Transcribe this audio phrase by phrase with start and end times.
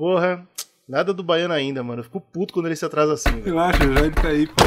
[0.00, 0.42] Porra,
[0.88, 2.00] nada do baiano ainda, mano.
[2.00, 3.42] Eu fico puto quando ele se atrasa assim.
[3.44, 4.64] Relaxa, já ele tá aí, pô.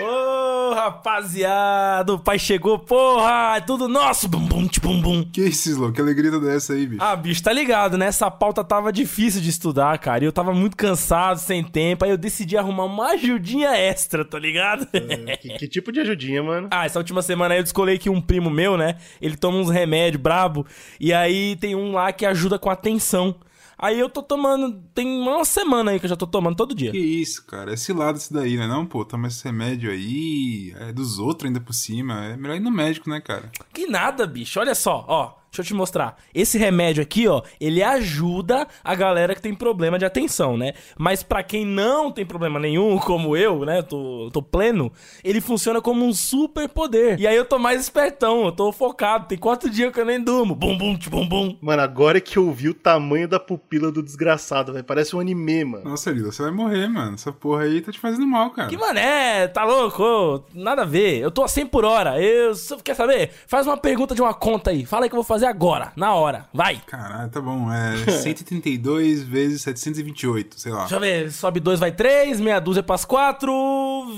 [0.00, 5.24] Ô, rapaziada, o pai chegou, porra, é tudo nosso, bum bum tch, bum bum.
[5.24, 5.90] Que isso, Slow?
[5.90, 7.02] Que alegria toda essa aí, bicho.
[7.02, 8.06] Ah, bicho, tá ligado, né?
[8.06, 10.22] Essa pauta tava difícil de estudar, cara.
[10.22, 12.04] E eu tava muito cansado, sem tempo.
[12.04, 14.86] Aí eu decidi arrumar uma ajudinha extra, tá ligado?
[14.86, 16.68] Que, que tipo de ajudinha, mano?
[16.70, 18.98] Ah, essa última semana aí eu descolei que um primo meu, né?
[19.20, 20.64] Ele toma uns remédios brabo.
[21.00, 23.34] E aí tem um lá que ajuda com a tensão.
[23.78, 24.82] Aí eu tô tomando.
[24.94, 26.90] Tem uma semana aí que eu já tô tomando todo dia.
[26.90, 27.72] Que isso, cara.
[27.72, 28.66] É cilado isso daí, né?
[28.66, 30.74] Não, pô, toma esse remédio aí.
[30.78, 32.24] É dos outros ainda por cima.
[32.24, 33.50] É melhor ir no médico, né, cara?
[33.72, 34.60] Que nada, bicho.
[34.60, 35.43] Olha só, ó.
[35.54, 36.16] Deixa eu te mostrar.
[36.34, 40.72] Esse remédio aqui, ó, ele ajuda a galera que tem problema de atenção, né?
[40.98, 43.80] Mas pra quem não tem problema nenhum, como eu, né?
[43.80, 44.90] Tô, tô pleno,
[45.22, 47.20] ele funciona como um super poder.
[47.20, 49.28] E aí eu tô mais espertão, eu tô focado.
[49.28, 50.56] Tem quatro dias que eu nem durmo.
[50.56, 51.56] Bum, bum, bum, bum.
[51.60, 54.84] Mano, agora que eu vi o tamanho da pupila do desgraçado, velho.
[54.84, 55.84] Parece um anime, mano.
[55.84, 57.14] Nossa, Lila, você vai morrer, mano.
[57.14, 58.68] Essa porra aí tá te fazendo mal, cara.
[58.68, 60.44] Que mané, tá louco?
[60.52, 61.20] Nada a ver.
[61.20, 62.20] Eu tô a 100 por hora.
[62.20, 62.52] Eu,
[62.82, 63.30] quer saber?
[63.46, 64.84] Faz uma pergunta de uma conta aí.
[64.84, 66.46] Fala aí que eu vou fazer agora, na hora.
[66.52, 66.80] Vai.
[66.86, 67.70] Caralho, tá bom.
[67.72, 70.80] É 132 vezes 728, sei lá.
[70.80, 71.30] Deixa eu ver.
[71.32, 73.50] Sobe 2, vai 3, meia dúzia pras 4,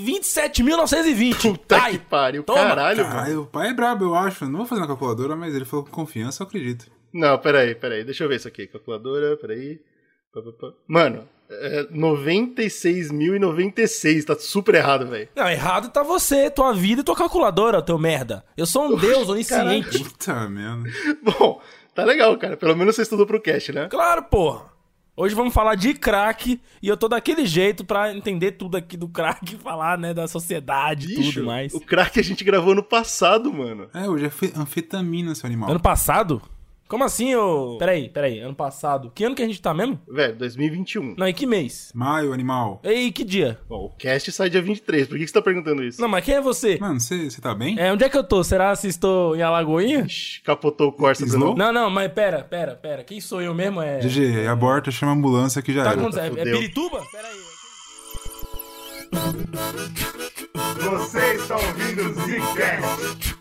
[0.04, 1.42] 27.920.
[1.42, 2.42] Puta Ai, que pariu.
[2.42, 2.60] toma.
[2.60, 3.04] Caralho.
[3.04, 4.44] Caralho, o pai é brabo, eu acho.
[4.46, 6.86] Não vou fazer na calculadora, mas ele falou com confiança, eu acredito.
[7.12, 8.04] Não, peraí, peraí.
[8.04, 8.66] Deixa eu ver isso aqui.
[8.66, 9.78] Calculadora, peraí.
[10.86, 14.24] Mano, é 96.096.
[14.24, 15.28] Tá super errado, velho.
[15.34, 18.44] Não, errado tá você, tua vida e tua calculadora, teu merda.
[18.56, 19.98] Eu sou um deus onisciente.
[20.02, 20.88] Puta merda.
[21.22, 21.60] Bom,
[21.94, 22.56] tá legal, cara.
[22.56, 23.88] Pelo menos você estudou pro cast, né?
[23.88, 24.74] Claro, porra.
[25.18, 29.08] Hoje vamos falar de crack e eu tô daquele jeito pra entender tudo aqui do
[29.08, 31.72] crack, falar, né, da sociedade e tudo mais.
[31.72, 33.88] o crack a gente gravou no passado, mano.
[33.94, 35.70] É, hoje é fe- anfetamina, seu animal.
[35.70, 36.42] Ano passado?
[36.88, 37.76] Como assim, ô?
[37.78, 39.10] Peraí, peraí, ano passado.
[39.12, 40.00] Que ano que a gente tá mesmo?
[40.08, 41.16] Velho, 2021.
[41.18, 41.90] Não, e que mês?
[41.92, 42.80] Maio, animal.
[42.84, 43.58] E que dia?
[43.68, 45.08] Bom, o cast sai dia 23.
[45.08, 46.00] Por que que você tá perguntando isso?
[46.00, 46.78] Não, mas quem é você?
[46.80, 47.76] Mano, você você tá bem?
[47.78, 48.44] É, onde é que eu tô?
[48.44, 50.04] Será se estou em Alagoinha?
[50.06, 51.58] Ixi, capotou o Corsa de novo.
[51.58, 53.02] Não, não, mas pera, pera, pera.
[53.02, 53.82] Quem sou eu mesmo?
[53.82, 53.98] É.
[53.98, 56.00] GG, aborta, chama a ambulância que já Tá era.
[56.00, 56.38] acontecendo?
[56.38, 56.44] É, é.
[56.44, 57.02] Pirituba?
[57.10, 57.36] Pera aí.
[60.88, 63.36] Você está ouvindo o Zcast.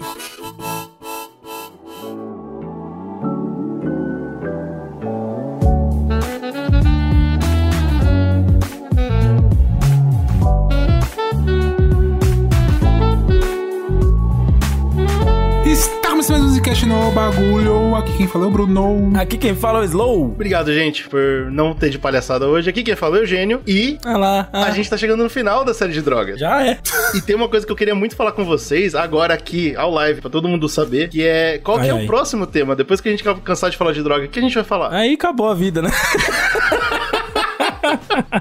[16.26, 17.96] Estamos mais um Zcast no bagulho.
[17.96, 19.14] Aqui quem fala é o Bruno.
[19.16, 20.26] Aqui quem fala é o Slow.
[20.26, 22.68] Obrigado, gente, por não ter de palhaçada hoje.
[22.68, 23.62] Aqui quem fala é o Eugênio.
[23.68, 24.50] E Ah lá.
[24.52, 26.40] ah, a gente tá chegando no final da série de drogas.
[26.40, 26.80] Já é.
[27.14, 30.20] E tem uma coisa que eu queria muito falar com vocês, agora aqui, ao live,
[30.20, 32.04] pra todo mundo saber, que é qual que Ai, é ai.
[32.04, 32.76] o próximo tema?
[32.76, 34.92] Depois que a gente cansar de falar de droga, o que a gente vai falar?
[34.94, 35.92] Aí acabou a vida, né?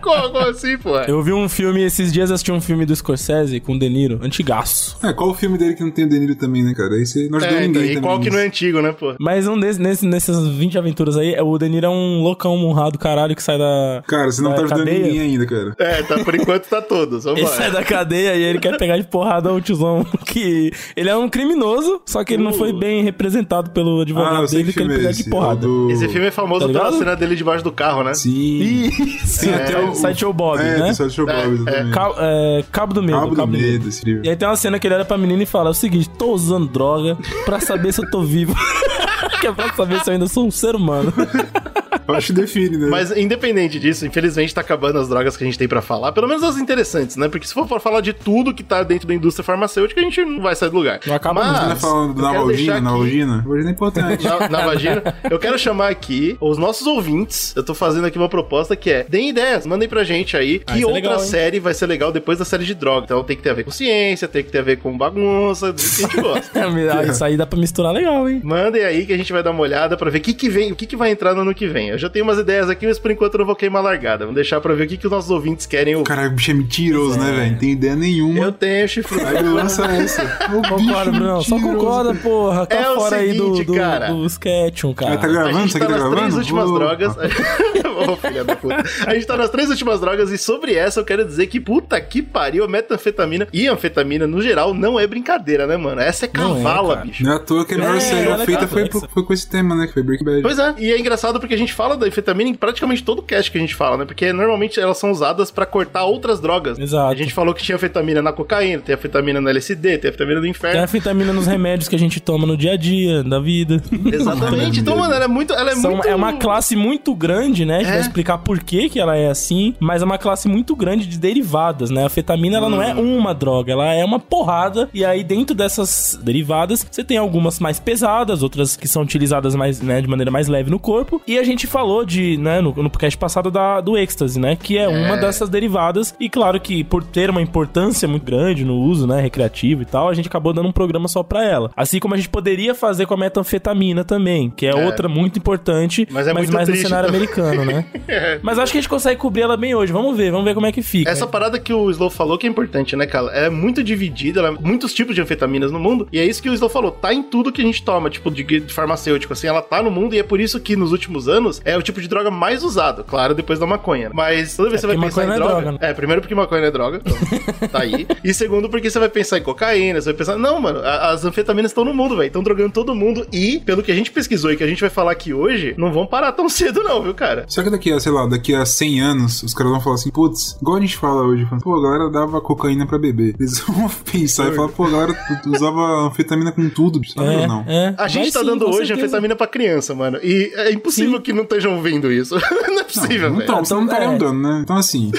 [0.02, 0.96] Como, como assim, pô?
[1.00, 4.18] Eu vi um filme, esses dias assisti um filme do Scorsese com o De Niro,
[4.22, 4.96] antigaço.
[5.02, 6.94] É, qual o filme dele que não tem o Deniro também, né, cara?
[6.94, 8.02] Aí você não ajudou É, ninguém então, e também.
[8.02, 9.14] qual que não é antigo, né, pô?
[9.18, 12.98] Mas um desses, nesse, nessas 20 aventuras aí, o De Niro é um loucão honrado
[12.98, 14.02] caralho que sai da.
[14.06, 15.06] Cara, você não tá ajudando cadeia.
[15.06, 15.74] ninguém ainda, cara.
[15.78, 17.24] É, tá, por enquanto tá todos.
[17.24, 20.72] Vamos Ele sai da cadeia e ele quer pegar de porrada o tiozão que...
[20.96, 24.48] Ele é um criminoso, só que ele não foi bem representado pelo Ah, advogado eu
[24.48, 25.24] sei dele, que que ele é pegar esse.
[25.24, 25.64] de porrada.
[25.66, 28.14] É o do- Esse filme é famoso Tá pela cena dele debaixo do carro, né?
[28.14, 28.54] Sim.
[28.94, 30.84] Isso, Tem até o- Sideshow Bob, é, né?
[30.84, 31.90] tem Sideshow Bob, exatamente.
[31.94, 33.20] Cabo, é, Cabo do Medo.
[33.20, 34.24] Cabo do Medo, esse livro.
[34.24, 36.08] E aí tem uma cena que ele olha pra menina e fala: é o seguinte,
[36.10, 38.54] tô usando droga pra saber se eu tô vivo.
[39.40, 41.12] que é pra saber se eu ainda sou um ser humano.
[42.06, 42.88] Eu acho que define, né?
[42.88, 46.28] Mas independente disso, infelizmente tá acabando as drogas que a gente tem pra falar, pelo
[46.28, 47.28] menos as interessantes, né?
[47.28, 50.40] Porque se for falar de tudo que tá dentro da indústria farmacêutica, a gente não
[50.42, 51.00] vai sair do lugar.
[51.06, 52.46] Não acaba Mas, tá falando Navalgina?
[52.56, 53.36] deixar aqui- Navalgina?
[53.38, 54.24] Navalgina é importante.
[54.24, 55.02] na, na vagina.
[55.30, 57.54] Eu quero chamar aqui os nossos ouvintes.
[57.56, 60.72] Eu tô fazendo aqui uma proposta que é: deem ideias, mandem pra gente aí que
[60.72, 61.26] isso é outra legal, hein?
[61.28, 63.04] série vai ser legal depois da série de droga.
[63.04, 65.72] Então tem que ter a ver com ciência, tem que ter a ver com bagunça,
[65.72, 66.44] do que a gente gosta.
[66.94, 68.40] Ah, Isso aí dá pra misturar legal, hein?
[68.42, 70.72] Mandem aí que a gente vai dar uma olhada pra ver o que, que vem,
[70.72, 71.93] o que, que vai entrar no ano que vem.
[71.94, 74.24] Eu já tenho umas ideias aqui, mas por enquanto eu não vou queimar a largada.
[74.24, 76.06] Vamos deixar pra ver o que, que os nossos ouvintes querem ouvir.
[76.08, 77.52] Caralho, o bicho é mentiroso, né, velho?
[77.52, 78.38] Não tem ideia nenhuma.
[78.44, 79.20] Eu tenho chifre.
[79.20, 80.24] Aí lança essa.
[80.54, 81.42] O bicho Concorda, Bruno?
[81.42, 82.22] Só concorda, cara.
[82.22, 82.66] porra.
[82.66, 84.06] Tá É o fora aí do, seguinte, do, cara.
[84.08, 85.14] do Sketchum, cara.
[85.14, 85.58] Ah, tá A gravando?
[85.58, 86.36] gente Isso tá tá nas três gravando?
[86.38, 87.16] últimas Ô, drogas.
[88.08, 88.84] Ô, filha da puta.
[89.06, 92.00] A gente tá nas três últimas drogas e sobre essa eu quero dizer que puta
[92.00, 96.00] que pariu, a metanfetamina e a anfetamina no geral não é brincadeira, né, mano?
[96.00, 97.06] Essa é Não é, cavala, cara.
[97.06, 97.22] bicho.
[97.24, 99.48] Não é à toa que a melhor É, série é feita foi, foi com esse
[99.48, 99.86] tema, né?
[99.86, 100.42] Que foi Breaking Bad.
[100.42, 103.50] Pois é, e é engraçado porque a gente fala da anfetamina em praticamente todo cast
[103.50, 104.04] que a gente fala, né?
[104.04, 106.78] Porque normalmente elas são usadas pra cortar outras drogas.
[106.78, 107.12] Exato.
[107.12, 110.42] A gente falou que tinha anfetamina na cocaína, tem anfetamina na LSD, tem anfetamina no
[110.42, 110.82] Tem inferno.
[110.82, 113.82] a vitamina nos remédios que a gente toma no dia a dia, da vida.
[114.12, 114.80] Exatamente.
[114.80, 115.52] Então, mano, ela é muito.
[115.52, 116.08] Ela é São- muito.
[116.08, 117.76] É uma classe muito grande, né?
[117.76, 117.92] A gente É.
[117.92, 121.18] vai explicar por que, que ela é assim, mas é uma classe muito grande de
[121.18, 122.04] derivadas, né?
[122.04, 123.16] A fetamina, ela não é Hum.
[123.18, 127.80] uma droga, ela é uma porrada, e aí dentro dessas derivadas, você tem algumas mais
[127.80, 131.42] pesadas, outras que são utilizadas mais, né, de maneira mais leve no corpo, e a
[131.42, 134.54] gente falou de, né, no, no podcast passado da, do êxtase, né?
[134.54, 138.76] Que é, uma dessas derivadas, e claro que por ter uma importância muito grande no
[138.76, 141.72] uso, né, recreativo e tal, a gente acabou dando um programa só pra ela.
[141.76, 144.74] Assim como a gente poderia fazer com a metanfetamina também, que é, É.
[144.86, 147.22] outra muito importante, Mas é muito mais no triste cenário também.
[147.22, 147.86] americano, né?
[148.40, 149.92] Mas acho que a gente consegue cobrir ela bem hoje.
[149.92, 151.10] Vamos ver, vamos ver como é que fica.
[151.10, 153.26] Essa parada que o Slow falou que é importante, né, cara?
[153.32, 156.40] Ela é muito dividida, ela é muitos tipos de anfetaminas no mundo, e é isso
[156.40, 159.32] que o Slow falou, tá em tudo que a gente toma, tipo, de, de farmacêutico,
[159.32, 161.82] assim, ela tá no mundo, e é por isso que nos últimos anos é o
[161.82, 164.10] tipo de droga mais usado, claro, depois da maconha.
[164.12, 165.70] Mas toda vez que você vai pensar em maconha não é droga...
[165.70, 168.06] droga, É, primeiro porque maconha não é droga, então, tá aí.
[168.22, 170.36] E segundo porque você vai pensar em cocaína, você vai pensar...
[170.36, 173.92] Não, mano, as anfetaminas estão no mundo, velho, estão drogando todo mundo, e pelo que
[173.92, 176.48] a gente pesquisou e que a gente vai falar aqui hoje, não vão parar tão
[176.48, 177.44] cedo não, viu, cara?
[177.48, 180.10] Será que daqui a, sei lá, daqui a 100 anos, os caras vão falar assim,
[180.10, 183.34] putz, igual a gente fala hoje, falando, pô, a galera dava cocaína pra beber.
[183.38, 185.16] Eles vão pensar e falar, pô, a galera
[185.46, 187.64] usava anfetamina com tudo, sabe é, ou não?
[187.66, 187.94] é.
[187.98, 189.06] A gente Vai tá sim, dando hoje certeza.
[189.06, 190.18] anfetamina pra criança, mano.
[190.22, 192.34] E é impossível que não estejam vendo isso.
[192.68, 193.48] não é possível, não velho.
[193.48, 194.18] estão, você não Então, tá é.
[194.18, 194.60] dando, né?
[194.62, 195.10] Então assim,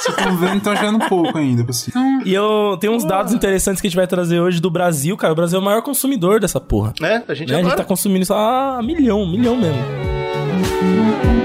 [0.00, 1.64] se estão vendo, estão achando pouco ainda.
[1.68, 1.90] Assim.
[1.90, 5.16] Então, E eu tenho uns dados interessantes que a gente vai trazer hoje do Brasil,
[5.16, 5.32] cara.
[5.32, 6.94] O Brasil é o maior consumidor dessa porra.
[7.00, 7.22] Né?
[7.26, 7.60] A gente Né?
[7.60, 11.39] A gente tá consumindo isso a milhão, milhão mesmo.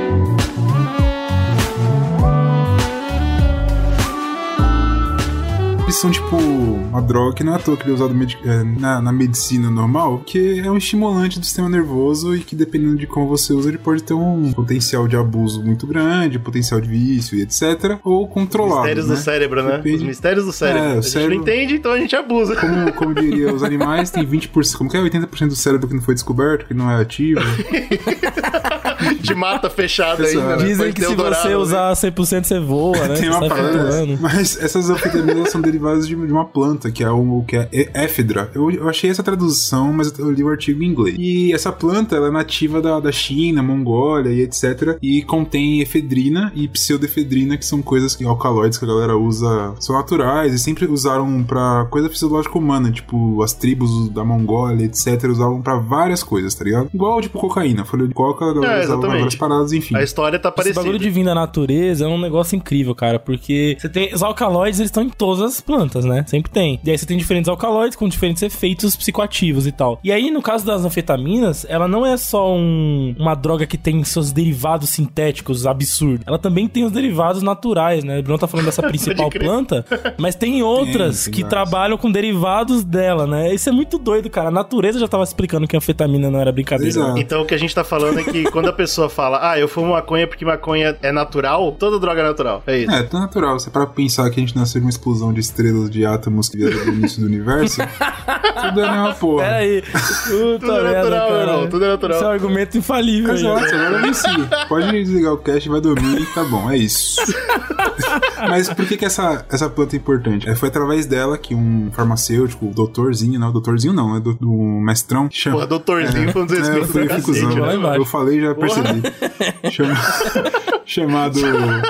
[5.96, 8.14] Eles são tipo uma droga que não é à toa que ele é usado
[8.44, 12.98] é, na, na medicina normal, que é um estimulante do sistema nervoso e que dependendo
[12.98, 16.90] de como você usa, ele pode ter um potencial de abuso muito grande, potencial de
[16.90, 17.98] vício e etc.
[18.04, 18.82] Ou controlado.
[18.82, 19.16] Mistérios né?
[19.16, 19.78] do cérebro, né?
[19.78, 20.84] Depende- Os mistérios do cérebro.
[20.84, 22.56] É, o a gente cérebro- não entende, então a gente abusa.
[22.56, 25.02] Como, como diria os animais, tem 20%, como que é?
[25.02, 27.40] 80% do cérebro que não foi descoberto, que não é ativo.
[29.22, 30.56] De mata fechada ainda.
[30.58, 30.58] né?
[30.58, 31.58] Dizem Depois que se dourado, você né?
[31.58, 33.16] usar 100% você voa, né?
[33.20, 34.18] Tem uma parada.
[34.20, 38.50] Mas essas anfetaminas são derivadas de, uma planta, que é o que é éfedra.
[38.54, 41.16] Eu, eu achei essa tradução, mas eu li o artigo em inglês.
[41.20, 44.98] E essa planta, ela é nativa da, da China, Mongólia e etc.
[45.02, 49.96] E contém efedrina e pseudoefedrina, que são coisas que alcaloides que a galera usa, são
[49.96, 55.24] naturais e sempre usaram pra coisa fisiológica humana, tipo as tribos da Mongólia, etc.
[55.30, 56.90] Usavam pra várias coisas, tá ligado?
[56.94, 57.86] Igual, tipo, cocaína.
[57.86, 59.18] Folha de coca, a galera É, usava exatamente.
[59.20, 59.96] várias paradas, enfim.
[59.96, 60.80] A história tá Esse parecida.
[60.82, 64.80] bagulho de vir da natureza é um negócio incrível, cara, porque você tem os alcaloides,
[64.80, 66.24] eles estão em todas as plantas, né?
[66.28, 66.80] Sempre tem.
[66.84, 70.00] E aí você tem diferentes alcaloides com diferentes efeitos psicoativos e tal.
[70.04, 74.04] E aí, no caso das anfetaminas, ela não é só um- uma droga que tem
[74.04, 76.26] seus derivados sintéticos absurdos.
[76.28, 78.20] Ela também tem os derivados naturais, né?
[78.20, 79.86] O Bruno tá falando dessa principal planta,
[80.18, 81.50] mas tem outras tem que várias.
[81.50, 83.54] trabalham com derivados dela, né?
[83.54, 84.50] Isso é muito doido, cara.
[84.50, 86.90] A natureza já tava explicando que a anfetamina não era brincadeira.
[86.90, 87.20] Exato.
[87.20, 89.68] Então o que a gente tá falando é que quando a pessoa fala, ah, eu
[89.68, 92.64] fumo maconha porque maconha é natural, toda droga é natural.
[92.68, 92.92] É isso.
[92.92, 93.60] É, tão natural.
[93.60, 96.58] Você para pensar que a gente nasceu de uma explosão de estrelas de átomos que
[96.58, 97.82] vieram do início do universo,
[98.62, 99.44] tudo é a mesma porra.
[99.46, 99.82] Pera aí.
[99.82, 101.42] Puta Tudo é natural, cara.
[101.42, 102.16] irmão, tudo é natural.
[102.18, 103.32] Esse é um argumento infalível.
[103.32, 103.38] aí.
[103.40, 104.28] Exato, agora eu venci.
[104.68, 107.22] Pode desligar o cast, vai dormir e tá bom, é isso.
[108.50, 110.50] Mas por que, que essa, essa planta é importante?
[110.50, 114.20] É, foi através dela que um farmacêutico, o doutorzinho, não, doutorzinho não, né?
[114.20, 115.56] Do, do mestrão, chama.
[115.58, 117.60] Porra, doutorzinho foi um É, desrespeito eu cacete, usando.
[117.60, 117.76] lá né?
[117.76, 118.02] embaixo.
[118.02, 119.72] Eu falei já percebi.
[119.72, 119.96] Chama-
[120.86, 121.40] chamado.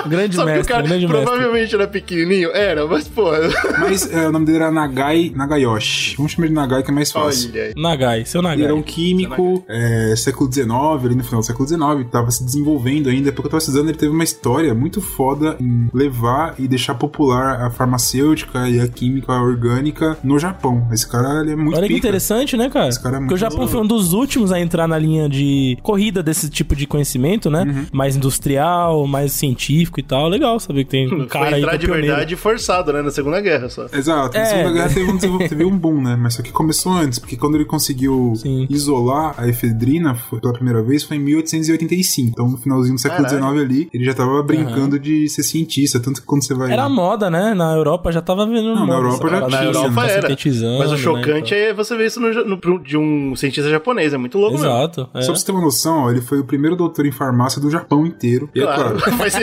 [0.08, 1.24] Grande Só que o mestre, cara grande mestre.
[1.24, 2.50] provavelmente era pequenininho.
[2.52, 3.38] Era, mas porra.
[3.80, 6.16] Mas é, o nome dele era Nagai Nagayoshi.
[6.16, 7.50] Vamos chamar de Nagai que é mais fácil.
[7.52, 7.72] Olha aí.
[7.76, 8.64] Nagai, seu Ele Nagai.
[8.64, 10.70] era um químico, é, século XIX,
[11.04, 13.32] ali no final do século XIX, tava se desenvolvendo ainda.
[13.32, 17.60] Porque eu tava estudando, ele teve uma história muito foda em levar e deixar popular
[17.66, 20.88] a farmacêutica e a química orgânica no Japão.
[20.92, 22.06] Esse cara, ele é muito Olha que pica.
[22.06, 22.88] interessante, né, cara?
[22.88, 23.72] Esse cara é Porque o muito Japão louco.
[23.72, 27.62] foi um dos últimos a entrar na linha de corrida desse tipo de conhecimento, né?
[27.62, 27.86] Uhum.
[27.92, 30.28] Mais industrial, mais científico e tal.
[30.28, 32.06] Legal saber que tem um cara Foi aí entrar que é de pioneiro.
[32.16, 33.02] verdade forçado, né?
[33.02, 33.86] Na Segunda Guerra só.
[33.92, 34.46] Exato, na É.
[34.46, 36.16] Segunda Guerra teve um, teve um boom, né?
[36.16, 38.66] Mas só que começou antes, porque quando ele conseguiu Sim.
[38.70, 42.30] isolar a efedrina foi- pela primeira vez foi em 1885.
[42.30, 43.44] Então, no finalzinho do século Caralho.
[43.44, 46.00] XIX ali, ele já tava brincando de ser cientista.
[46.00, 46.72] Tanto que quando você vai.
[46.72, 47.54] Era moda, né?
[47.54, 49.60] Na Europa já tava vendo Não, na moda Europa essa já tinha.
[49.60, 50.22] Na Europa tá era.
[50.22, 51.58] sintetizando, Mas o né, chocante então.
[51.70, 54.12] é você ver isso no, no- de um cientista japonês.
[54.12, 54.66] É muito louco mesmo.
[54.68, 55.08] Exato.
[55.14, 55.20] é.
[55.22, 57.70] Só pra você ter uma noção, ó, ele foi o primeiro doutor em farmácia do
[57.70, 58.48] Japão inteiro.
[58.54, 58.98] E Claro.
[58.98, 59.16] claro.
[59.18, 59.34] Mas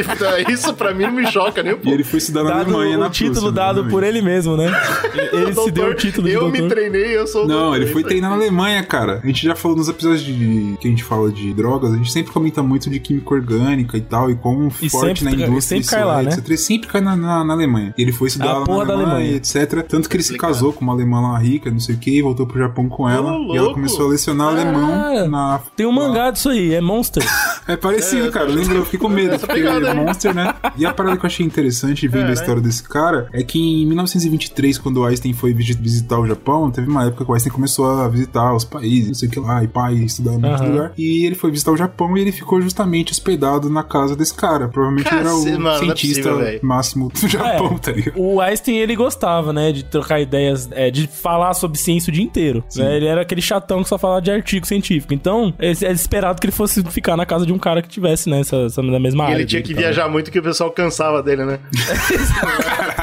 [0.49, 1.95] isso pra mim não me choca nem um E pouco.
[1.95, 3.91] ele foi estudar na Dado Alemanha, o na título Prússia, dado exatamente.
[3.91, 4.71] por ele mesmo, né?
[5.31, 6.61] Ele se deu o Doutor, título de Eu doutor.
[6.61, 9.19] me treinei, eu sou o Não, doutor, ele foi treinar na Alemanha, cara.
[9.23, 12.11] A gente já falou nos episódios de que a gente fala de drogas, a gente
[12.11, 15.47] sempre comenta muito de química orgânica e tal, e quão E forte sempre- na e
[15.49, 16.29] indústria sempre cai lá, é, né?
[16.31, 16.45] etc.
[16.47, 17.93] Ele sempre cai na, na- na Alemanha.
[17.97, 19.35] Ele foi lá porra na da Alemanha, Alemanha.
[19.37, 19.83] etc.
[19.87, 22.21] Tanto que ele se casou com uma alemã lá rica, não sei o que, e
[22.21, 23.31] voltou pro Japão com ela.
[23.37, 25.59] Ô, e ela começou a lecionar Ah, alemão na.
[25.75, 27.23] Tem um mangá disso aí, é Monster.
[27.65, 28.45] É parecido, É, cara.
[28.47, 28.75] Lembra?
[28.75, 29.93] Eu fiquei com medo, essa porque é.
[29.93, 30.53] Monster, né?
[30.75, 32.33] E a parada que eu achei interessante vendo a Caralho.
[32.33, 36.69] história desse cara é que em 1923, quando o Einstein foi visi- visitar o Japão,
[36.69, 39.39] teve uma época que o Einstein começou a visitar os países, não sei o que
[39.39, 40.71] lá, e pai, estudar em muito Aham.
[40.71, 40.91] lugar.
[40.97, 44.67] E ele foi visitar o Japão e ele ficou justamente hospedado na casa desse cara.
[44.67, 46.59] Provavelmente ele era o mano, é cientista possível, velho.
[46.63, 48.19] máximo do Japão, tá ligado?
[48.19, 52.23] O Einstein, ele gostava, né, de trocar ideias, é, de falar sobre ciência o dia
[52.23, 52.61] inteiro.
[52.75, 52.97] né?
[52.97, 55.13] Ele era aquele chatão que só falava de artigo científico.
[55.13, 58.29] Então, é é esperado que ele fosse ficar na casa de um cara que tivesse,
[58.29, 59.35] né, essa, essa na mesma E área.
[59.37, 59.83] ele tinha dele que tal.
[59.83, 61.59] viajar muito que o pessoal cansava dele, né?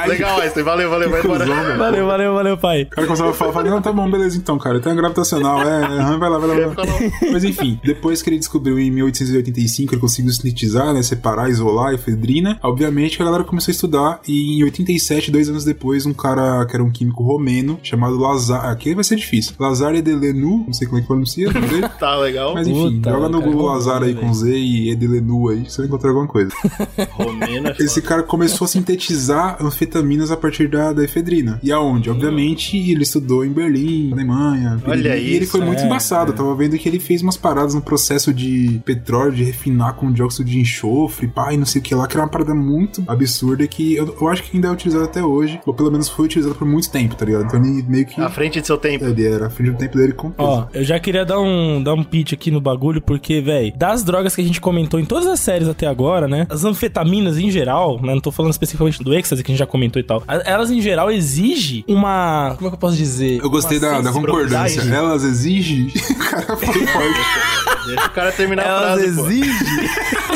[0.07, 0.63] Legal, Einstein.
[0.63, 1.09] Valeu, valeu.
[1.09, 1.45] Vai embora.
[1.77, 2.83] Valeu, valeu, valeu, pai.
[2.83, 4.79] O cara começava a falar, falava, não, tá bom, beleza então, cara.
[4.79, 6.93] Tem uma gravitacional, é, aham, vai lá, vai lá, vai lá.
[7.31, 11.93] Mas enfim, depois que ele descobriu em 1885, ele conseguiu sintetizar, né, separar, isolar a
[11.93, 16.65] efedrina, obviamente a galera começou a estudar e em 87, dois anos depois, um cara
[16.65, 20.73] que era um químico romeno, chamado Lazar, aqui vai ser difícil, Lazare de Lenu, não
[20.73, 22.53] sei como é que pronuncia o nome dele, Tá legal.
[22.53, 25.77] mas enfim, Puta, joga no cara, Google Lazar aí com Z e Edelenu aí, você
[25.77, 26.51] vai encontrar alguma coisa.
[27.11, 27.75] Romena.
[27.79, 31.59] Esse cara começou a sintetizar anfetaminas a partir da, da efedrina.
[31.63, 32.09] E aonde?
[32.09, 34.81] Obviamente, ele estudou em Berlim, Alemanha.
[34.85, 36.31] Olha e ele isso, foi muito é, embaçado.
[36.31, 40.11] Eu tava vendo que ele fez umas paradas no processo de petróleo, de refinar com
[40.11, 43.03] dióxido de enxofre, pá, e não sei o que lá, que era uma parada muito
[43.07, 46.25] absurda que eu, eu acho que ainda é utilizado até hoje, ou pelo menos foi
[46.25, 47.45] utilizado por muito tempo, tá ligado?
[47.45, 48.21] Então ele meio que.
[48.21, 49.05] À frente de seu tempo.
[49.05, 51.93] Ele era à frente do tempo dele com Ó, eu já queria dar um, dar
[51.93, 55.27] um pitch aqui no bagulho, porque, velho, das drogas que a gente comentou em todas
[55.27, 56.47] as séries até agora, né?
[56.49, 58.13] As anfetaminas em geral, né?
[58.13, 60.23] Não tô falando especificamente do êxtase que a gente já comentou e tal.
[60.27, 62.53] Elas em geral exigem uma.
[62.55, 63.39] Como é que eu posso dizer?
[63.41, 64.81] Eu gostei da, da concordância.
[64.81, 65.87] Elas exigem.
[66.11, 67.80] o cara foi forte.
[67.95, 69.27] Deixa o cara terminar a Elas frase, pô.
[69.27, 69.51] exigem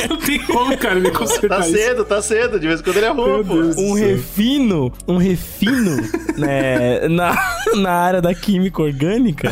[0.10, 1.78] Não tem como, cara, me consertar Tá isso.
[1.78, 2.60] cedo, tá cedo.
[2.60, 3.54] De vez em quando ele arruma, pô.
[3.82, 5.96] Um refino, um refino,
[6.38, 7.36] né, na,
[7.76, 9.52] na área da química orgânica,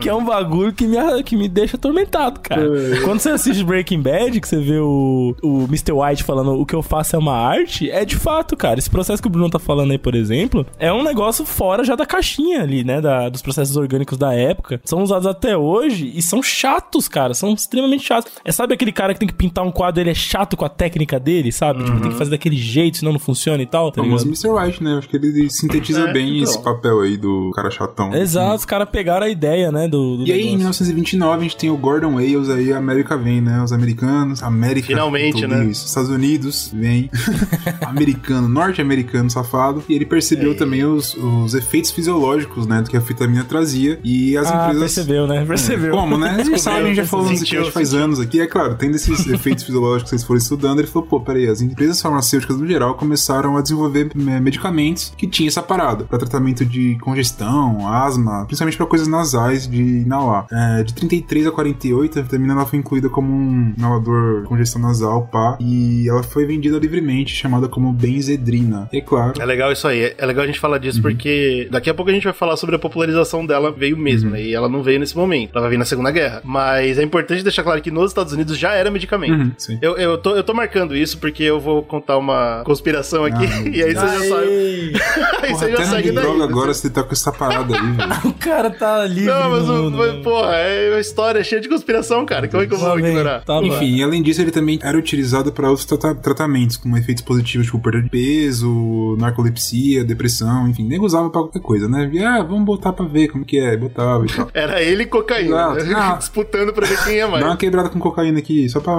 [0.00, 2.62] que é um bagulho que me, que me deixa atormentado, cara.
[3.04, 5.92] Quando você assiste Breaking Bad, que você vê o, o Mr.
[5.92, 8.78] White falando o que eu faço é uma arte, é de fato, cara.
[8.78, 11.94] Esse processo que o Bruno tá falando aí, por exemplo, é um negócio fora já
[11.94, 14.80] da caixinha ali, né, da, dos processos orgânicos da época.
[14.84, 18.32] São usados até hoje e são chatos, cara, são extremamente chatos.
[18.44, 20.68] É, sabe aquele cara que tem que pintar um quadro, ele é chato com a
[20.68, 21.84] técnica dele, sabe?
[21.84, 24.04] Tipo, tem que fazer daquele jeito, senão não funciona e tal, tá O?
[24.06, 24.48] Mr.
[24.48, 24.96] White, né?
[24.98, 26.44] Acho que ele sintetiza É, bem então.
[26.52, 28.14] esse papel aí do cara chatão.
[28.14, 30.84] Exato, os caras pegaram a ideia, né, do, do E aí, em negócio.
[30.84, 33.62] 1929, a gente tem o Gordon Wales aí, a América vem, né?
[33.62, 34.86] Os americanos, América.
[34.86, 35.64] Finalmente, né?
[35.66, 35.86] Isso.
[35.86, 37.10] Estados Unidos, vem.
[37.86, 39.82] americano, norte-americano safado.
[39.88, 40.54] E ele percebeu É.
[40.54, 42.82] também os, os efeitos fisiológicos, né?
[42.82, 43.98] Do que a fitamina trazia.
[44.04, 44.80] E as Ah, empresas.
[44.94, 45.44] percebeu, né?
[45.44, 45.90] Percebeu.
[45.92, 46.42] Como, né?
[46.44, 48.40] Vocês sabem, a gente já falou Sentiu, faz anos aqui.
[48.40, 50.78] É claro, tem desses efeitos fisiológicos que vocês foram estudando.
[50.80, 55.26] Ele falou, pô, peraí, as empresas farmacêuticas no geral começaram a desenvolver eh, medicamentos que
[55.26, 60.46] tinham essa parada para tratamento de congestão, asma, principalmente para coisas nasais de inalar.
[60.50, 64.80] É, de 33 a 48, a vitamina ela foi incluída como um inalador de congestão
[64.80, 68.88] nasal, pá, e ela foi vendida livremente, chamada como benzedrina.
[68.92, 70.14] E claro, É legal isso aí.
[70.16, 71.02] É legal a gente falar disso Uhum.
[71.02, 74.34] porque daqui a pouco a gente vai falar sobre a popularização dela veio mesmo, Uhum.
[74.36, 74.42] né?
[74.42, 75.50] E ela não veio nesse momento.
[75.52, 76.40] Ela vai vir na Segunda Guerra.
[76.44, 79.32] Mas é importante deixar claro que nos Estados Unidos já era medicamento.
[79.34, 79.78] Uhum, sim.
[79.82, 83.68] Eu, eu, tô, eu tô marcando isso porque eu vou contar uma conspiração aqui Ah,
[83.68, 84.92] e aí você já sabe.
[85.42, 86.24] Aí Porra, você já segue de daí.
[86.24, 86.44] droga né?
[86.44, 88.12] agora você tá com essa parada aí, velho.
[88.24, 90.20] O cara tá livre Não, mas, o, mundo, mas né?
[90.22, 92.46] porra, é uma história cheia de conspiração, cara.
[92.48, 93.44] Como é que eu vou ignorar?
[93.44, 93.60] Tá.
[93.62, 97.66] Enfim, e além disso, ele também era utilizado para outros trata- tratamentos, como efeitos positivos,
[97.66, 102.06] tipo perda de peso, narcolepsia, depressão, enfim, nem usava pra qualquer coisa, né?
[102.06, 104.48] Via, ah, vamos botar pra ver como que é, botava e tal.
[104.54, 105.56] Era ele e cocaína.
[105.76, 105.84] Exato.
[105.84, 105.94] né?
[105.96, 106.14] Ah.
[106.16, 107.42] Disputando pra ver quem é mais.
[107.42, 108.92] Dá uma quebrada com cocaína aqui, só pra.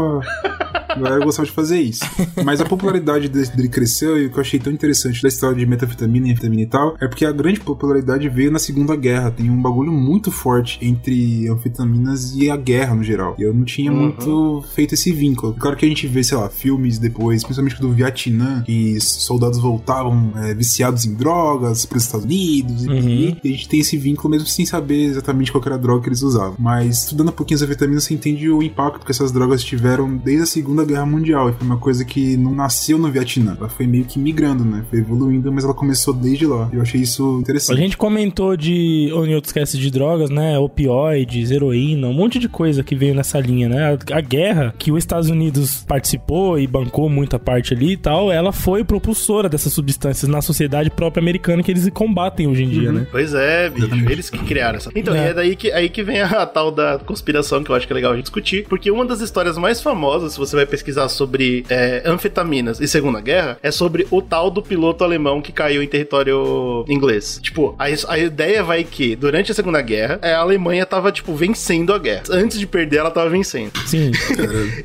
[0.95, 2.03] A galera gostava de fazer isso.
[2.43, 5.65] Mas a popularidade dele, cresceu e o que eu achei tão interessante da história de
[5.65, 9.31] metanfetamina e anfetamina e tal é porque a grande popularidade veio na Segunda Guerra.
[9.31, 13.35] Tem um bagulho muito forte entre anfetaminas e a guerra no geral.
[13.37, 15.53] E eu não tinha muito feito esse vínculo.
[15.53, 20.31] Claro que a gente vê, sei lá, filmes depois, principalmente do Vietnã, que soldados voltavam
[20.37, 22.85] é, viciados em drogas para os Estados Unidos.
[22.85, 22.99] Uhum.
[22.99, 26.03] E, e a gente tem esse vínculo mesmo sem saber exatamente qual era a droga
[26.03, 26.55] que eles usavam.
[26.59, 30.43] Mas estudando um pouquinho as anfetaminas, você entende o impacto que essas drogas tiveram desde
[30.43, 31.49] a Segunda Segunda Guerra Mundial.
[31.49, 33.55] E foi uma coisa que não nasceu no Vietnã.
[33.59, 34.83] Ela foi meio que migrando, né?
[34.89, 36.69] Foi evoluindo, mas ela começou desde lá.
[36.71, 37.77] Eu achei isso A interessante.
[37.77, 40.57] gente comentou de outros casts de drogas, né?
[40.59, 43.97] Opioides, heroína, um monte de coisa que veio nessa linha, né?
[44.11, 48.31] A, a guerra que os Estados Unidos participou e bancou muita parte ali e tal,
[48.31, 52.91] ela foi propulsora dessas substâncias na sociedade própria americana que eles combatem hoje em dia,
[52.91, 53.07] né?
[53.11, 53.85] Pois é, bicho.
[53.85, 54.11] Exatamente.
[54.11, 54.89] Eles que criaram essa.
[54.95, 55.27] Então, É.
[55.27, 57.93] e é daí que, aí que vem a tal da conspiração que eu acho que
[57.93, 58.65] é legal a gente discutir.
[58.67, 63.21] Porque uma das histórias mais famosas, se você vai pesquisar sobre é, anfetaminas e Segunda
[63.21, 67.39] Guerra, é sobre o tal do piloto alemão que caiu em território inglês.
[67.43, 71.35] Tipo, a, a ideia vai que, durante a Segunda Guerra, é, a Alemanha tava, tipo,
[71.35, 72.23] vencendo a guerra.
[72.31, 73.71] Antes de perder, ela tava vencendo.
[73.85, 74.11] Sim.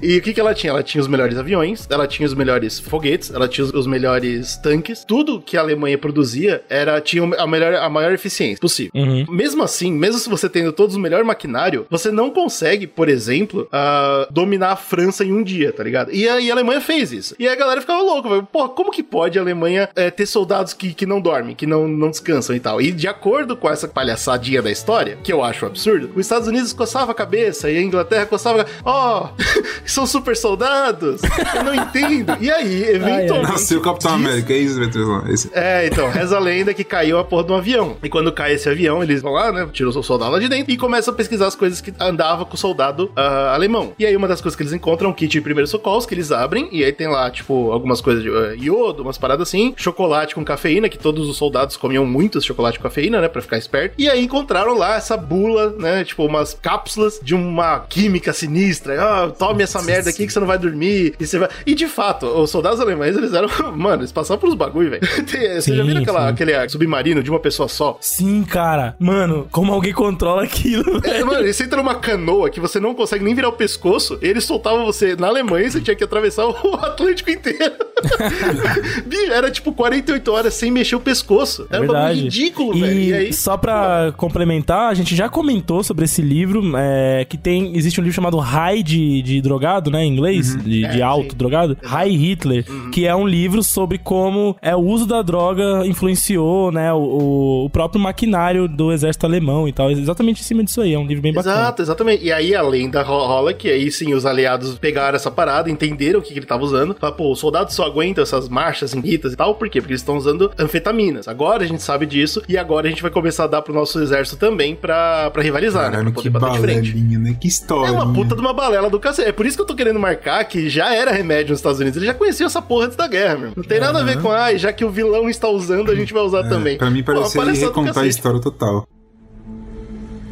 [0.02, 0.70] E o que, que ela tinha?
[0.70, 5.04] Ela tinha os melhores aviões, ela tinha os melhores foguetes, ela tinha os, melhores tanques.
[5.04, 8.92] Tudo que a Alemanha produzia era tinha a, melhor, a maior eficiência possível.
[8.94, 9.24] Uhum.
[9.28, 13.66] Mesmo assim, mesmo se você tendo todos o melhor maquinário, você não consegue, por exemplo,
[13.72, 16.12] ah, dominar a França em um dia, tá ligado?
[16.12, 17.36] E a, e a Alemanha fez isso.
[17.38, 18.42] E a galera ficava louca, velho.
[18.50, 21.86] Pô, como que pode a Alemanha eh, ter soldados que, que não dormem, que não,
[21.86, 22.80] não descansam e tal?
[22.80, 26.72] E de acordo com essa palhaçadinha da história, que eu acho absurdo, os Estados Unidos
[26.72, 29.28] coçava a cabeça e a Inglaterra coçava a Ó,
[29.86, 31.22] são super soldados?
[31.54, 32.36] Eu não entendo.
[32.40, 33.52] E aí, eventualmente.
[33.52, 35.28] Nasceu o Capitão diz- América, é isso, Betruzão?
[35.28, 35.48] Esse...
[35.54, 37.96] é, então, reza a lenda que caiu a porra de um avião.
[38.02, 39.68] E quando cai esse avião, eles vão lá, né?
[39.72, 42.54] Tiram o soldado lá de dentro e começam a pesquisar as coisas que andava com
[42.54, 43.92] o soldado ah, alemão.
[43.96, 46.14] E aí, uma das coisas que eles encontram é um kit de primeiros socorros que
[46.14, 46.68] eles abrem.
[46.72, 49.74] E aí tem lá, tipo, algumas coisas de ah, iodo, umas paradas assim.
[49.76, 53.28] Chocolate com cafeína, que todos os soldados comiam muito chocolate com cafeína, né?
[53.28, 53.94] Pra ficar esperto.
[53.98, 56.04] E aí encontraram lá essa bula, né?
[56.04, 59.00] Tipo, umas cápsulas de uma química sinistra.
[59.00, 61.14] Ah, tome essa merda aqui que você não vai dormir.
[61.18, 61.48] E você vai.
[61.66, 63.48] E de fato, os soldados alemães, eles eram.
[63.76, 65.02] Mano, eles passavam por uns bagulho, velho.
[65.58, 67.98] Você já viu aquela, aquele submarino de uma pessoa só?
[68.00, 68.94] Sim, cara.
[68.98, 73.24] Mano, como alguém controla aquilo, É, mano, você entra numa canoa que você não consegue
[73.24, 76.52] nem virar o pescoço, eles soltavam você na Alemanha e você tinha que atravessar o
[76.76, 77.72] Atlântico inteiro.
[79.32, 81.66] Era tipo 48 horas sem mexer o pescoço.
[81.70, 82.22] Era um bagulho Verdade.
[82.24, 83.00] ridículo, e velho.
[83.00, 83.32] E aí.
[83.32, 88.04] só pra complementar, a gente já comentou sobre esse livro, é, que tem, existe um
[88.04, 91.30] livro chamado High de, de drogado, né, em inglês, de, É, de alto sim.
[91.32, 91.36] Uhum.
[91.38, 96.70] drogado, High Hitler, que é um livro sobre como é, o uso da droga influenciou,
[96.72, 100.94] né, o, o próprio maquinário do exército alemão e tal, exatamente em cima disso aí,
[100.94, 101.54] é um livro bem bacana.
[101.56, 102.24] Exato, exatamente.
[102.24, 106.20] E aí a lenda ro- rola que aí sim os aliados pegaram essa parada, entenderam
[106.20, 106.94] o que, que ele tava usando.
[106.94, 109.54] Falaram, pô, os soldados só aguentam essas marchas inguitas e tal.
[109.54, 109.80] Por quê?
[109.80, 111.26] Porque eles estão usando anfetaminas.
[111.28, 114.00] Agora a gente sabe disso e agora a gente vai começar a dar pro nosso
[114.00, 115.90] exército também pra, pra rivalizar, né?
[115.90, 116.96] Caralho, Pra que poder bater de frente.
[117.18, 117.36] né?
[117.40, 117.88] Que história.
[117.88, 119.28] É uma puta de uma balela do cacete.
[119.28, 121.96] É por isso que eu tô querendo marcar que já era remédio nos Estados Unidos.
[121.96, 123.52] Ele já conhecia essa porra antes da guerra, meu.
[123.56, 126.12] Não tem nada a ver com, ah, já que o vilão está usando, a gente
[126.12, 126.74] vai usar também.
[126.74, 128.86] É, Pra mim parecia ele recontar a história total.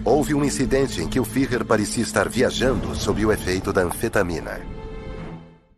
[0.04, 4.60] Houve um incidente em que o Führer parecia estar viajando sob o efeito da anfetamina.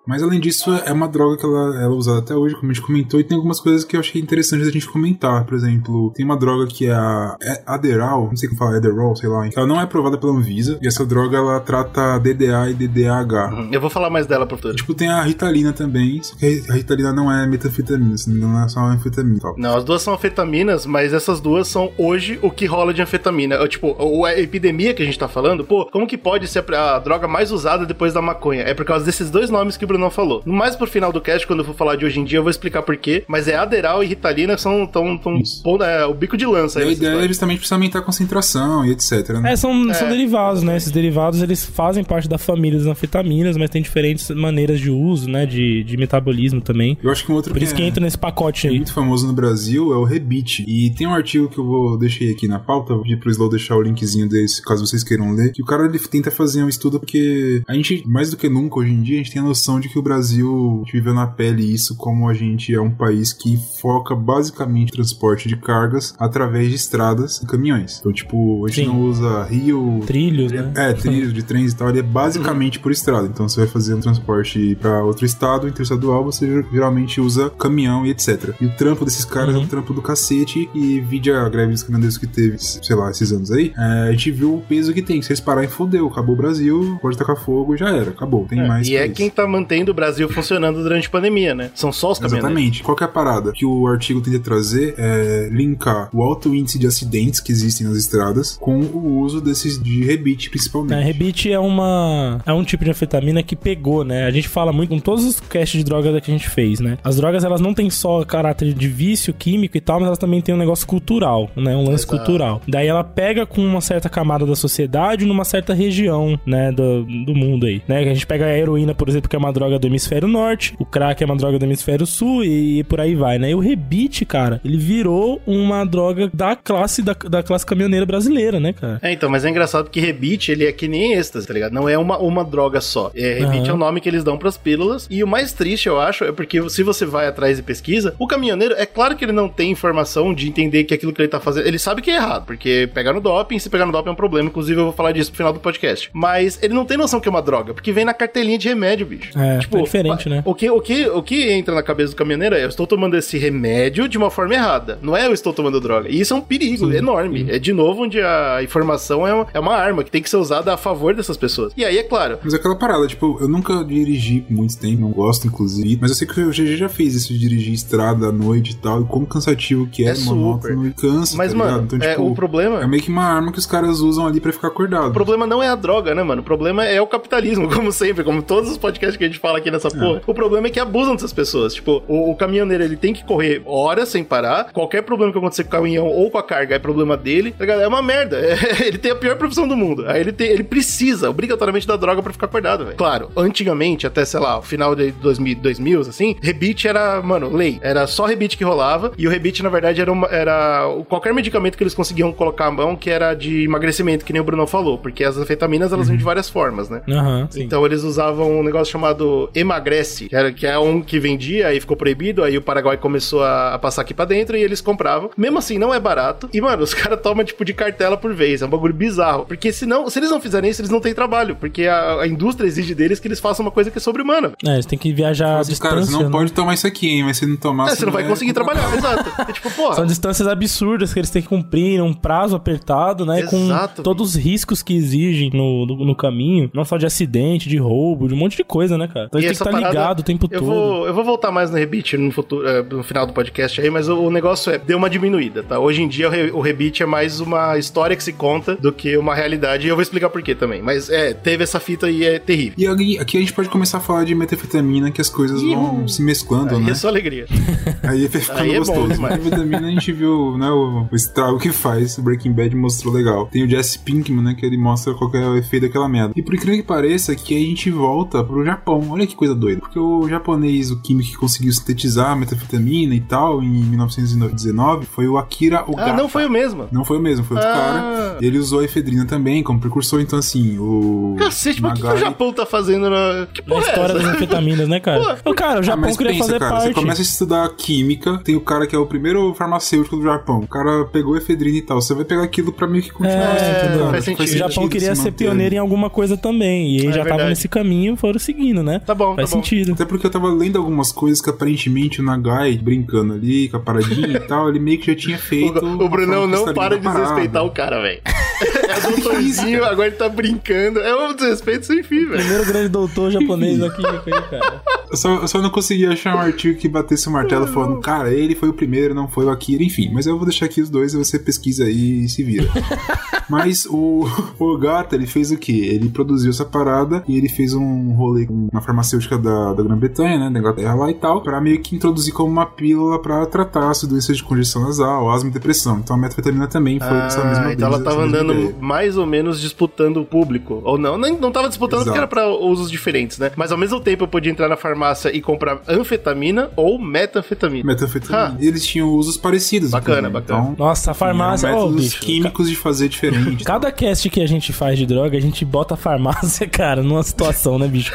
[0.08, 2.74] Mas além disso, é uma droga que ela, ela é usada até hoje, como a
[2.74, 5.44] gente comentou, e tem algumas coisas que eu achei interessantes a gente comentar.
[5.44, 9.14] Por exemplo, tem uma droga que é a é Adderall, não sei como fala, Adderall,
[9.14, 12.70] sei lá, que ela não é aprovada pela Anvisa, e essa droga ela trata DDA
[12.70, 13.50] e DDAH.
[13.52, 13.68] Uhum.
[13.70, 14.74] Eu vou falar mais dela pro futuro.
[14.74, 18.66] Tipo, tem a Ritalina também, só que a Ritalina não é metanfetamina, assim, não é
[18.66, 19.56] só anfetamina tal.
[19.58, 23.58] Não, as duas são anfetaminas, mas essas duas são hoje o que rola de anfetamina.
[23.68, 26.98] Tipo, a epidemia que a gente tá falando, pô, como que pode ser a, a
[26.98, 28.62] droga mais usada depois da maconha?
[28.62, 30.42] É por causa desses dois nomes que o Bruno falou.
[30.44, 32.50] Mais pro final do cast, quando eu for falar de hoje em dia, eu vou
[32.50, 33.24] explicar por quê.
[33.28, 35.62] Mas é Aderal e Ritalina que são tão, tão Isso.
[35.62, 36.88] pondo, é, o bico de lança E aí.
[36.90, 39.52] a ideia é justamente pra aumentar a concentração e etc, né?
[39.52, 40.76] É, são, são derivados, né?
[40.76, 45.28] Esses derivados, eles fazem parte da família das anfetaminas, mas tem diferentes maneiras de uso,
[45.28, 45.46] né?
[45.46, 46.96] De, de metabolismo também.
[47.02, 47.86] Eu acho que um outro Por isso que é...
[47.86, 48.76] entra nesse pacote aí.
[48.76, 50.64] muito famoso no Brasil é o Rebite.
[50.66, 53.48] E tem um artigo que eu vou deixei aqui na pauta, vou pedir pro Slow
[53.48, 55.52] deixar o linkzinho desse, caso vocês queiram ler.
[55.52, 58.78] Que o cara ele tenta fazer um estudo porque a gente, mais do que nunca
[58.80, 61.72] hoje em dia, a gente tem a noção de que o Brasil viveu na pele
[61.72, 66.74] isso, como a gente é um país que foca basicamente transporte de cargas através de
[66.74, 67.98] estradas e caminhões.
[68.00, 68.92] Então, tipo, a gente Sim.
[68.92, 70.72] não usa rio, Trilhos, né?
[70.76, 73.26] é, trilhos de trens e tal, ele é basicamente por estrada.
[73.26, 78.10] Então você vai fazer um transporte pra outro estado, interestadual, você geralmente usa caminhão e
[78.10, 78.54] etc.
[78.60, 80.68] E o trampo desses caras é um trampo do cacete.
[80.74, 84.10] E vide a greve dos caminhoneiros que teve, sei lá, esses anos aí, é, a
[84.12, 85.20] gente viu o peso que tem.
[85.22, 86.06] Se eles pararem, fodeu.
[86.08, 88.10] Acabou o Brasil, pode tacar fogo e já era.
[88.10, 88.46] Acabou.
[88.46, 88.86] Tem mais.
[88.88, 91.70] E é quem tá mantendo o Brasil funcionando durante a pandemia, né?
[91.74, 92.50] São só os caminhoneiros.
[92.50, 92.82] Exatamente.
[92.82, 96.78] Qual que é a parada que o artigo tenta trazer é linkar o alto índice
[96.78, 100.98] de acidentes que existem nas estradas com o uso desses de rebite, principalmente.
[100.98, 104.24] É, rebite é uma é um tipo de anfetamina que pegou, né?
[104.24, 106.98] A gente fala muito com todos os casts de drogas que a gente fez, né?
[107.02, 110.40] As drogas elas não têm só caráter de vício químico e tal, mas elas também
[110.40, 111.74] têm um negócio cultural, né?
[111.76, 112.16] Um lance Exato.
[112.16, 112.62] cultural.
[112.66, 117.34] Daí ela pega com uma certa camada da sociedade numa certa região, né, do, do
[117.34, 117.98] mundo aí, né?
[117.98, 120.84] A gente pega a heroína, por exemplo, que é uma droga do hemisfério norte, o
[120.84, 123.50] crack é uma droga do hemisfério sul e, por aí vai, né?
[123.50, 128.60] E o rebite, cara, ele virou uma droga da classe da, da classe caminhoneira brasileira,
[128.60, 128.98] né, cara?
[129.02, 131.72] É, então, mas é engraçado porque rebite, ele é que nem êxtase, tá ligado?
[131.72, 133.10] Não é uma, uma droga só.
[133.14, 133.70] É, rebite Aham.
[133.70, 135.06] é o nome que eles dão pras pílulas.
[135.10, 138.26] E o mais triste, eu acho, é porque se você vai atrás e pesquisa, o
[138.26, 141.40] caminhoneiro, é claro que ele não tem informação de entender que aquilo que ele tá
[141.40, 144.12] fazendo, ele sabe que é errado, porque pegar no doping, se pegar no doping é
[144.12, 146.10] um problema, inclusive eu vou falar disso no final do podcast.
[146.12, 149.06] Mas ele não tem noção que é uma droga, porque vem na cartelinha de remédio,
[149.06, 149.38] bicho.
[149.38, 150.42] É, é diferente, né?
[150.44, 153.16] O que, o, que, o que entra na cabeça do caminhoneiro é, eu estou tomando
[153.16, 154.98] esse remédio de uma forma errada.
[155.02, 156.08] Não é eu estou tomando droga.
[156.08, 157.46] E isso é um perigo enorme.
[157.48, 160.36] É de novo onde a informação é uma, é uma arma que tem que ser
[160.36, 161.72] usada a favor dessas pessoas.
[161.76, 165.00] E aí, é claro, Mas é aquela parada, tipo, eu nunca dirigi por muito tempo,
[165.00, 165.98] não gosto, inclusive.
[166.00, 168.76] Mas eu sei que o GG já fez isso de dirigir estrada à noite e
[168.76, 170.76] tal, e como cansativo que é, É uma moto super.
[170.76, 171.36] não cansa.
[171.36, 171.82] Mas, tá mano?
[171.84, 174.40] Então, é, tipo, o problema- É meio que uma arma que os caras usam ali
[174.40, 175.08] pra ficar acordado.
[175.10, 176.42] O problema não é a droga, né, mano?
[176.42, 179.58] O problema é o capitalismo, como sempre, como todos os podcasts que a gente fala
[179.58, 180.20] aqui nessa porra.
[180.26, 181.74] O problema é que abusam dessas pessoas.
[181.74, 184.72] Tipo, o, o caminhoneiro, ele tem que correr horas sem parar.
[184.72, 187.52] Qualquer problema que acontecer com o caminhão ou com a carga é problema dele.
[187.52, 187.80] Tá ligado?
[187.80, 188.38] É uma merda.
[188.68, 190.04] É, ele tem a pior profissão do mundo.
[190.06, 192.96] Aí ele, tem, ele precisa, obrigatoriamente, da droga pra ficar acordado, velho.
[192.96, 197.78] Claro, antigamente, até, sei lá, o final de 2000, 2000 assim, rebite era, mano, lei.
[197.80, 199.12] Era só rebite que rolava.
[199.16, 202.70] E o rebite, na verdade, era, uma, era qualquer medicamento que eles conseguiam colocar à
[202.70, 204.98] mão que era de emagrecimento, que nem o Bruno falou.
[204.98, 207.02] Porque as anfetaminas, elas vêm de várias formas, né?
[207.50, 207.62] Sim.
[207.62, 211.80] Então eles usavam um negócio chamado emagrece, que, era, que é um que vendia e
[211.80, 215.30] ficou proibido, aí o Paraguai começou a, a passar aqui pra dentro e eles compravam.
[215.36, 216.48] Mesmo assim, não é barato.
[216.52, 218.62] E, mano, os caras tomam tipo de cartela por vez.
[218.62, 219.44] É um bagulho bizarro.
[219.46, 221.56] Porque senão, se eles não fizerem isso, eles não têm trabalho.
[221.56, 224.52] Porque a, a indústria exige deles que eles façam uma coisa que é sobre-humana.
[224.64, 226.30] É, eles têm que viajar a Mas, distância, cara, você não né?
[226.30, 227.24] pode tomar isso aqui, hein?
[227.24, 227.88] Mas se não tomar.
[227.88, 229.30] É, você não vai conseguir trabalhar, exato.
[229.42, 229.94] É tipo, porra.
[229.94, 233.40] São distâncias absurdas que eles têm que cumprir, um prazo apertado, né?
[233.40, 236.70] Exato, com todos os riscos que exigem no, no, no caminho.
[236.74, 239.17] Não só de acidente, de roubo, de um monte de coisa, né, cara?
[239.26, 240.66] Então E eles têm que estar parada, ligado o tempo eu todo.
[240.66, 243.90] Vou, eu vou voltar mais no rebite no, futuro, é, no final do podcast aí,
[243.90, 245.78] mas o, o negócio é, deu uma diminuída, tá?
[245.78, 248.92] Hoje em dia o, re, o rebite é mais uma história que se conta do
[248.92, 250.82] que uma realidade, e eu vou explicar por quê também.
[250.82, 252.74] Mas é, teve essa fita e é terrível.
[252.76, 256.06] E aqui, aqui a gente pode começar a falar de metanfetamina, que as coisas vão
[256.06, 256.92] se mesclando, Aí né?
[256.92, 257.46] é só alegria.
[258.02, 259.12] Aí vai ficando Aí é bom gostoso.
[259.14, 259.34] demais.
[259.36, 262.18] Metanfetamina a gente viu, né, o, o estrago que faz.
[262.18, 263.46] O Breaking Bad mostrou legal.
[263.46, 266.32] Tem o Jesse Pinkman, né, que ele mostra qual é o efeito daquela merda.
[266.36, 269.07] E por incrível que pareça, que a gente volta pro Japão.
[269.08, 269.80] Olha que coisa doida.
[269.80, 275.26] Porque o japonês, o químico que conseguiu sintetizar a metanfetamina e tal, em 1919, foi
[275.28, 276.10] o Akira Ogata.
[276.10, 276.88] Ah, não foi o mesmo.
[276.92, 277.74] Não foi o mesmo, foi outro Ah.
[277.74, 278.38] cara.
[278.40, 281.36] E ele usou a efedrina também como precursor, então assim, o.
[281.38, 283.46] Cacete, mas o que, que o Japão tá fazendo na.
[283.52, 284.22] Que Na porra é história essa?
[284.22, 285.38] das anfetaminas, né, cara?
[285.44, 286.88] Ô, cara, o Ah, Japão mas queria pensa, fazer cara, parte.
[286.88, 290.60] Você começa a estudar química, tem o cara que é o primeiro farmacêutico do Japão.
[290.60, 292.00] O cara pegou efedrina e tal.
[292.00, 294.10] Você vai pegar aquilo pra meio que continuar É, estudando.
[294.10, 294.44] faz sentido.
[294.54, 296.92] O Japão queria se ser pioneiro em alguma coisa também.
[296.92, 297.48] E eles É já verdade.
[297.50, 298.97] nesse caminho foram seguindo, né?
[299.04, 299.62] Tá bom, Faz tá bom.
[299.62, 299.92] sentido.
[299.92, 303.80] Até porque eu tava lendo algumas coisas que aparentemente o Nagai, brincando ali com a
[303.80, 305.84] paradinha e tal, ele meio que já tinha feito.
[305.84, 308.20] O, o Brunão não para de desrespeitar o cara, velho.
[308.88, 310.98] É doutorzinho, agora ele tá brincando.
[310.98, 312.40] É um desrespeito sem fim, velho.
[312.40, 314.82] Primeiro grande doutor japonês aqui, aqui, cara.
[315.10, 318.32] Eu só, eu só não consegui achar um artigo que batesse o martelo falando, cara,
[318.32, 320.10] ele foi o primeiro, não foi o Akira, enfim.
[320.12, 322.68] Mas eu vou deixar aqui os dois e você pesquisa aí e se vira.
[323.48, 324.26] mas o,
[324.58, 325.72] o Gata, ele fez o quê?
[325.92, 330.38] Ele produziu essa parada e ele fez um rolê com uma farmacêutica da, da Grã-Bretanha,
[330.38, 333.90] né, da Inglaterra lá e tal, pra meio que introduzir como uma pílula pra tratar
[333.90, 335.98] as doenças de congestão nasal, asma e depressão.
[335.98, 338.74] Então a metafetamina também foi essa mesma Ah, então ela tava andando ideia.
[338.80, 340.80] mais ou menos disputando o público.
[340.84, 342.06] Ou não, nem, não tava disputando Exato.
[342.10, 343.50] porque era pra usos diferentes, né?
[343.56, 347.84] Mas ao mesmo tempo eu podia entrar na farmácia e comprar anfetamina ou metanfetamina.
[347.84, 348.54] Metanfetamina.
[348.54, 348.56] Ah.
[348.58, 349.90] E eles tinham usos parecidos.
[349.90, 350.70] Bacana, bacana.
[350.72, 351.68] Então, Nossa, a farmácia.
[351.70, 352.20] métodos bicho.
[352.20, 353.64] químicos de fazer diferente.
[353.68, 357.22] Cada cast que a gente faz de droga, a gente bota a farmácia, cara, numa
[357.22, 358.12] situação, né, bicho?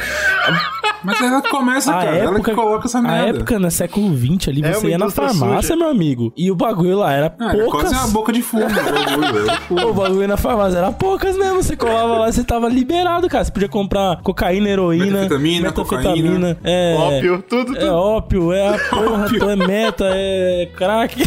[1.04, 2.16] Mas ela que começa, A cara.
[2.16, 3.28] ela época, que coloca essa merda.
[3.38, 5.76] época, no século XX ali, É você ia na farmácia, suja.
[5.76, 6.32] meu amigo.
[6.36, 7.80] E o bagulho lá era Ah, era poucas.
[7.82, 8.64] quase uma boca de fumo.
[8.66, 9.86] o bagulho, era fumo.
[9.88, 11.62] O bagulho na farmácia era poucas mesmo.
[11.62, 13.44] Você colava lá e você tava liberado, cara.
[13.44, 17.92] Você podia comprar cocaína, heroína, Metanfetamina, metanfetamina, é, Ópio, tudo, É tudo.
[17.94, 21.22] ópio, é a porra, é meta, é crack.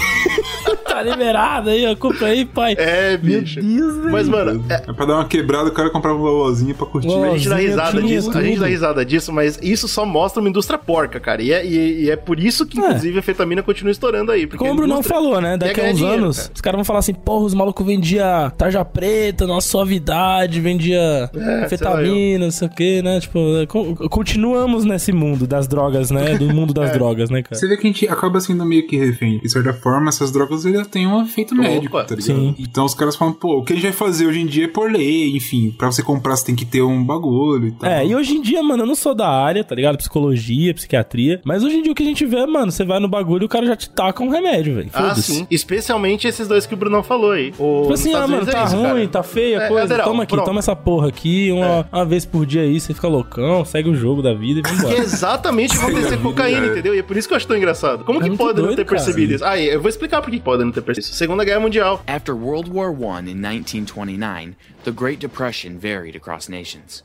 [1.04, 1.96] Tá liberado aí, ó.
[1.96, 2.76] Compra aí, pai.
[2.78, 3.62] É, bicho.
[3.64, 4.12] Meu Deus.
[4.12, 7.08] Mas, mano, é, É pra dar uma quebrada, o cara comprava um lolozinho pra curtir.
[7.08, 7.26] Lolo.
[7.34, 8.62] a gente dá risada disso, a gente tudo.
[8.62, 11.42] dá risada disso, mas isso só mostra uma indústria porca, cara.
[11.42, 14.46] E é, e- e é por isso que, inclusive, a fetamina continua estourando aí.
[14.48, 15.58] Porque Como o Bruno indústria falou, né?
[15.58, 16.52] Daqui a uns dinheiro, anos, cara.
[16.56, 21.68] os caras vão falar assim: porra, os malucos vendia tarja preta, nossa suavidade, vendia É,
[21.70, 23.20] fetamina, não sei o que, né?
[23.20, 26.38] Tipo, co- continuamos nesse mundo das drogas, né?
[26.38, 26.86] Do mundo É.
[26.86, 27.56] das drogas, né, cara?
[27.56, 29.40] Você vê que a gente acaba sendo meio que refém.
[29.40, 32.22] De certa forma, essas drogas ele tem um efeito médico, tá ligado?
[32.22, 32.56] sim.
[32.60, 34.68] Então os caras falam, pô, o que a gente vai fazer hoje em dia é
[34.68, 37.90] por lei, enfim, pra você comprar você tem que ter um bagulho e tal.
[37.90, 39.98] É, e hoje em dia, mano, eu não sou da área, tá ligado?
[39.98, 41.42] Psicologia, psiquiatria.
[41.44, 43.46] Mas hoje em dia o que a gente vê, mano, você vai no bagulho e
[43.46, 44.90] o cara já te taca um remédio, velho.
[44.94, 45.46] Ah, sim.
[45.50, 47.54] Especialmente esses dois que o Brunão falou aí.
[47.60, 49.08] O, Tipo assim, ah, mano, é tá isso, ruim, cara.
[49.08, 49.84] tá feia a É, coisa.
[49.84, 50.46] lateral, toma aqui, pronto.
[50.46, 51.52] toma essa porra aqui.
[51.52, 54.64] Uma, uma vez por dia aí, você fica loucão, segue o jogo da vida e
[54.64, 54.98] Que é vambora.
[55.00, 56.70] exatamente o que aconteceu com cocaína, É.
[56.70, 56.96] entendeu?
[56.96, 58.04] E é por isso que eu acho tão engraçado.
[58.04, 58.98] Como É que muito podem não doido, ter cara.
[59.04, 59.46] percebido isso?
[59.46, 60.67] Ah, eu vou explicar por que podem
[61.02, 62.02] Segunda Guerra Mundial.
[62.08, 67.04] After World War I in 1929, the Great Depression varied across nations.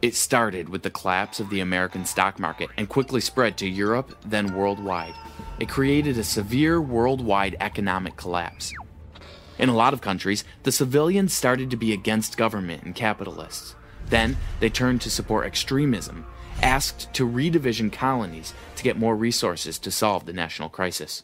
[0.00, 4.16] It started with the collapse of the American stock market and quickly spread to Europe,
[4.24, 5.14] then worldwide.
[5.60, 8.72] It created a severe worldwide economic collapse.
[9.58, 13.76] In a lot of countries, the civilians started to be against government and capitalists.
[14.08, 16.26] Then they turned to support extremism,
[16.60, 21.22] asked to redivision colonies to get more resources to solve the national crisis.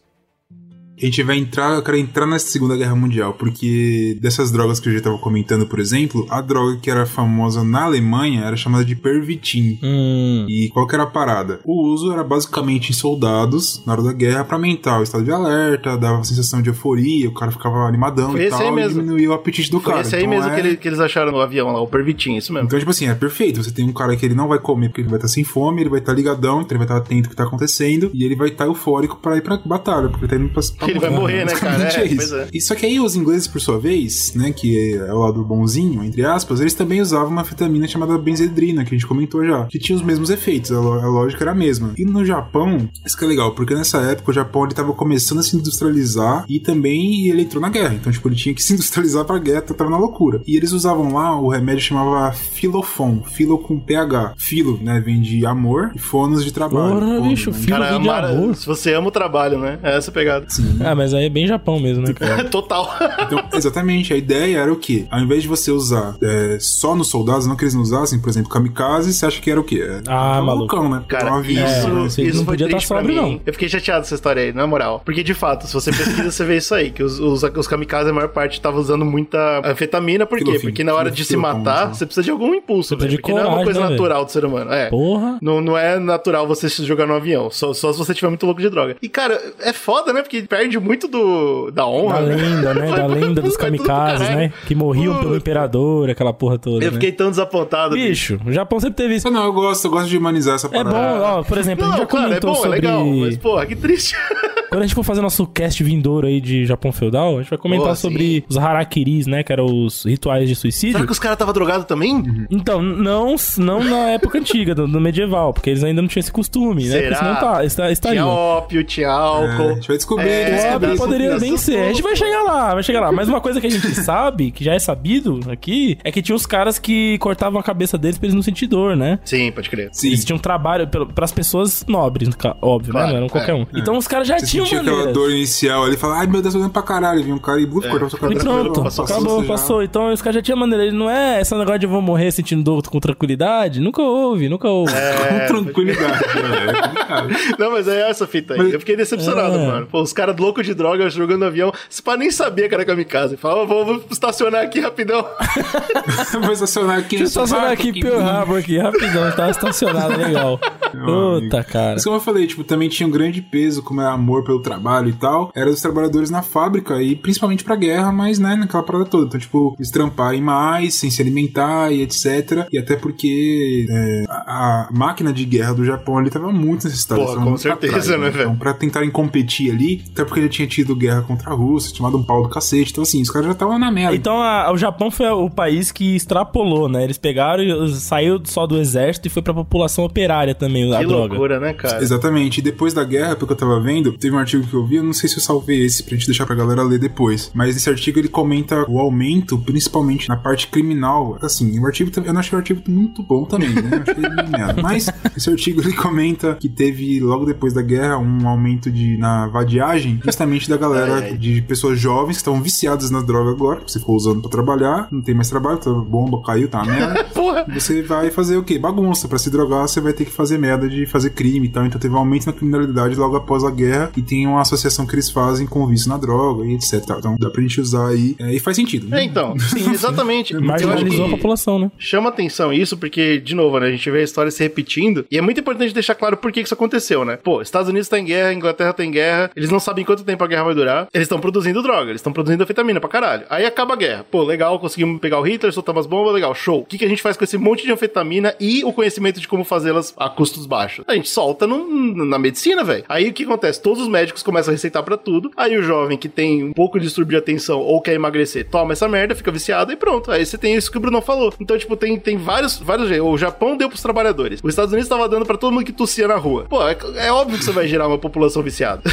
[1.01, 4.89] A gente vai entrar, eu quero entrar nessa Segunda Guerra Mundial, porque dessas drogas que
[4.89, 8.85] eu já tava comentando, por exemplo, a droga que era famosa na Alemanha era chamada
[8.85, 9.79] de Pervitin.
[9.83, 10.47] Hum.
[10.49, 11.61] E qual que era a parada?
[11.65, 15.31] O uso era basicamente em soldados, na hora da guerra, pra aumentar o estado de
[15.31, 18.71] alerta, dava uma sensação de euforia, o cara ficava animadão Foi e tal, aí e
[18.73, 19.01] mesmo.
[19.01, 20.03] diminuía o apetite do Foi cara.
[20.05, 22.37] esse aí Então, mesmo é- que, ele- que eles acharam no avião lá, o Pervitin,
[22.37, 22.67] isso mesmo.
[22.67, 23.63] Então, tipo assim, é perfeito.
[23.63, 25.83] Você tem um cara que ele não vai comer porque ele vai estar sem fome,
[25.83, 28.35] ele vai estar ligadão, então ele vai estar atento ao que tá acontecendo, e ele
[28.35, 30.63] vai estar eufórico pra ir pra batalha, porque ele tá indo pra.
[30.79, 31.79] pra Ele vai morrer, né, cara?
[31.79, 32.17] Basicamente É, isso.
[32.17, 32.49] pois é.
[32.53, 36.03] E só que aí os ingleses, por sua vez, né, que é o lado bonzinho,
[36.05, 39.79] entre aspas, eles também usavam uma vitamina chamada benzedrina, que a gente comentou já, que
[39.79, 41.93] tinha os mesmos efeitos, a, a lógica era a mesma.
[41.97, 45.39] E no Japão, isso que é legal, porque nessa época o Japão ele tava começando
[45.39, 47.95] a se industrializar e também ele entrou na guerra.
[47.95, 50.41] Então, tipo, ele tinha que se industrializar pra guerra, tava na loucura.
[50.47, 54.35] E eles usavam lá o remédio chamava Filofon, filo com PH.
[54.37, 56.95] Filo, né, vem de amor e fonos de trabalho.
[57.01, 57.57] Porra, Fono, bicho, né?
[57.59, 58.55] filo Cara, de amor.
[58.57, 59.79] se você ama o trabalho, né?
[59.83, 60.47] É essa pegada.
[60.85, 62.45] Ah, mas aí é bem Japão mesmo, né, cara?
[62.51, 62.89] Total.
[63.23, 65.07] Então, exatamente, a ideia era o quê?
[65.11, 68.29] Ao invés de você usar é, só nos soldados, não que eles não usassem, por
[68.29, 69.81] exemplo, kamikaze, você acha que era o quê?
[69.83, 70.89] É, Ah, um maluco.
[70.89, 71.03] né?
[71.09, 73.15] Cara, Então, isso, avião, É, isso, isso não foi podia tá pra sóbrio, mim.
[73.33, 73.41] não.
[73.47, 75.03] Eu fiquei chateado dessa história aí, na moral.
[75.05, 76.91] Porque, de fato, se você pesquisa, você vê isso aí.
[76.91, 80.27] Que os, os, os kamikazes, a maior parte, tava usando muita anfetamina.
[80.27, 80.59] Por quê?
[80.61, 81.95] Porque na hora de se matar, né?
[81.95, 83.11] você precisa de algum impulso, precisa velho.
[83.17, 84.73] de Porque não é uma coragem, coisa né, natural do ser humano.
[84.73, 84.89] É.
[84.91, 85.39] Porra.
[85.43, 87.51] Não, não é natural você se jogar no avião.
[87.51, 88.97] Só, só se você tiver muito louco de droga.
[89.01, 90.23] E, cara, é foda, né?
[90.23, 92.21] Porque perde muito do, da honra.
[92.21, 92.89] Da lenda, né?
[92.99, 94.53] Da lenda dos kamikazes, né?
[94.67, 96.85] Que morriam pelo imperador, aquela porra toda.
[96.85, 96.95] Eu né?
[96.95, 97.95] fiquei tão desapontado.
[97.95, 99.31] Bicho, o Japão sempre teve isso.
[99.31, 100.91] Não, eu gosto, eu gosto de humanizar essa É parada.
[100.91, 102.81] bom, ó, por exemplo, a gente Não, já claro, é comentou bom, é sobre.
[102.81, 103.05] legal.
[103.07, 104.15] Mas, porra, que triste.
[104.69, 107.59] Quando a gente for fazer nosso cast vindouro aí de Japão feudal, a gente vai
[107.59, 108.43] comentar sobre sim.
[108.49, 109.43] os harakiris, né?
[109.43, 110.93] Que eram os rituais de suicídio.
[110.93, 112.23] Será que os caras estavam drogados também?
[112.51, 116.31] Então, não, não na época antiga, do, do medieval, porque eles ainda não tinham esse
[116.33, 116.97] costume, né?
[117.01, 117.17] Porque Será?
[117.19, 118.29] senão tá, está, Tinha estariam.
[118.29, 119.75] ópio, tinha É, a álcool.
[119.77, 120.29] gente vai descobrir.
[120.29, 121.79] É, Óbvio, poderia bem ser.
[121.79, 123.11] A gente vai chegar lá, vai chegar lá.
[123.11, 126.37] Mas uma coisa que a gente sabe, que já é sabido aqui, é que tinha
[126.37, 129.19] os caras que cortavam a cabeça deles pra eles não sentir dor, né?
[129.25, 129.89] Sim, pode crer.
[129.93, 130.09] Sim.
[130.09, 132.29] Eles tinham trabalho pelo- pras pessoas nobres,
[132.61, 133.13] óbvio, Claro, né?
[133.13, 133.67] Não eram qualquer é, um.
[133.75, 136.61] Então os caras já Você sentia aquela dor inicial ali, fala, ai meu Deus, tô
[136.61, 137.23] dando pra caralho.
[137.23, 138.41] Vinha um cara e bluf, cortava sua E cabeça.
[138.45, 139.83] pronto, passou, acabou, você já- passou.
[139.83, 140.85] Então os caras já tinham maneira.
[140.85, 143.81] Ele não é esse negócio de eu vou morrer sentindo dor com tranquilidade.
[143.81, 144.93] Nunca houve, nunca houve.
[144.93, 146.73] Com tranquilidade, né?
[146.85, 147.59] É.
[147.59, 148.73] Não, mas é essa fita aí.
[148.73, 149.67] Eu fiquei decepcionado, É.
[149.67, 149.87] mano.
[149.87, 151.73] Pô, os caras loucos de droga jogando avião.
[151.91, 153.37] Esse pá nem sabia que era kamikaze.
[153.37, 155.25] Fala, vou, vou estacionar aqui rapidão.
[156.43, 157.17] Vou estacionar aqui.
[157.19, 160.59] Deixa eu estacionar aqui Pearl Harbor aqui, rapidão, tá estacionado, legal.
[160.93, 161.93] Puta, cara.
[161.95, 165.11] Mas como eu falei, tipo, também tinha um grande peso, como é amor pelo trabalho
[165.11, 169.05] e tal, era dos trabalhadores na fábrica e principalmente pra guerra, mas, né, naquela parada
[169.05, 169.27] toda.
[169.27, 172.67] Então, tipo, eles tramparem mais, sem se alimentar e etc.
[172.73, 177.21] E até porque é, a, a máquina de guerra do Japão ali tava muito necessitada.
[177.21, 178.45] Tavam com muito pra certeza, né, velho?
[178.45, 181.99] Então, pra tentarem competir ali, até porque ele tinha tido guerra contra a Rússia, tinha
[181.99, 182.93] tomado um pau do cacete.
[182.93, 184.17] Então, assim, os caras já estavam na merda.
[184.17, 187.05] Então a- o Japão foi o país que extrapolou, né?
[187.05, 191.07] Eles pegaram e saiu só do exército e foi pra população operária também, a que
[191.07, 191.29] droga.
[191.35, 192.03] loucura, né, cara?
[192.03, 192.59] Exatamente.
[192.59, 195.05] E depois da guerra, pelo que eu tava vendo, teve artigo que eu vi, eu
[195.05, 197.51] não sei se eu salvei esse pra gente deixar pra galera ler depois.
[197.55, 201.39] Mas esse artigo ele comenta o aumento, principalmente na parte criminal.
[201.43, 204.05] Assim, o artigo eu não achei o artigo muito bom também, né?
[204.83, 209.47] Mas esse artigo ele comenta que teve, logo depois da guerra, um aumento de, na
[209.49, 213.99] vadiagem, justamente da galera de pessoas jovens que estavam viciadas na droga agora, que você
[213.99, 217.27] ficou usando pra trabalhar, não tem mais trabalho, tá bomba, caiu, tá merda.
[217.75, 218.79] Você vai fazer o quê?
[218.79, 219.29] Bagunça.
[219.29, 221.85] Pra se drogar, você vai ter que fazer merda de fazer crime e tal.
[221.85, 224.11] Então teve um aumento na criminalidade logo após a guerra.
[224.17, 226.95] E tem uma associação que eles fazem com o vício na droga e etc.
[227.19, 228.37] Então dá pra gente usar aí.
[228.39, 229.09] É, e faz sentido.
[229.09, 229.21] né?
[229.21, 230.55] É, então, sim, exatamente.
[230.55, 231.91] Acho Marginalizou a população, né?
[231.99, 235.39] chama atenção isso, porque, de novo, né, a gente vê a história se repetindo, e
[235.39, 237.37] é muito importante deixar claro por que que isso aconteceu, né?
[237.43, 240.43] Pô, Estados Unidos tá em guerra, Inglaterra tá em guerra, eles não sabem quanto tempo
[240.45, 243.45] a guerra vai durar, eles estão produzindo droga, eles estão produzindo anfetamina pra caralho.
[243.49, 244.27] Aí acaba a guerra.
[244.31, 246.81] Pô, legal, conseguimos pegar o Hitler, soltar umas bombas, legal, show.
[246.81, 249.49] O que, que a gente faz com esse monte de anfetamina e o conhecimento de
[249.49, 251.05] como fazê-las a custos baixos?
[251.07, 253.05] A gente solta no- na medicina, velho.
[253.09, 253.81] Aí o que acontece?
[253.81, 256.99] Todos os médicos começam a receitar pra tudo, aí o jovem que tem um pouco
[256.99, 260.31] de distúrbio de atenção ou quer emagrecer, toma essa merda, fica viciado e pronto.
[260.31, 261.53] Aí você tem isso que o Bruno falou.
[261.61, 263.27] Então, tipo, tem, tem vários, vários jeitos.
[263.29, 264.61] O Japão deu pros trabalhadores.
[264.63, 266.67] Os Estados Unidos tava dando pra todo mundo que tossia na rua.
[266.69, 269.03] Pô, é, é óbvio que você vai gerar uma população viciada.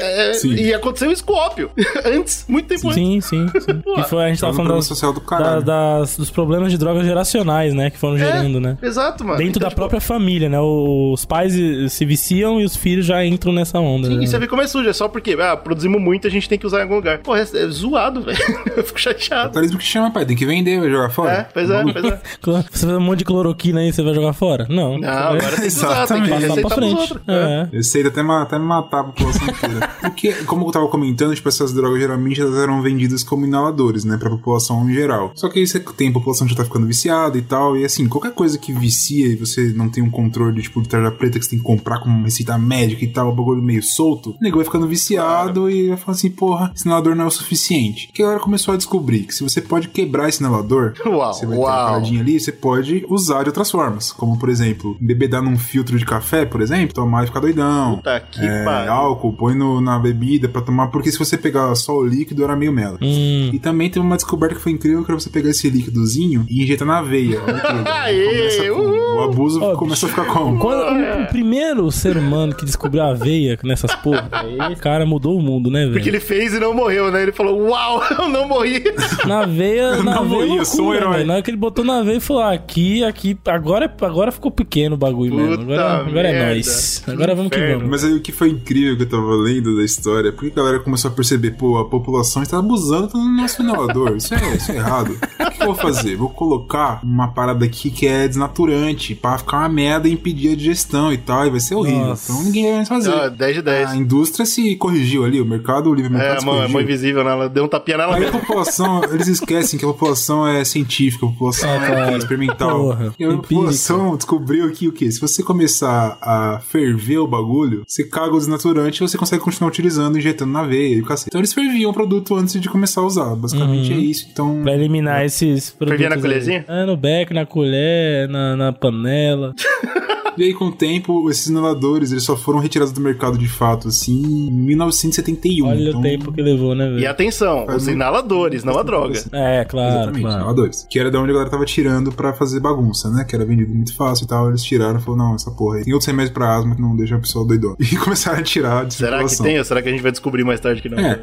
[0.00, 0.54] É, Sim.
[0.54, 1.70] e aconteceu isso com ópio.
[2.04, 2.94] Antes, muito tempo antes.
[2.94, 3.82] Sim, sim, sim.
[3.98, 6.78] E foi, a gente É tava falando das, social do da- das- dos problemas de
[6.78, 7.90] drogas geracionais, né?
[7.90, 8.76] Que foram gerando, né?
[8.82, 9.38] Exato, mano.
[9.38, 10.58] Dentro Então, da tipo, própria família, né?
[10.60, 11.54] Os pais
[11.90, 14.08] se viciam e os filhos já entram nessa onda.
[14.08, 14.23] Sim, né?
[14.24, 16.58] E você vê como é sujo, é só porque, ah, produzimos muito, a gente tem
[16.58, 17.18] que usar em algum lugar.
[17.18, 18.38] Pô, é, é zoado, velho.
[18.76, 19.44] Eu fico chateado.
[19.44, 20.24] Capitalismo que chama, pai.
[20.26, 21.32] Tem que vender, vai jogar fora.
[21.32, 22.20] É, pois é, pois é.
[22.70, 24.66] Você faz um monte de cloroquina aí, você vai jogar fora?
[24.68, 24.98] Não.
[24.98, 26.48] Não, Você vai agora tem que usar, tem que Exatamente.
[26.48, 27.14] passar pra frente.
[27.28, 27.68] É.
[27.72, 29.88] Eu sei, até, até me matar a população inteira.
[30.00, 34.16] Porque, como eu tava comentando, tipo, essas drogas geralmente elas eram vendidas como inaladores, né,
[34.16, 35.32] pra população em geral.
[35.34, 37.84] Só que aí você tem a população que já tá ficando viciada e tal, e
[37.84, 41.38] assim, qualquer coisa que vicia e você não tem um controle, tipo, de tarja preta
[41.38, 44.13] que você tem que comprar com uma receita médica e tal, o bagulho meio solto,
[44.14, 47.30] o nego vai ficando viciado e vai falar assim, porra, esse inalador não é o
[47.30, 48.08] suficiente.
[48.12, 51.46] Que a galera começou a descobrir que se você pode quebrar esse inalador, Uau, você
[51.46, 51.86] vai ter uma uau.
[51.86, 54.12] paradinha ali, você pode usar de outras formas.
[54.12, 57.96] Como, por exemplo, embebedar num filtro de café, por exemplo, tomar e ficar doidão.
[57.96, 58.92] Puta que É, pariu.
[58.92, 62.56] álcool, põe no- na bebida pra tomar, porque se você pegar só o líquido, era
[62.56, 62.98] meio mela.
[63.02, 63.50] Hum.
[63.52, 66.62] E também teve uma descoberta que foi incrível, que era você pegar esse líquidozinho e
[66.62, 67.40] injetar na veia.
[68.02, 70.58] Aê, com- o abuso Ó, começa a ficar como?
[70.58, 75.36] Quando o, o primeiro ser humano que descobriu a aveia nessas porra, aí, cara, mudou
[75.36, 76.08] o mundo, né, Porque velho?
[76.10, 77.22] ele fez e não morreu, né?
[77.22, 78.82] Ele falou, uau, eu não morri.
[79.26, 81.12] Na veia, na não veia, morri, eu sou um loucura, herói.
[81.16, 81.26] velho.
[81.26, 84.50] Na hora que ele botou na veia, ele falou: ah, aqui, aqui, agora, agora ficou
[84.50, 85.58] pequeno o bagulho mesmo.
[85.58, 87.02] Puta Agora, agora é nóis.
[87.06, 87.88] Agora vamos que vamos.
[87.88, 90.80] Mas aí o que foi incrível que eu tava lendo da história, porque a galera
[90.80, 94.16] começou a perceber, pô, a população está abusando do nosso inalador.
[94.16, 95.16] Isso é, isso é errado.
[95.40, 96.16] O que eu vou fazer?
[96.16, 100.56] Vou colocar uma parada aqui que é desnaturante, pra ficar uma merda e impedir a
[100.56, 102.06] digestão e tal, e vai ser horrível.
[102.08, 102.32] Nossa.
[102.32, 103.12] Então ninguém vai mais fazer.
[103.14, 103.83] Ah, 10 de 10.
[103.90, 106.56] A indústria se corrigiu ali, o mercado, o livre É, mercado a se mão, a
[106.58, 106.72] corrigiu.
[106.74, 107.30] mão invisível, né?
[107.30, 108.40] Ela deu um tapinha nela Aí a mesmo.
[108.40, 112.16] população, eles esquecem que a população é científica, a população É, é, cara.
[112.16, 112.78] experimental.
[112.80, 115.10] Porra, e a população descobriu que o quê?
[115.10, 119.68] Se você começar a ferver o bagulho, você caga o desnaturante e você consegue continuar
[119.68, 121.28] utilizando, injetando na veia e o cacete.
[121.28, 123.34] Então eles ferviam o produto antes de começar a usar.
[123.36, 124.26] Basicamente é isso.
[124.32, 124.60] Então.
[124.62, 125.98] Pra eliminar esses produtos.
[126.00, 126.64] Fervia na colherzinha?
[126.68, 129.54] É, no beck, na colher, na, na panela.
[130.36, 133.73] E aí, com o tempo, esses inaladores eles só foram retirados do mercado de fato,
[133.88, 135.66] assim, em 1971.
[135.68, 137.10] Olha então, o tempo que levou, né, E velho?
[137.10, 139.18] atenção, Faz os inaladores, não a droga.
[139.32, 140.36] É, claro, Exatamente, claro.
[140.38, 140.86] inaladores.
[140.88, 143.24] Que era da onde a galera tava tirando pra fazer bagunça, né?
[143.24, 144.48] Que era vendido muito fácil e tal.
[144.48, 145.84] Eles tiraram e falaram, não, essa porra aí.
[145.84, 147.76] Tem outros remédios pra asma que não deixam a pessoa doidona.
[147.94, 150.42] E começaram a tirar de Será que tem ou será que a gente vai descobrir
[150.44, 150.98] mais tarde que não?
[150.98, 151.20] É.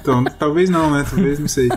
[0.00, 1.04] Então, talvez não, né?
[1.08, 1.68] Talvez, não sei.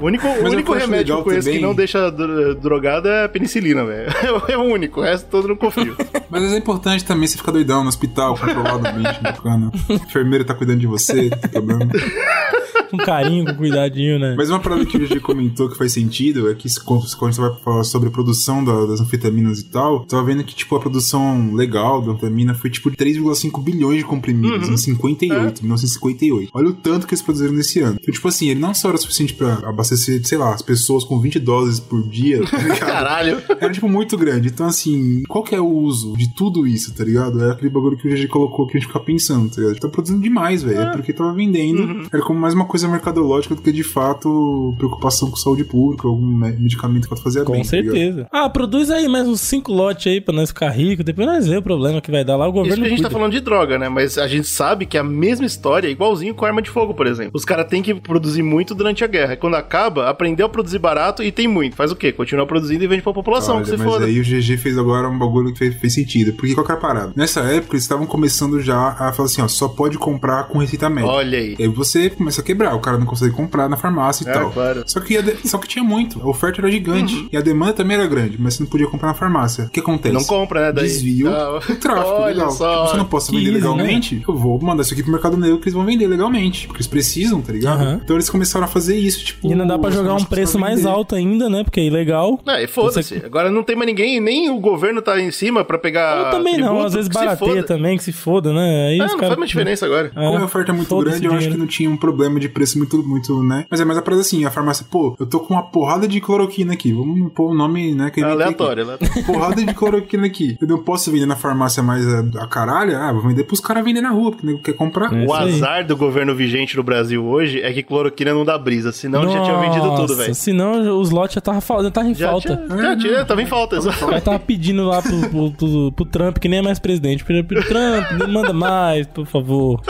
[0.00, 3.24] O único, o único remédio que eu conheço que também- não deixa dro- drogado é
[3.24, 4.12] a penicilina, velho.
[4.48, 5.96] É o único, o resto todo não confio.
[6.30, 9.70] Mas é importante também você ficar doidão no hospital, controladamente, bacana.
[9.88, 11.86] A enfermeira tá cuidando de você, tem problema.
[12.96, 14.34] Com carinho, com cuidadinho, né?
[14.36, 17.40] Mas uma parada que o GG comentou que faz sentido é que se- quando você
[17.40, 20.80] vai falar sobre a produção da- das anfetaminas e tal, tava vendo que, tipo, a
[20.80, 26.50] produção legal da anfetamina foi, tipo, 3,5 bilhões de comprimidos em 58, 1958.
[26.54, 27.98] Olha o tanto que eles produziram nesse ano.
[28.00, 31.18] Então, tipo assim, ele não só era suficiente pra abastecer, sei lá, as pessoas com
[31.20, 32.78] 20 doses por dia, tá ligado?
[32.78, 33.42] Caralho.
[33.60, 34.48] Era, tipo, muito grande.
[34.48, 37.42] Então, assim, qual que é o uso de tudo isso, tá ligado?
[37.42, 39.80] É aquele bagulho que o GG colocou que a gente fica pensando, tá ligado?
[39.80, 40.80] Tá produzindo demais, velho.
[40.80, 42.06] É porque tava vendendo.
[42.12, 46.26] Era como mais uma coisa mercadológica do que, de fato, preocupação com saúde pública, algum
[46.26, 47.94] me- medicamento pra fazer Com bem, tá ligado?
[47.94, 48.26] certeza.
[48.30, 51.04] ah, produz aí mais uns 5 lotes aí pra nós ficar ricos.
[51.04, 52.46] Depois nós vemos o problema que vai dar lá.
[52.46, 53.18] O Isso governo que a gente tá cuida.
[53.18, 53.88] falando de droga, né?
[53.88, 57.06] Mas a gente sabe que a mesma história é igualzinho com arma de fogo, por
[57.06, 57.32] exemplo.
[57.34, 59.36] Os caras têm que produzir muito durante a guerra.
[59.36, 61.76] Quando acaba, aprendeu a produzir barato e tem muito.
[61.76, 62.12] Faz o quê?
[62.12, 64.04] Continua produzindo e vende pra população, Olha, que se mas foda.
[64.06, 66.32] aí o GG fez agora um bagulho que fez, fez sentido.
[66.34, 67.12] Porque qual que é a parada?
[67.16, 70.88] Nessa época, eles estavam começando já a falar assim, ó, só pode comprar com receita
[70.90, 71.12] médica.
[71.12, 71.56] Olha aí.
[71.58, 72.73] E aí você começa a quebrar.
[72.74, 74.50] O cara não consegue comprar na farmácia e É, tal.
[74.50, 74.82] claro.
[74.86, 77.72] Só que, a de- só que tinha muito, a oferta era gigante e a demanda
[77.74, 79.64] também era grande, mas você não podia comprar na farmácia.
[79.64, 80.14] O que acontece?
[80.14, 80.72] Não compra, né?
[80.72, 80.84] Daí.
[80.84, 82.50] Desvio Ah, o tráfico, olha legal.
[82.50, 82.86] só.
[82.86, 85.64] Você não posso vender easy, legalmente, eu vou mandar isso aqui pro mercado negro que
[85.64, 86.66] eles vão vender legalmente.
[86.66, 87.80] Porque eles precisam, tá ligado?
[87.80, 88.00] Aham.
[88.04, 89.46] Então eles começaram a fazer isso, tipo.
[89.48, 91.64] E ainda dá pra jogar um preço mais alto ainda, né?
[91.64, 92.38] Porque é ilegal.
[92.44, 93.02] Não, e foda-se.
[93.20, 96.26] Você- Agora não tem mais ninguém, nem o governo tá em cima pra pegar.
[96.26, 98.88] Ou também não, tributo, às vezes se barateia também, que se foda, né?
[98.88, 100.12] Aí Ah, os não caras- faz mais diferença agora.
[100.14, 102.48] É, Como a oferta é muito grande, eu acho que não tinha um problema de
[102.54, 103.66] preço muito, muito, né?
[103.70, 106.20] Mas é mais a parada assim, a farmácia, pô, eu tô com uma porrada de
[106.20, 106.92] cloroquina aqui.
[106.92, 108.10] Vamos pôr o nome, né?
[108.10, 108.22] Que.
[108.22, 108.96] Aleatório, né?
[109.26, 110.56] Porrada de cloroquina aqui.
[110.60, 112.96] Eu não posso vender na farmácia mais a, a caralho?
[112.96, 115.12] Ah, vou vender pros caras vender na rua, porque o nego quer comprar.
[115.12, 115.26] É.
[115.26, 119.28] O azar do governo vigente no Brasil hoje é que cloroquina não dá brisa, senão
[119.28, 120.34] já tinha vendido tudo, Nossa, velho.
[120.34, 122.56] Senão os lotes já tava, já tava em Já falta.
[122.68, 123.98] tinha, já tinha, tava em falta, exato.
[124.06, 127.24] Cara tava pedindo lá pro, pro, pro- pro Trump, que nem é mais presidente.
[127.24, 129.80] Pro, pro Trump, manda mais, por favor.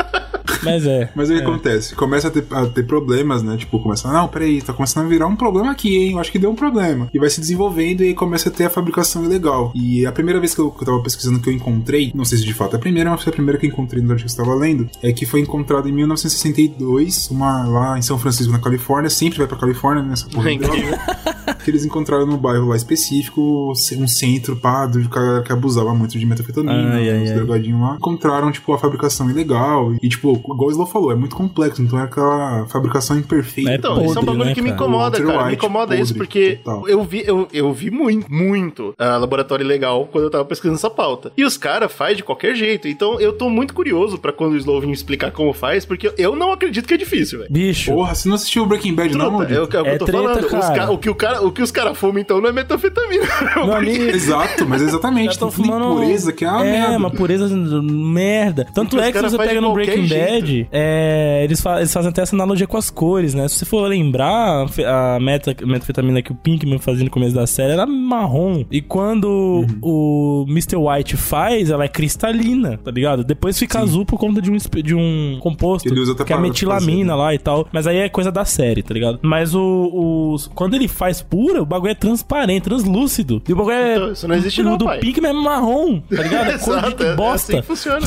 [0.62, 1.10] Mas é.
[1.14, 1.94] Mas aí o que acontece?
[1.94, 3.56] Começa a ter, a ter problemas, né?
[3.56, 6.12] Tipo, começa, não, peraí, tá começando a virar um problema aqui, hein?
[6.12, 7.08] Eu acho que deu um problema.
[7.12, 9.72] E vai se desenvolvendo e aí começa a ter a fabricação ilegal.
[9.74, 12.38] E a primeira vez que eu, que eu tava pesquisando que eu encontrei, não sei
[12.38, 14.28] se de fato é a primeira, mas foi a primeira que eu encontrei no artigo
[14.28, 18.52] que eu estava lendo, é que foi encontrado em 1962, uma lá em São Francisco,
[18.52, 20.50] na Califórnia, sempre vai pra Califórnia nessa porra.
[20.50, 25.52] É de que eles encontraram no bairro lá específico um centro pá, do cara que
[25.52, 27.34] abusava muito de metanfetamina, Ai, ai, ai.
[27.34, 27.96] drogadinhos lá.
[27.96, 29.94] Encontraram, tipo, a fabricação ilegal.
[30.02, 33.70] E, tipo, igual o Slow falou, é muito complexo, então é aquela fabricação imperfeita.
[33.70, 34.80] É Então, isso é um podre, bagulho né, que me cara?
[34.82, 35.46] incomoda, Walter cara.
[35.48, 36.88] me incomoda isso podre, porque total.
[36.88, 40.90] eu vi, eu, eu vi muito, muito ah, laboratório legal quando eu tava pesquisando essa
[40.90, 41.32] pauta.
[41.36, 42.86] E os caras fazem de qualquer jeito.
[42.88, 46.36] Então eu tô muito curioso pra quando o Slow vir explicar como faz, porque eu
[46.36, 47.50] não acredito que é difícil, velho.
[47.52, 47.92] Bicho.
[47.92, 49.58] Porra, você não assistiu o Breaking Bad, não, maldito?
[49.58, 50.48] é o que, é É eu tô treta, falando.
[50.48, 50.74] Cara.
[50.86, 53.24] ca- o que o cara, o que os caras fumam então não é metanfetamina.
[53.76, 54.04] Amigo.
[54.04, 55.26] Exato, mas exatamente.
[55.26, 55.92] Já estão fumando.
[55.92, 56.96] impureza que é uma é, merda.
[56.98, 58.66] uma pureza merda.
[58.72, 60.23] Tanto Porque é que cara você pega no Breaking jeito.
[60.72, 63.46] É, eles, fa- eles fazem até essa analogia com as cores, né?
[63.48, 67.72] Se você for lembrar, a meta, metanfetamina que o Pinkman fazia no começo da série
[67.72, 68.64] era marrom.
[68.70, 69.78] E quando Uhum.
[69.82, 70.76] o Mr.
[70.76, 73.24] White faz, ela é cristalina, tá ligado?
[73.24, 76.84] Depois fica azul por conta de um, de um composto Ele usa que é metilamina
[76.84, 77.14] fazer, né?
[77.14, 77.66] lá e tal.
[77.72, 79.18] Mas aí é coisa da série, tá ligado?
[79.22, 83.42] Mas o, o- quando ele faz pura, o bagulho é transparente, translúcido.
[83.48, 83.94] E o bagulho é.
[83.96, 84.98] Então, isso não existe o não, do pai.
[85.00, 86.50] Pinkman é marrom, tá ligado?
[86.50, 87.52] É cor Exato, de é, é bosta.
[87.52, 88.06] assim que funciona.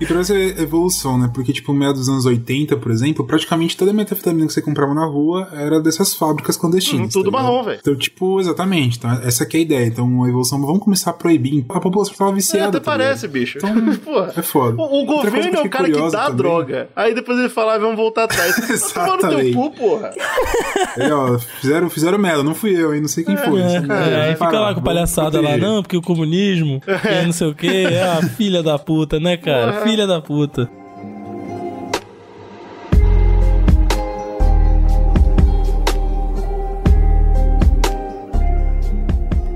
[0.00, 1.23] E pra essa evolução, né?
[1.28, 4.62] Porque, tipo, no meio dos anos 80, por exemplo, praticamente toda a metanfetamina que você
[4.62, 7.06] comprava na rua era dessas fábricas clandestinas.
[7.06, 7.78] Hum, tudo tá marrom, velho.
[7.80, 8.98] Então, tipo, exatamente.
[8.98, 9.86] Então, essa é a ideia.
[9.86, 11.64] Então, a evolução, vamos começar a proibir.
[11.68, 12.68] A população tava É, viciada.
[12.68, 13.58] até tá parece, bicho.
[13.58, 13.70] Então,
[14.04, 14.32] Porra.
[14.36, 14.76] é foda.
[14.80, 16.88] O, o governo é o cara que dá a droga.
[16.96, 18.54] Aí depois ele fala, "Ah, vamos voltar atrás.
[18.94, 20.10] No teu cu, porra.
[20.96, 23.00] É, ó, fizeram, fizeram merda, não fui eu, hein?
[23.00, 23.60] Não sei quem foi.
[23.60, 27.32] É, Isso, é, aí fica lá com palhaçada lá, não, porque o comunismo, e não
[27.32, 29.80] sei o que, é a filha da puta, né, cara?
[29.82, 30.70] Filha da puta.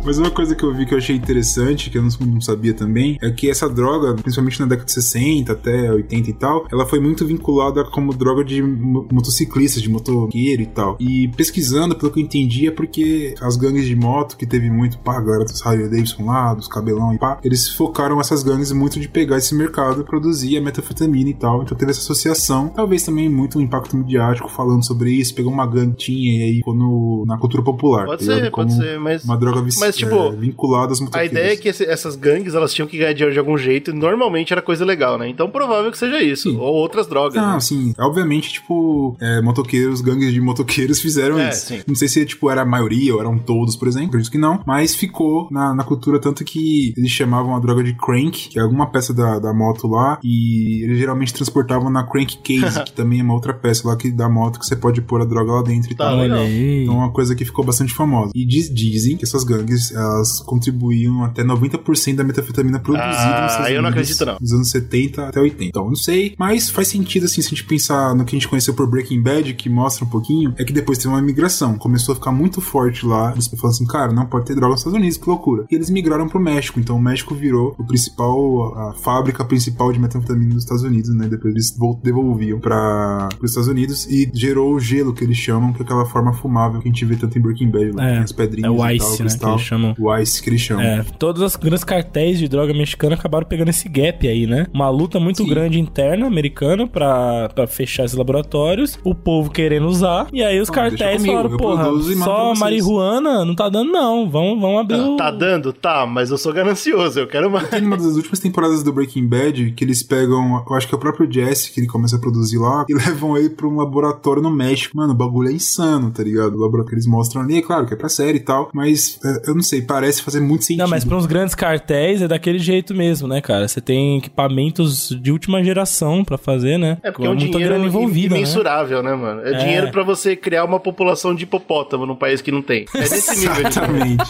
[0.09, 3.19] Mas uma coisa que eu vi que eu achei interessante, que eu não, sabia também,
[3.21, 6.99] é que essa droga, principalmente na década de 60 até 80 e tal, ela foi
[6.99, 10.97] muito vinculada como droga de mo- motociclistas, de motoqueiro e tal.
[10.99, 14.99] E pesquisando, pelo que eu entendi, é porque as gangues de moto, que teve muito,
[14.99, 18.73] pá, a galera dos Harley Davidson lá, dos cabelão e pá, eles focaram essas gangues
[18.73, 21.63] muito de pegar esse mercado e produzir a metanfetamina e tal.
[21.65, 22.69] Então teve essa associação.
[22.69, 26.55] Talvez também muito um impacto midiático falando sobre isso, pegou uma gangue tinha e aí
[26.57, 28.07] ficou no, na cultura popular.
[28.07, 28.45] Pode tá ligado?
[28.47, 29.25] ser, pode Como ser, mas.
[29.25, 31.33] Uma droga vici- Mas, tipo, é, vinculada às A motoqueiras.
[31.33, 33.95] ideia é que esse- essas gangues, elas tinham que ganhar dinheiro de algum jeito, e
[33.95, 35.29] normalmente era coisa legal, né?
[35.29, 36.51] Então provável que seja isso.
[36.51, 36.57] Sim.
[36.57, 37.35] Ou outras drogas.
[37.35, 37.57] Não, né?
[37.57, 41.67] assim, obviamente, tipo, é, motoqueiros, gangues de motoqueiros fizeram É, isso.
[41.67, 41.81] sim.
[41.87, 44.61] Não sei se, tipo, era a maioria ou eram todos, por exemplo, acredito que não,
[44.67, 48.63] mas ficou na, na cultura tanto que eles chamavam a droga de crank, que é
[48.63, 53.21] alguma peça da, da moto lá, e eles geralmente transportavam na crank case, que também
[53.21, 55.63] é uma outra peça lá que da moto que você pode pôr a droga lá
[55.63, 56.19] dentro e Tá, tal.
[56.19, 56.45] legal.
[56.45, 58.31] Então é uma coisa que ficou bastante famosa.
[58.35, 63.53] E diz- dizem que essas gangues, elas contribuíam até 90% da metanfetamina produzida Ah, nos
[63.53, 64.37] Estados eu não acredito, não.
[64.41, 65.65] Dos anos 70 até 80.
[65.65, 68.49] Então, não sei, mas faz sentido, assim, se a gente pensar no que a gente
[68.49, 71.77] conheceu por Breaking Bad, que mostra um pouquinho, é que depois teve uma migração.
[71.77, 73.33] Começou a ficar muito forte lá.
[73.33, 75.65] Eles falaram assim, cara, não pode ter droga nos Estados Unidos, que loucura.
[75.71, 76.79] E eles migraram pro México.
[76.81, 81.29] Então, o México virou o principal, a fábrica principal de metanfetamina dos Estados Unidos, né?
[81.29, 85.73] Depois eles vol- devolviam para os Estados Unidos e gerou o gelo, que eles chamam,
[85.73, 88.17] que é aquela forma fumável que a gente vê tanto em Breaking Bad lá, É,
[88.19, 89.59] com as pedrinhas é o e ice, tal, né, cristal.
[89.99, 90.85] O Ice que eles chamam.
[90.85, 94.67] É, todos os grandes cartéis de droga mexicana acabaram pegando esse gap aí, né?
[94.73, 95.49] Uma luta muito Sim.
[95.49, 100.69] grande interna americana pra, pra fechar esses laboratórios, o povo querendo usar, e aí os
[100.71, 105.01] Ah, deixa cartéis falaram, porra, só vocês." marihuana não tá dando não, vamos, vamos abrir
[105.01, 105.17] o...
[105.17, 105.73] Tá dando?
[105.73, 107.69] Tá, mas eu sou ganancioso, eu quero mais.
[107.69, 110.97] Tem uma das últimas temporadas do Breaking Bad que eles pegam, eu acho que é
[110.97, 114.43] o próprio Jesse que ele começa a produzir lá, e levam ele pra um laboratório
[114.43, 114.97] no México.
[114.97, 116.55] Mano, o bagulho é insano, tá ligado?
[116.55, 119.19] O laboratório que eles mostram ali, é claro que é pra série e tal, mas
[119.25, 120.83] é, eu não sei, parece fazer muito sentido.
[120.83, 123.67] Não, mas para uns grandes cartéis é daquele jeito mesmo, né, cara?
[123.69, 126.99] Você tem equipamentos de última geração pra fazer, né?
[127.03, 128.41] É porque é um muita dinheiro grana envolvida, né?
[128.41, 129.43] imensurável, né, mano?
[129.43, 129.59] É, É.
[129.59, 132.87] dinheiro pra você criar uma população de hipopótamo num país que não tem.
[132.95, 133.55] É desse nível.
[133.69, 134.25] Exatamente.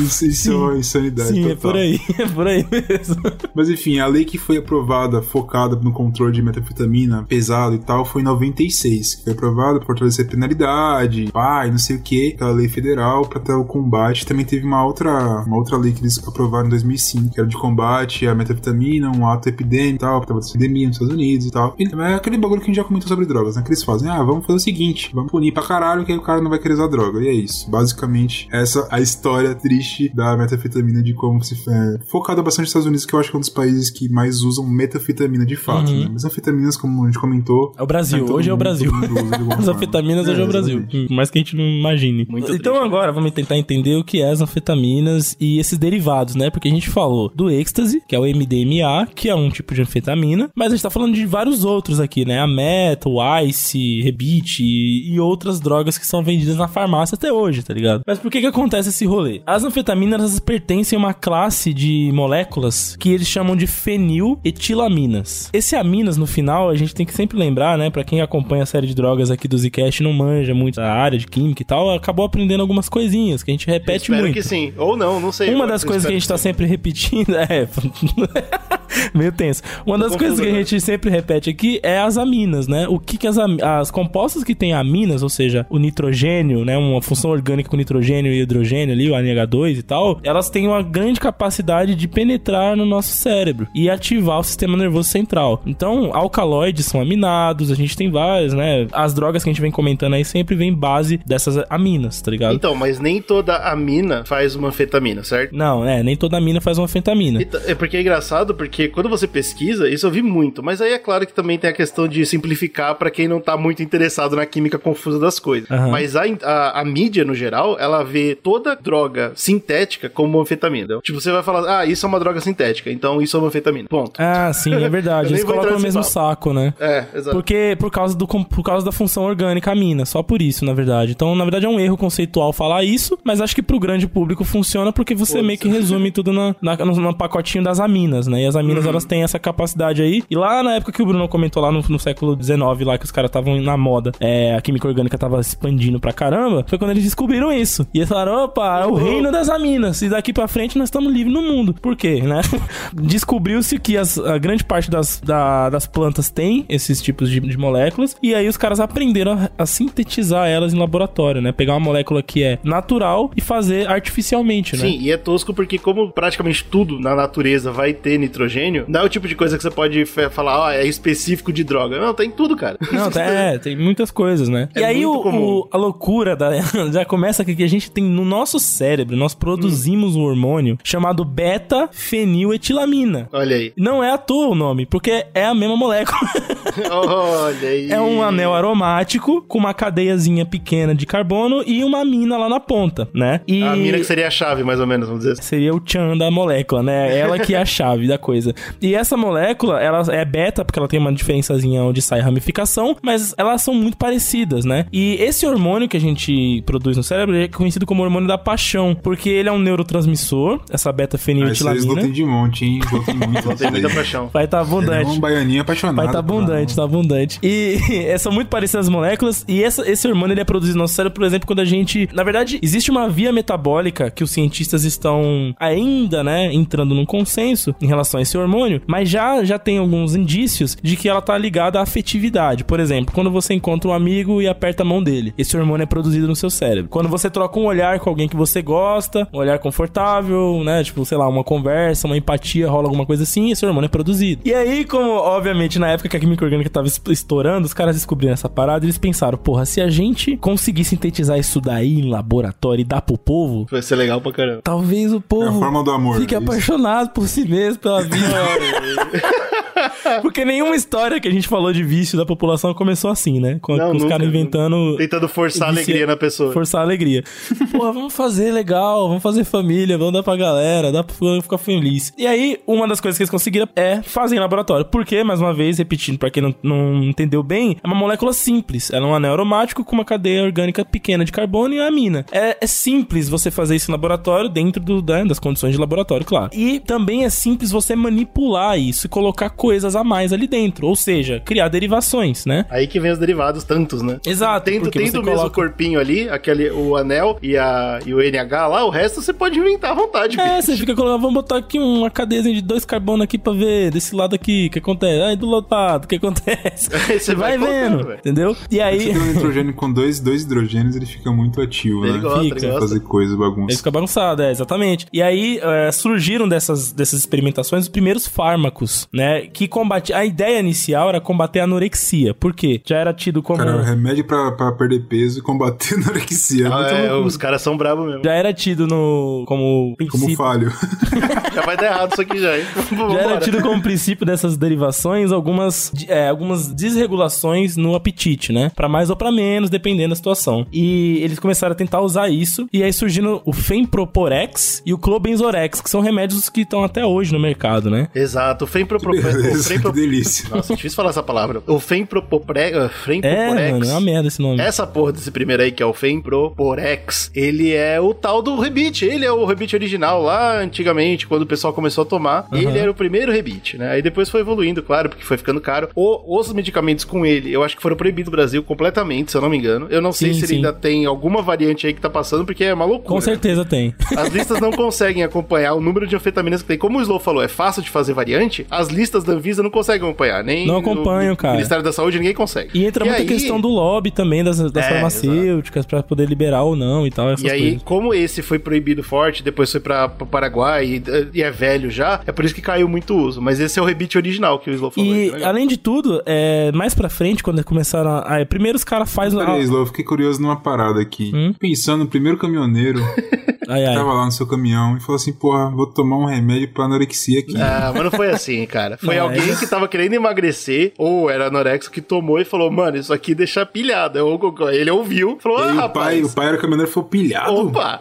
[0.00, 1.52] Isso, isso é uma insanidade Sim, total.
[1.52, 3.22] é por aí, é por aí mesmo.
[3.54, 8.04] Mas enfim, a lei que foi aprovada, focada no controle de metanfetamina pesado e tal,
[8.04, 9.16] foi em 96.
[9.16, 13.40] que Foi aprovada fortalecer a penalidade, pai, não sei o que, aquela lei federal para
[13.40, 14.26] ter o combate.
[14.26, 17.56] Também teve uma outra, uma outra lei que eles aprovaram em 2005, que era de
[17.56, 21.46] combate à metanfetamina, um ato epidêmico e tal, que tava de epidemia nos Estados Unidos
[21.46, 21.74] e tal.
[21.78, 23.62] E é aquele bagulho que a gente já comentou sobre drogas, né?
[23.62, 26.22] Que eles fazem, ah, vamos fazer o seguinte, vamos punir pra caralho que aí o
[26.22, 27.20] cara não vai querer usar droga.
[27.20, 27.70] E é isso.
[27.70, 32.68] Basicamente, essa é a história triste da metanfetamina, de como se é, focada bastante nos
[32.70, 35.56] Estados Unidos, que eu acho que é um dos países que mais usam metanfetamina de
[35.56, 36.00] fato, Uhum.
[36.04, 36.10] né?
[36.12, 37.72] Mas anfetaminas, como a gente comentou.
[37.78, 38.92] É o Brasil, todo hoje é o mundo, Brasil.
[38.92, 40.78] mundo As anfetaminas hoje é o Brasil.
[40.78, 41.08] exatamente.
[41.08, 42.26] Por mais que a gente não imagine.
[42.28, 46.34] Muito então triste, agora vamos tentar entender o que é as anfetaminas e esses derivados,
[46.34, 46.50] né?
[46.50, 49.82] Porque a gente falou do êxtase, que é o MDMA, que é um tipo de
[49.82, 52.40] anfetamina, mas a gente tá falando de vários outros aqui, né?
[52.40, 57.32] A Meta, o Ice, Rebite e, e outras drogas que são vendidas na farmácia até
[57.32, 58.02] hoje, tá ligado?
[58.06, 59.40] Mas por que que acontece esse rolê?
[59.46, 65.48] As anfetaminas elas pertencem a uma classe de moléculas que eles chamam de feniletilaminas.
[65.52, 67.88] Esse aminas no final a gente tem que sempre lembrar, né?
[67.88, 71.18] Pra quem acompanha a série de drogas aqui do Zcast não manja muito a área
[71.18, 74.34] de química e tal, acabou aprendendo algumas coisinhas que a gente repete Espero muito.
[74.34, 74.72] que sim.
[74.76, 75.54] Ou não, não sei.
[75.54, 77.68] Uma das coisas que a espero gente tá sempre repetindo é.
[79.14, 79.62] Meio tenso.
[79.86, 82.88] Uma das coisas que a gente sempre repete aqui é as aminas, né?
[82.88, 86.76] O que que as, as compostas que têm aminas, ou seja, o nitrogênio, né?
[86.76, 89.14] Uma função orgânica com nitrogênio e hidrogênio ali, o
[89.60, 94.38] NH2 e tal, elas têm uma grande capacidade de penetrar no nosso cérebro e ativar
[94.38, 95.62] o sistema nervoso central.
[95.66, 98.86] Então, alcaloides são aminados, a gente tem vários, né?
[98.92, 102.54] As drogas que a gente vem comentando aí sempre vem base dessas aminas, tá ligado?
[102.54, 105.54] Então, mas nem toda amina faz uma anfetamina, certo?
[105.54, 107.42] Não, é, nem toda amina faz uma fentamina.
[107.42, 110.92] Então, É porque é engraçado, porque quando você pesquisa, isso eu vi muito, mas aí
[110.92, 114.36] é claro que também tem a questão de simplificar pra quem não tá muito interessado
[114.36, 115.70] na química confusa das coisas.
[115.70, 115.90] Aham.
[115.90, 120.98] Mas a, a, a mídia, no geral, ela vê toda droga sintética como anfetamina.
[121.02, 123.88] Tipo, você vai falar, ah, isso é uma droga sintética, então isso é uma anfetamina.
[123.88, 124.12] Ponto.
[124.18, 125.30] Ah, sim, é verdade.
[125.34, 126.72] Eles colocam no mesmo saco, né?
[126.78, 127.36] É, exato.
[127.36, 131.12] Porque por causa, do, por causa da função orgânica amina, só por isso, na verdade.
[131.12, 134.44] Então, na verdade, é um erro conceitual falar isso, mas acho que pro grande público
[134.44, 135.46] funciona porque você Foda-se.
[135.46, 138.42] meio que resume tudo na, na- no, no pacotinho das aminas, né?
[138.42, 138.90] E as aminas, Uhum.
[138.90, 140.22] elas têm essa capacidade aí.
[140.30, 143.04] E lá na época que o Bruno comentou, lá no, no século XIX, lá que
[143.04, 146.92] os caras estavam na moda, é, a química orgânica tava expandindo pra caramba, foi quando
[146.92, 147.86] eles descobriram isso.
[147.92, 148.94] E eles falaram, opa, é o Uhum.
[148.96, 150.02] reino das aminas.
[150.02, 151.74] E daqui pra frente nós estamos livres no mundo.
[151.74, 152.40] Por quê, né?
[152.94, 157.56] Descobriu-se que as- a grande parte das, da- das plantas tem esses tipos de, de
[157.56, 158.16] moléculas.
[158.22, 161.52] E aí os caras aprenderam a, a sintetizar elas em laboratório, né?
[161.52, 164.82] Pegar uma molécula que é natural e fazer artificialmente, né?
[164.82, 169.04] Sim, e é tosco porque como praticamente tudo na natureza vai ter nitrogênio, não é
[169.04, 171.98] o tipo de coisa que você pode falar, ah, é específico de droga.
[172.00, 172.76] Não, tem tudo, cara.
[172.92, 174.68] Não, tá- é, tem muitas coisas, né?
[174.74, 176.50] É e aí o, o- a loucura da,
[176.92, 183.28] já começa que a gente tem no nosso cérebro, nós produzimos um hormônio chamado beta-feniletilamina.
[183.32, 183.72] Olha aí.
[183.76, 186.18] Não é à toa o nome, porque é a mesma molécula.
[186.90, 187.92] Olha aí.
[187.92, 192.58] É um anel aromático com uma cadeiazinha pequena de carbono e uma mina lá na
[192.58, 193.40] ponta, né?
[193.46, 195.42] E A mina que seria a chave, mais ou menos, vamos dizer assim.
[195.42, 197.16] seria o tchan da molécula, né?
[197.16, 198.52] Ela que é a chave da coisa.
[198.80, 203.34] E essa molécula, ela é beta porque ela tem uma diferençazinha onde sai ramificação, mas
[203.38, 204.86] elas são muito parecidas, né?
[204.92, 208.96] E esse hormônio que a gente produz no cérebro é conhecido como hormônio da paixão,
[209.00, 211.86] porque ele é um neurotransmissor, essa Ah, Esse eles beta-feniletilamina.
[211.86, 212.80] lutam de monte, hein?
[213.28, 213.70] Muito.
[213.70, 214.28] Muita paixão.
[214.32, 215.10] Vai estar tá Ele é abundante.
[215.16, 215.96] um baianinho apaixonado.
[215.96, 217.38] Vai tá por abundante, tá abundante.
[217.42, 219.44] E é, são muito parecidas as moléculas.
[219.48, 222.08] E essa- esse hormônio ele é produzido no nosso cérebro, por exemplo, quando a gente.
[222.12, 227.74] Na verdade, existe uma via metabólica que os cientistas estão ainda, né, entrando num consenso
[227.80, 231.36] em relação a esse hormônio, mas já, já tem alguns indícios de que ela tá
[231.36, 232.64] ligada à afetividade.
[232.64, 235.86] Por exemplo, quando você encontra um amigo e aperta a mão dele, esse hormônio é
[235.86, 236.90] produzido no seu cérebro.
[236.90, 240.82] Quando você troca um olhar com alguém que você gosta, um olhar confortável, né?
[240.84, 244.42] Tipo, sei lá, uma conversa, uma empatia, rola alguma coisa assim, esse hormônio é produzido.
[244.44, 247.96] E aí, como, obviamente, na época que a química orgânica tava es- estourando, os caras
[247.96, 252.08] descobriram essa parada e eles pensaram, porra, se a gente conseguir sintetizar isso daí em
[252.10, 254.60] laboratório e dar pro povo, Vai ser legal pra caramba.
[254.62, 256.18] talvez o É a povo forma do amor.
[256.20, 256.46] fique é isso.
[256.46, 258.16] apaixonado por si mesmo, pela vida.
[260.22, 263.58] Porque nenhuma história que a gente falou de vício da população começou assim, né?
[263.60, 264.96] Com, Não, com os caras inventando.
[264.96, 266.52] Tentando forçar a alegria na pessoa.
[266.52, 267.22] Forçar a alegria.
[267.72, 272.12] Porra, vamos fazer legal, vamos fazer família, vamos dar pra galera, dá pra ficar feliz.
[272.16, 274.84] E aí, uma das coisas que eles conseguiram é fazer em laboratório.
[274.84, 278.90] Porque, mais uma vez, repetindo pra quem não, não entendeu bem, é uma molécula simples.
[278.90, 282.24] Ela é um anel aromático com uma cadeia orgânica pequena de carbono e amina.
[282.32, 286.24] É, é simples você fazer isso em laboratório, dentro do, né, das condições de laboratório,
[286.24, 286.50] claro.
[286.52, 290.86] E também é simples você manipular isso e colocar coisas a mais ali dentro.
[290.86, 292.64] Ou seja, criar derivações, né?
[292.70, 294.18] Aí que vem os derivados tantos, né?
[294.26, 297.98] Exato, Tendo, porque tendo você o mesmo coloca- corpinho ali, aquele, o anel e, a,
[298.06, 300.38] e o NH lá, o resto você pode inventar à vontade.
[300.40, 300.66] É, bicho.
[300.66, 304.14] você fica colocando, vamos botar aqui uma cadeiazinha de dois carbonos aqui pra ver, desse
[304.14, 305.22] lado aqui, o que acontece?
[305.22, 306.88] Aí do lado, o que acontece?
[307.10, 308.18] Aí você vai vendo, colocando, velho.
[308.18, 308.56] entendeu?
[308.70, 312.14] E Se aí, tem um nitrogênio com dois, dois hidrogênios, ele fica muito ativo, Ele
[312.14, 312.18] né?
[312.20, 312.56] gosta, Fica.
[312.58, 312.80] ele gosta.
[312.80, 313.76] Fazer coisa, ele bagunça.
[313.76, 315.06] fica bagunçado, é, exatamente.
[315.12, 319.39] E aí é, surgiram dessas, dessas experimentações os primeiros fármacos, né?
[319.48, 320.12] Que combate.
[320.12, 322.34] A ideia inicial era combater a anorexia.
[322.34, 322.80] Por quê?
[322.84, 323.58] Já era tido como.
[323.58, 326.68] Cara, remédio pra, pra perder peso e combater a anorexia.
[326.72, 328.24] Ah, é, os caras são bravos mesmo.
[328.24, 329.44] Já era tido no.
[329.46, 330.36] como Como princípio.
[330.36, 330.72] falho.
[331.54, 332.64] Já vai dar errado isso aqui já, hein?
[332.90, 333.40] Já era Vambora.
[333.40, 338.70] tido como princípio dessas derivações algumas, é, algumas desregulações no apetite, né?
[338.76, 340.64] Pra mais ou pra menos, dependendo da situação.
[340.72, 342.68] E eles começaram a tentar usar isso.
[342.72, 347.32] E aí surgindo o Femproporex e o Clobenzorex, que são remédios que estão até hoje
[347.32, 348.08] no mercado, né?
[348.14, 349.10] Exato, o Fempropro...
[349.32, 349.92] Beleza, que Fempro...
[349.92, 350.48] delícia.
[350.50, 351.62] Nossa, é difícil falar essa palavra.
[351.66, 352.76] O Femproporex...
[352.76, 353.72] É, Femproporex...
[353.72, 354.60] mano, é uma merda esse nome.
[354.60, 359.04] Essa porra desse primeiro aí, que é o Femproporex, ele é o tal do Rebite.
[359.04, 362.46] Ele é o Rebite original lá antigamente, quando o pessoal começou a tomar.
[362.52, 363.90] Ele era o primeiro Rebite, né?
[363.92, 365.88] Aí depois foi evoluindo, claro, porque foi ficando caro.
[365.94, 369.40] O- os medicamentos com ele, eu acho que foram proibidos no Brasil completamente, se eu
[369.40, 369.86] não me engano.
[369.90, 370.56] Eu não sei Sim, se ele sim.
[370.56, 373.08] ainda tem alguma variante aí que tá passando, porque é uma loucura.
[373.14, 373.94] Com certeza tem.
[374.16, 376.78] As listas não conseguem acompanhar o número de anfetaminas que tem.
[376.78, 380.06] Como o Slow falou, é fácil de fazer variante, as listas da Anvisa não conseguem
[380.06, 380.42] acompanhar.
[380.44, 381.54] Nem Não acompanham, o cara.
[381.54, 382.70] Ministério da Saúde, ninguém consegue.
[382.74, 386.62] E entra muita aí- questão do lobby também das, das É, farmacêuticas pra poder liberar
[386.62, 387.30] ou não e tal.
[387.30, 387.82] Essas E aí, coisas.
[387.82, 391.02] como esse foi proibido forte, depois foi pra, pro Paraguai e,
[391.34, 393.40] e é velho já, é por isso que caiu muito uso.
[393.40, 395.10] Mas esse é o rebite original que o Slow falou.
[395.14, 398.40] E aí, além de tudo, é, mais pra frente, quando começaram a.
[398.42, 399.38] a- primeiro os caras fazem.
[399.38, 401.30] Peraí, Slow, eu fiquei curioso numa parada aqui.
[401.34, 401.52] Hum?
[401.58, 403.00] Pensando no primeiro caminhoneiro
[403.68, 403.94] Ai, ai.
[403.94, 407.38] tava lá no seu caminhão e falou assim, porra, vou tomar um remédio pra anorexia
[407.40, 407.56] aqui.
[407.56, 408.98] Ah, mas não foi assim, cara.
[409.04, 412.70] Foi Não, alguém é- que tava querendo emagrecer, ou era anorexo, que tomou e falou,
[412.70, 414.18] mano, isso aqui deixa pilhado.
[414.18, 414.40] Eu-
[414.72, 416.32] Ele ouviu, falou, E ah, o pai, rapaz.
[416.32, 417.54] o pai era caminhoneiro e falou, pilhado?
[417.54, 418.00] Opa!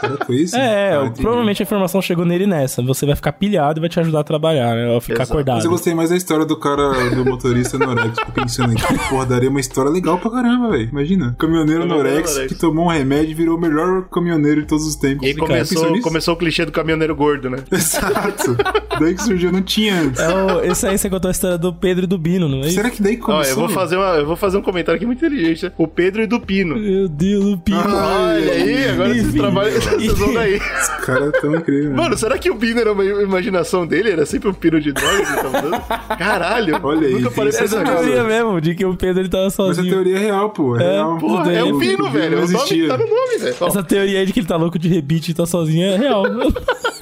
[0.00, 0.56] Será que foi isso?
[0.68, 2.82] É, Ah, provavelmente a informação chegou nele nessa.
[2.82, 4.96] Você vai ficar pilhado e vai te ajudar a trabalhar, né?
[4.96, 5.32] A ficar Exato.
[5.32, 5.56] acordado.
[5.56, 9.48] Mas eu gostei mais da história do cara, do motorista anorexico, pensando aqui, porra, daria
[9.50, 10.88] uma história legal pra caramba, velho.
[10.90, 12.48] Imagina, caminhoneiro anorexico.
[12.48, 15.26] que tomou um remédio e virou o melhor caminhoneiro de todos os tempos.
[15.26, 17.58] E começou, começou o clichê do caminhoneiro gordo, né?
[17.72, 18.56] Exato.
[19.00, 20.17] daí que surgiu, não tinha antes.
[20.18, 22.66] É o, esse aí você contou a história do Pedro e do Bino, não é
[22.66, 22.74] isso?
[22.74, 23.52] Será que daí Ó, começou?
[23.52, 25.64] eu vou fazer uma, eu vou fazer um comentário aqui muito inteligente.
[25.64, 25.72] né?
[25.78, 26.76] O Pedro e do Pino.
[26.76, 27.78] Meu Deus, o Bino.
[27.78, 30.56] Olha aí, agora vocês trabalham, vocês vão daí.
[30.56, 31.92] Os caras tão incríveis.
[31.94, 34.10] Mano, será que o Pino era uma imaginação dele?
[34.10, 36.18] Era sempre um pino de droga que ele tava dando?
[36.18, 36.80] Caralho.
[36.82, 39.52] Olha aí, Nunca parei pra essa teoria mesmo, de que o Pedro ele tava Mas
[39.54, 39.90] a sozinho.
[39.92, 40.76] teoria é real, pô.
[40.76, 41.18] É, real.
[41.18, 42.38] Porra, é o Pino, O velho.
[42.44, 43.56] O nome tá no nome, velho.
[43.60, 46.24] Essa teoria aí de que ele tá louco de rebite e tá sozinho é real.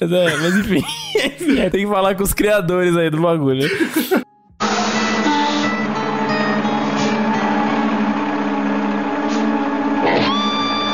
[0.00, 0.82] mas, é, mas enfim,
[1.70, 3.68] tem que falar com os criadores aí do bagulho.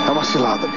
[0.07, 0.69] É uma cilada.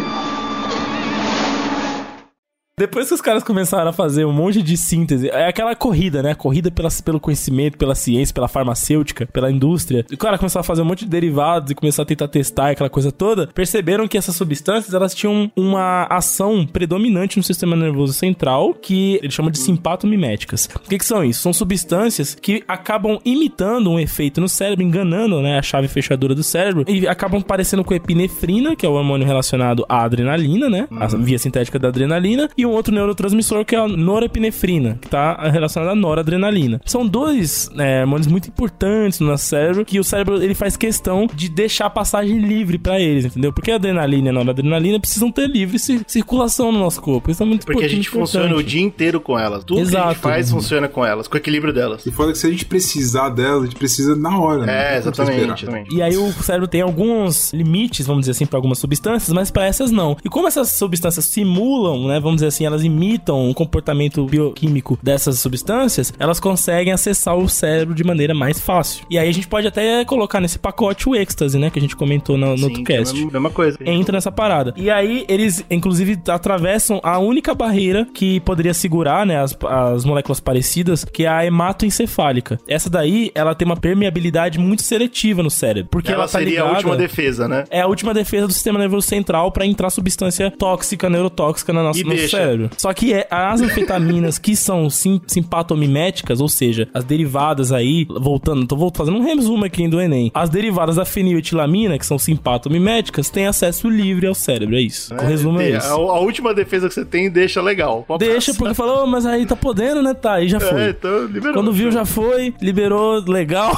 [2.80, 6.34] Depois que os caras começaram a fazer um monte de síntese, é aquela corrida, né?
[6.34, 10.06] Corrida pela, pelo conhecimento, pela ciência, pela farmacêutica, pela indústria.
[10.10, 12.70] E o cara começou a fazer um monte de derivados e começou a tentar testar
[12.70, 13.48] aquela coisa toda.
[13.48, 19.34] Perceberam que essas substâncias, elas tinham uma ação predominante no sistema nervoso central, que eles
[19.34, 20.70] chamam de simpatomiméticas.
[20.74, 21.42] O que, que são isso?
[21.42, 26.44] São substâncias que acabam imitando um efeito no cérebro, enganando, né, a chave fechadura do
[26.44, 30.88] cérebro, e acabam parecendo com epinefrina, que é o hormônio relacionado à adrenalina, né?
[30.92, 35.36] A via sintética da adrenalina, e um outro neurotransmissor que é a norepinefrina, que tá
[35.50, 36.82] relacionado à noradrenalina.
[36.86, 41.28] São dois é, hormônios muito importantes no nosso cérebro que o cérebro ele faz questão
[41.34, 43.52] de deixar passagem livre pra eles, entendeu?
[43.52, 47.32] Porque a adrenalina e a noradrenalina precisam ter livre ci- circulação no nosso corpo.
[47.32, 48.32] Isso é muito Porque a gente importante.
[48.32, 49.64] funciona o dia inteiro com elas.
[49.64, 50.10] Tudo que a Exato.
[50.14, 52.06] gente faz funciona com elas, com o equilíbrio delas.
[52.06, 54.66] E foda que se a gente precisar dela, a gente precisa na hora.
[54.66, 54.96] né?
[54.96, 55.44] É, exatamente.
[55.44, 55.96] exatamente.
[55.96, 59.66] E aí o cérebro tem alguns limites, vamos dizer assim, para algumas substâncias, mas para
[59.66, 60.18] essas não.
[60.24, 65.40] E como essas substâncias simulam, né, vamos dizer assim, elas imitam o comportamento bioquímico dessas
[65.40, 69.06] substâncias, elas conseguem acessar o cérebro de maneira mais fácil.
[69.10, 71.96] E aí a gente pode até colocar nesse pacote o êxtase, né, que a gente
[71.96, 73.26] comentou no, no Sim, outro que é a cast.
[73.26, 73.78] mesma- coisa.
[73.86, 74.74] Entra nessa parada.
[74.78, 80.40] E aí, eles, inclusive, atravessam a única barreira que poderia segurar, né, as, as moléculas
[80.40, 82.60] parecidas, que é a hematoencefálica.
[82.68, 85.90] Essa daí, ela tem uma permeabilidade muito seletiva no cérebro.
[85.92, 86.70] Porque ela, Ela tá seria ligada...
[86.70, 87.64] a última defesa, né?
[87.70, 92.00] É a última defesa do sistema nervoso central pra entrar substância tóxica, neurotóxica na nossa,
[92.00, 92.38] E no nosso deixa.
[92.50, 92.70] Cérebro.
[92.78, 98.66] Só que é, as anfetaminas que são sim, simpatomiméticas, ou seja, as derivadas aí, voltando,
[98.66, 100.32] tô vol- fazendo um resumo aqui do Enem.
[100.34, 105.14] As derivadas da feniletilamina, que são simpatomiméticas, têm acesso livre ao cérebro, é isso.
[105.14, 105.88] o resumo é a, esse.
[105.90, 108.06] a última defesa que você tem deixa legal.
[108.18, 110.14] Deixa, porque falou, "Oh, mas aí tá podendo, né?
[110.14, 110.82] Tá, aí já foi.
[110.82, 111.54] É, então liberou.
[111.54, 113.72] Quando viu, já foi, liberou, legal.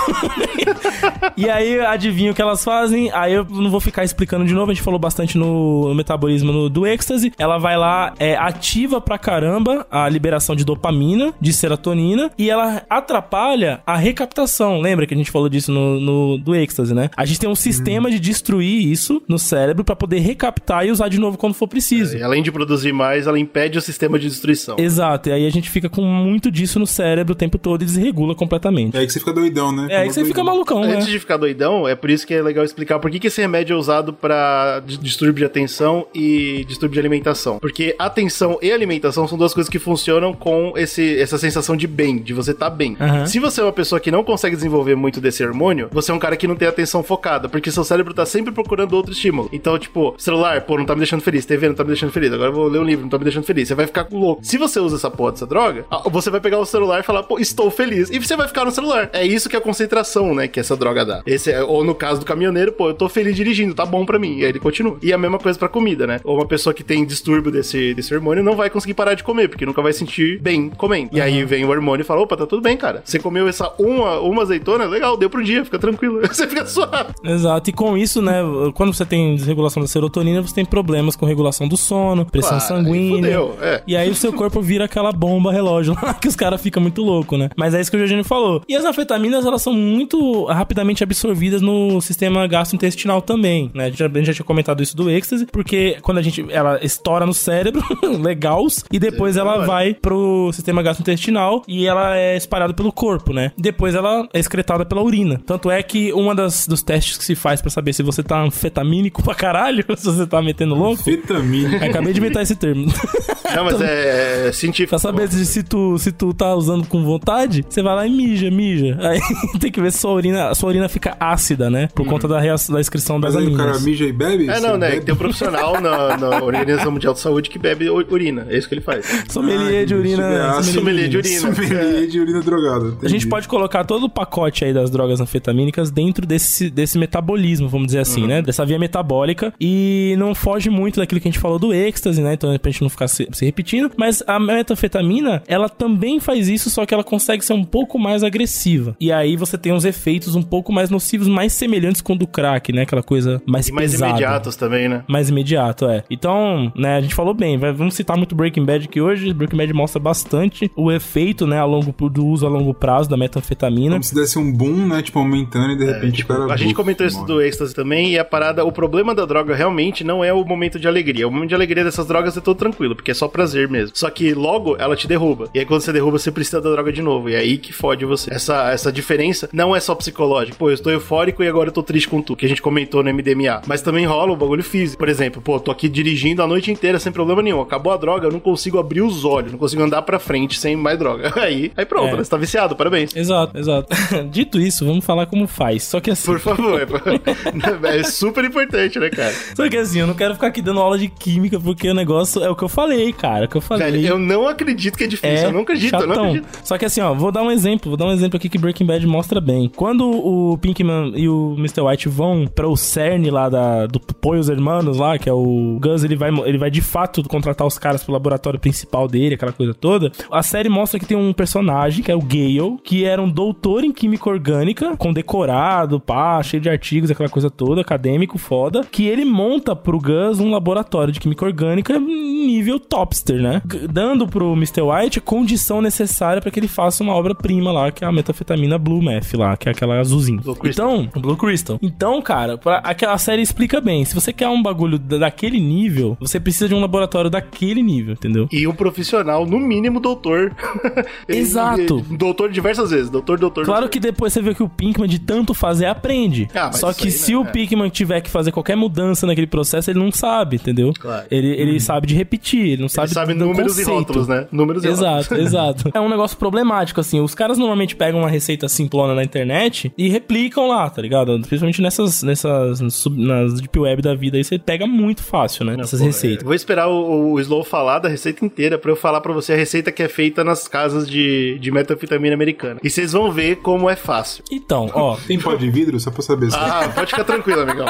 [1.38, 3.12] e aí, adivinha o que elas fazem?
[3.12, 6.52] Aí eu não vou ficar explicando de novo, a gente falou bastante no, no metabolismo
[6.52, 7.32] no- do êxtase.
[7.38, 12.84] Ela vai lá, é, ativa pra caramba a liberação de dopamina, de serotonina, e ela
[12.90, 14.80] atrapalha a recaptação.
[14.80, 17.10] Lembra que a gente falou disso no, no- do êxtase, né?
[17.18, 21.08] A gente tem um sistema de destruir isso no cérebro pra poder recaptar e usar
[21.10, 22.18] de novo quando for preciso.
[22.18, 24.76] E além de produzir mais, ela impede o sistema de destruição.
[24.80, 27.86] Exato, e aí a gente fica com muito disso no cérebro o tempo todo e
[27.86, 28.96] desregula completamente.
[28.96, 29.88] É aí que você fica doidão, né?
[29.90, 30.96] É aí que você fica malucão, né?
[30.96, 33.42] Antes de ficar doidão, é por isso que é legal explicar por que, que esse
[33.42, 37.60] remédio é usado pra di- distúrbio de atenção e distúrbio de alimentação.
[37.60, 42.18] Porque atenção e alimentação são duas coisas que funcionam com esse, essa sensação de bem,
[42.18, 42.96] de você estar bem.
[43.00, 43.26] Aham.
[43.26, 46.20] Se você é uma pessoa que não consegue desenvolver muito desse hormônio, você é um
[46.20, 49.50] cara que não tem atenção focada, porque seu cérebro tá sempre procurando outro estímulo.
[49.52, 52.32] Então, tipo, celular, pô, não tá me deixando feliz, TV não tá me deixando feliz,
[52.34, 53.68] agora eu vou ler um livro, não tá me deixando feliz.
[53.68, 54.44] Você vai ficar louco.
[54.44, 57.40] Se você usa essa porra dessa droga, você vai pegar o celular e falar, pô,
[57.40, 58.10] estou feliz.
[58.10, 59.10] E você vai ficar no celular.
[59.14, 61.22] É isso que é a concentração, né, que essa droga dá.
[61.26, 64.20] Esse é, ou no caso do caminhoneiro, pô, eu tô feliz dirigindo, tá bom pra
[64.20, 64.38] mim.
[64.40, 64.98] E aí ele continua.
[65.02, 66.20] E a mesma coisa pra comida, né?
[66.24, 69.48] Ou uma pessoa que tem distúrbio desse, desse hormônio não vai conseguir parar de comer,
[69.50, 71.10] porque nunca vai sentir bem comendo.
[71.12, 73.02] E aí vem o hormônio e fala, opa, tá tudo bem, cara.
[73.04, 76.22] Você comeu essa uma, uma azeitona, legal, deu pro dia, fica tranquilo.
[76.32, 77.14] Você fica suave.
[77.24, 78.42] Exato, e com isso, né,
[78.74, 82.84] quando você tem desregulação da serotonina, você tem problemas com regulação do sono, pressão Claro,
[82.84, 83.38] sanguínea.
[83.40, 83.82] fudeu, é.
[83.86, 87.02] E aí o seu corpo vira aquela bomba relógio lá que os caras ficam muito
[87.02, 87.50] loucos, né?
[87.58, 88.62] Mas é isso que o Jorginho falou.
[88.68, 93.86] E as anfetaminas, elas são muito rapidamente absorvidas no sistema gastrointestinal também, né?
[93.86, 96.46] A gente já, a gente já tinha comentado isso do êxtase, porque quando a gente,
[96.50, 97.84] ela estoura no cérebro,
[98.22, 103.52] legals, e depois ela vai pro sistema gastrointestinal e ela é espalhada pelo corpo, né?
[103.58, 105.42] Depois ela é excretada pela urina.
[105.46, 108.42] Tanto é que uma das dos testes que se faz pra saber se você tá
[108.42, 111.04] anfetamínico pra caralho, se você tá metendo louco.
[111.04, 111.78] Fetamina.
[111.78, 112.86] Acabei de inventar esse termo.
[113.56, 114.92] Não, mas é, é científico.
[114.92, 118.10] Pra saber se, se tu, se tu tá usando com vontade, você vai lá e
[118.10, 118.98] mija, mija.
[119.02, 119.20] Aí
[119.60, 121.90] tem que ver se sua urina, sua urina fica ácida, né?
[121.94, 123.84] Por conta da, reação, da excreção das Mas aí o cara aminas.
[123.84, 124.50] mija e bebe?
[124.50, 124.92] É, não, né?
[124.92, 125.06] bebe?
[125.06, 128.46] Tem um profissional na, na Organização Mundial de Saúde que bebe urina.
[128.50, 129.06] É isso que ele faz.
[129.30, 130.56] Sommelier Ah, de urina.
[130.58, 131.40] que sommelier de urina.
[131.40, 132.98] Sommelier de urina drogada.
[133.04, 137.68] A gente pode colocar todo o pacote aí das drogas anfetamínicas dentro desse, desse metabolismo,
[137.70, 138.42] vamos dizer assim, né?
[138.42, 139.54] Dessa via metabólica.
[139.60, 142.34] E não foge muito daquilo que a gente falou do êxtase, né?
[142.34, 143.92] Então, pra gente não ficar se, se repetindo.
[143.98, 148.24] Mas a metanfetamina, ela também faz isso, só que ela consegue ser um pouco mais
[148.24, 148.96] agressiva.
[149.00, 152.28] E aí você tem uns efeitos um pouco mais nocivos, mais semelhantes com o do
[152.28, 152.84] crack, né?
[152.84, 154.12] Aquela coisa mais E mais pesada.
[154.12, 155.04] imediatos também, né?
[155.08, 156.04] Mais imediato, é.
[156.10, 159.34] Então, né, a gente falou bem, vamos citar muito Breaking Bad aqui hoje.
[159.34, 163.18] Breaking Bad mostra bastante o efeito, né, a longo, do uso a longo prazo da
[163.18, 163.92] metanfetamina.
[163.92, 165.02] Como se desse um boom, né?
[165.02, 166.50] Tipo, aumentando e de repente o cara.
[166.50, 169.56] É, A gente comentou isso do êxtase também, e a parada, o problema da droga
[169.56, 171.28] realmente não é o momento de alegria.
[171.28, 173.92] O momento de alegria dessas drogas é todo tranquilo, porque é só prazer mesmo.
[173.96, 175.50] Só que logo ela te derruba.
[175.54, 177.30] E aí quando você derruba, você precisa da droga de novo.
[177.30, 178.34] E é aí que fode você.
[178.34, 180.58] Essa, essa diferença não é só psicológica.
[180.58, 183.04] Pô, eu estou eufórico e agora eu tô triste com tu, que a gente comentou
[183.04, 183.62] no MDMA.
[183.68, 185.00] Mas também rola o bagulho físico.
[185.00, 187.62] Por exemplo, pô, tô aqui dirigindo a noite inteira sem problema nenhum.
[187.62, 190.76] Acabou a droga, eu não consigo abrir os olhos, não consigo andar pra frente sem
[190.76, 191.32] mais droga.
[191.42, 192.18] Aí, aí pronto, É.
[192.18, 192.24] né?
[192.24, 193.16] Você tá viciado, parabéns.
[193.16, 193.88] Exato, exato.
[194.32, 195.84] Dito isso, vamos falar como faz.
[195.84, 196.26] Só que assim.
[196.26, 196.82] Por favor.
[197.84, 199.34] é super importante, né, cara?
[199.56, 202.44] Só que assim, eu não quero ficar aqui dando aula de química, porque o negócio
[202.44, 203.46] é o que eu falei, cara.
[203.46, 203.92] É o que eu falei.
[203.92, 205.48] Velho, eu não acredito que é difícil.
[205.48, 206.26] eu não acredito, eu não chatão.
[206.30, 206.48] acredito.
[206.64, 208.86] Só que assim, ó, vou dar um exemplo, vou dar um exemplo aqui que Breaking
[208.86, 209.70] Bad mostra bem.
[209.76, 211.82] Quando o Pinkman e o Mr.
[211.82, 216.04] White vão para o CERN lá da, do Poios Hermanos lá, que é o Gus,
[216.04, 219.74] ele vai, ele vai de fato contratar os, caras pro laboratório principal dele, aquela coisa
[219.74, 220.12] toda.
[220.32, 223.84] A série mostra que tem um personagem, que é o Gale, que era um doutor
[223.84, 229.26] em química orgânica, condecorado, pá, cheio de artigos, aquela coisa toda, acadêmico, foda, que ele
[229.26, 233.62] monta pro Gus um laboratório de química orgânica nível topster, né?
[233.90, 234.82] Dando pro Mr.
[234.82, 238.78] White a condição necessária para que ele faça uma obra-prima lá, que é a metafetamina
[238.78, 240.40] Blue Meth lá, que é aquela azulzinha.
[240.42, 240.58] Blue.
[240.66, 241.78] Então, Blue Crystal.
[241.82, 244.04] Então, cara, pra, aquela série explica bem.
[244.06, 248.14] Se você quer um bagulho da- daquele nível, você precisa de um laboratório daquele nível,
[248.14, 248.48] entendeu?
[248.52, 250.56] E um profissional, no mínimo, doutor.
[251.28, 252.02] Exato.
[252.10, 253.10] doutor diversas vezes.
[253.10, 253.66] Doutor, doutor.
[253.66, 253.92] Claro doutor.
[253.94, 256.48] que depois você vê que o Pinkman, de tanto fazer, aprende.
[256.54, 257.38] Ah, Só que aí, se né?
[257.38, 257.46] o É.
[257.52, 260.94] Pinkman tiver que fazer qualquer mudança naquele processo, ele não sabe, entendeu?
[261.00, 261.26] Claro.
[261.30, 263.90] Ele, ele sabe de repetir, ele não sabe, Ele sabe números e conceito.
[263.98, 264.48] rótulos, né?
[264.52, 265.44] Números e Exato, rótulos.
[265.46, 265.90] exato.
[265.94, 267.20] É um negócio problemático, assim.
[267.20, 271.34] Os caras normalmente pegam uma receita simplona na internet e replicam lá, tá ligado?
[271.42, 275.76] Principalmente nessas, nessas sub- nas deep web da vida aí, você pega muito fácil, né?
[275.80, 276.44] Essas Pô, receitas.
[276.44, 279.52] é, Vou esperar o, o Slow falar da receita inteira pra eu falar pra você
[279.52, 282.80] a receita que é feita nas casas de, de metanfetamina americana.
[282.82, 284.42] E vocês vão ver como é fácil.
[284.50, 286.00] Então, ó, Tem pó de vidro?
[286.00, 286.50] Só pra saber.
[286.54, 287.88] Ah, pode ficar tranquilo, amigão.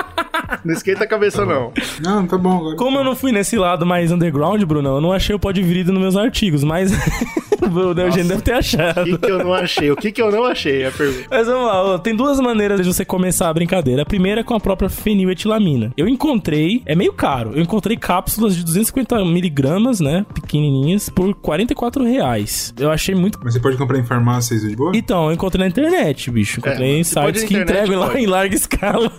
[0.65, 1.71] Não esquenta a cabeça, não.
[2.01, 2.57] Não, tá bom.
[2.57, 2.75] Agora.
[2.75, 5.61] Como eu não fui nesse lado mais underground, Bruno, eu não achei o pó de
[5.61, 6.91] vidro nos meus artigos, mas
[7.61, 9.03] o Eugênio deve ter O achado.
[9.03, 9.91] que, que eu não achei?
[9.91, 10.81] O que, que eu não achei?
[10.83, 11.27] É a pergunta.
[11.29, 14.01] Mas vamos lá, ó, tem duas maneiras de você começar a brincadeira.
[14.01, 15.93] A primeira é com a própria feniletilamina.
[15.95, 22.03] Eu encontrei, é meio caro, eu encontrei cápsulas de 250 miligramas, né, pequenininhas, por 44
[22.03, 22.73] reais.
[22.79, 23.37] Eu achei muito...
[23.43, 24.91] Mas você pode comprar em farmácias de boa?
[24.95, 26.59] Então, eu encontrei na internet, bicho.
[26.59, 29.11] Encontrei É, em sites que internet, entregam lá em larga escala.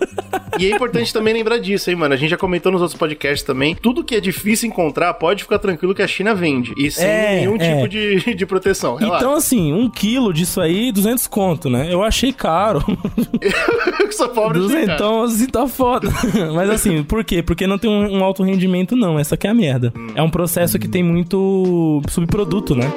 [0.59, 2.13] E é importante também lembrar disso, hein, mano?
[2.13, 3.75] A gente já comentou nos outros podcasts também.
[3.75, 6.73] Tudo que é difícil encontrar, pode ficar tranquilo que a China vende.
[6.77, 7.75] E sem É, nenhum é.
[7.75, 8.95] tipo de, de proteção.
[8.95, 9.23] Relaxa.
[9.23, 11.93] Então, assim, um quilo disso aí, 200 conto, né?
[11.93, 12.83] Eu achei caro.
[13.99, 14.59] eu sou pobre.
[14.59, 16.09] Duzentão, assim, tá foda.
[16.53, 17.41] Mas assim, por quê?
[17.43, 19.17] Porque não tem um, um alto rendimento, não.
[19.19, 19.93] Essa que é a merda.
[20.15, 22.91] É um processo que tem muito subproduto, né?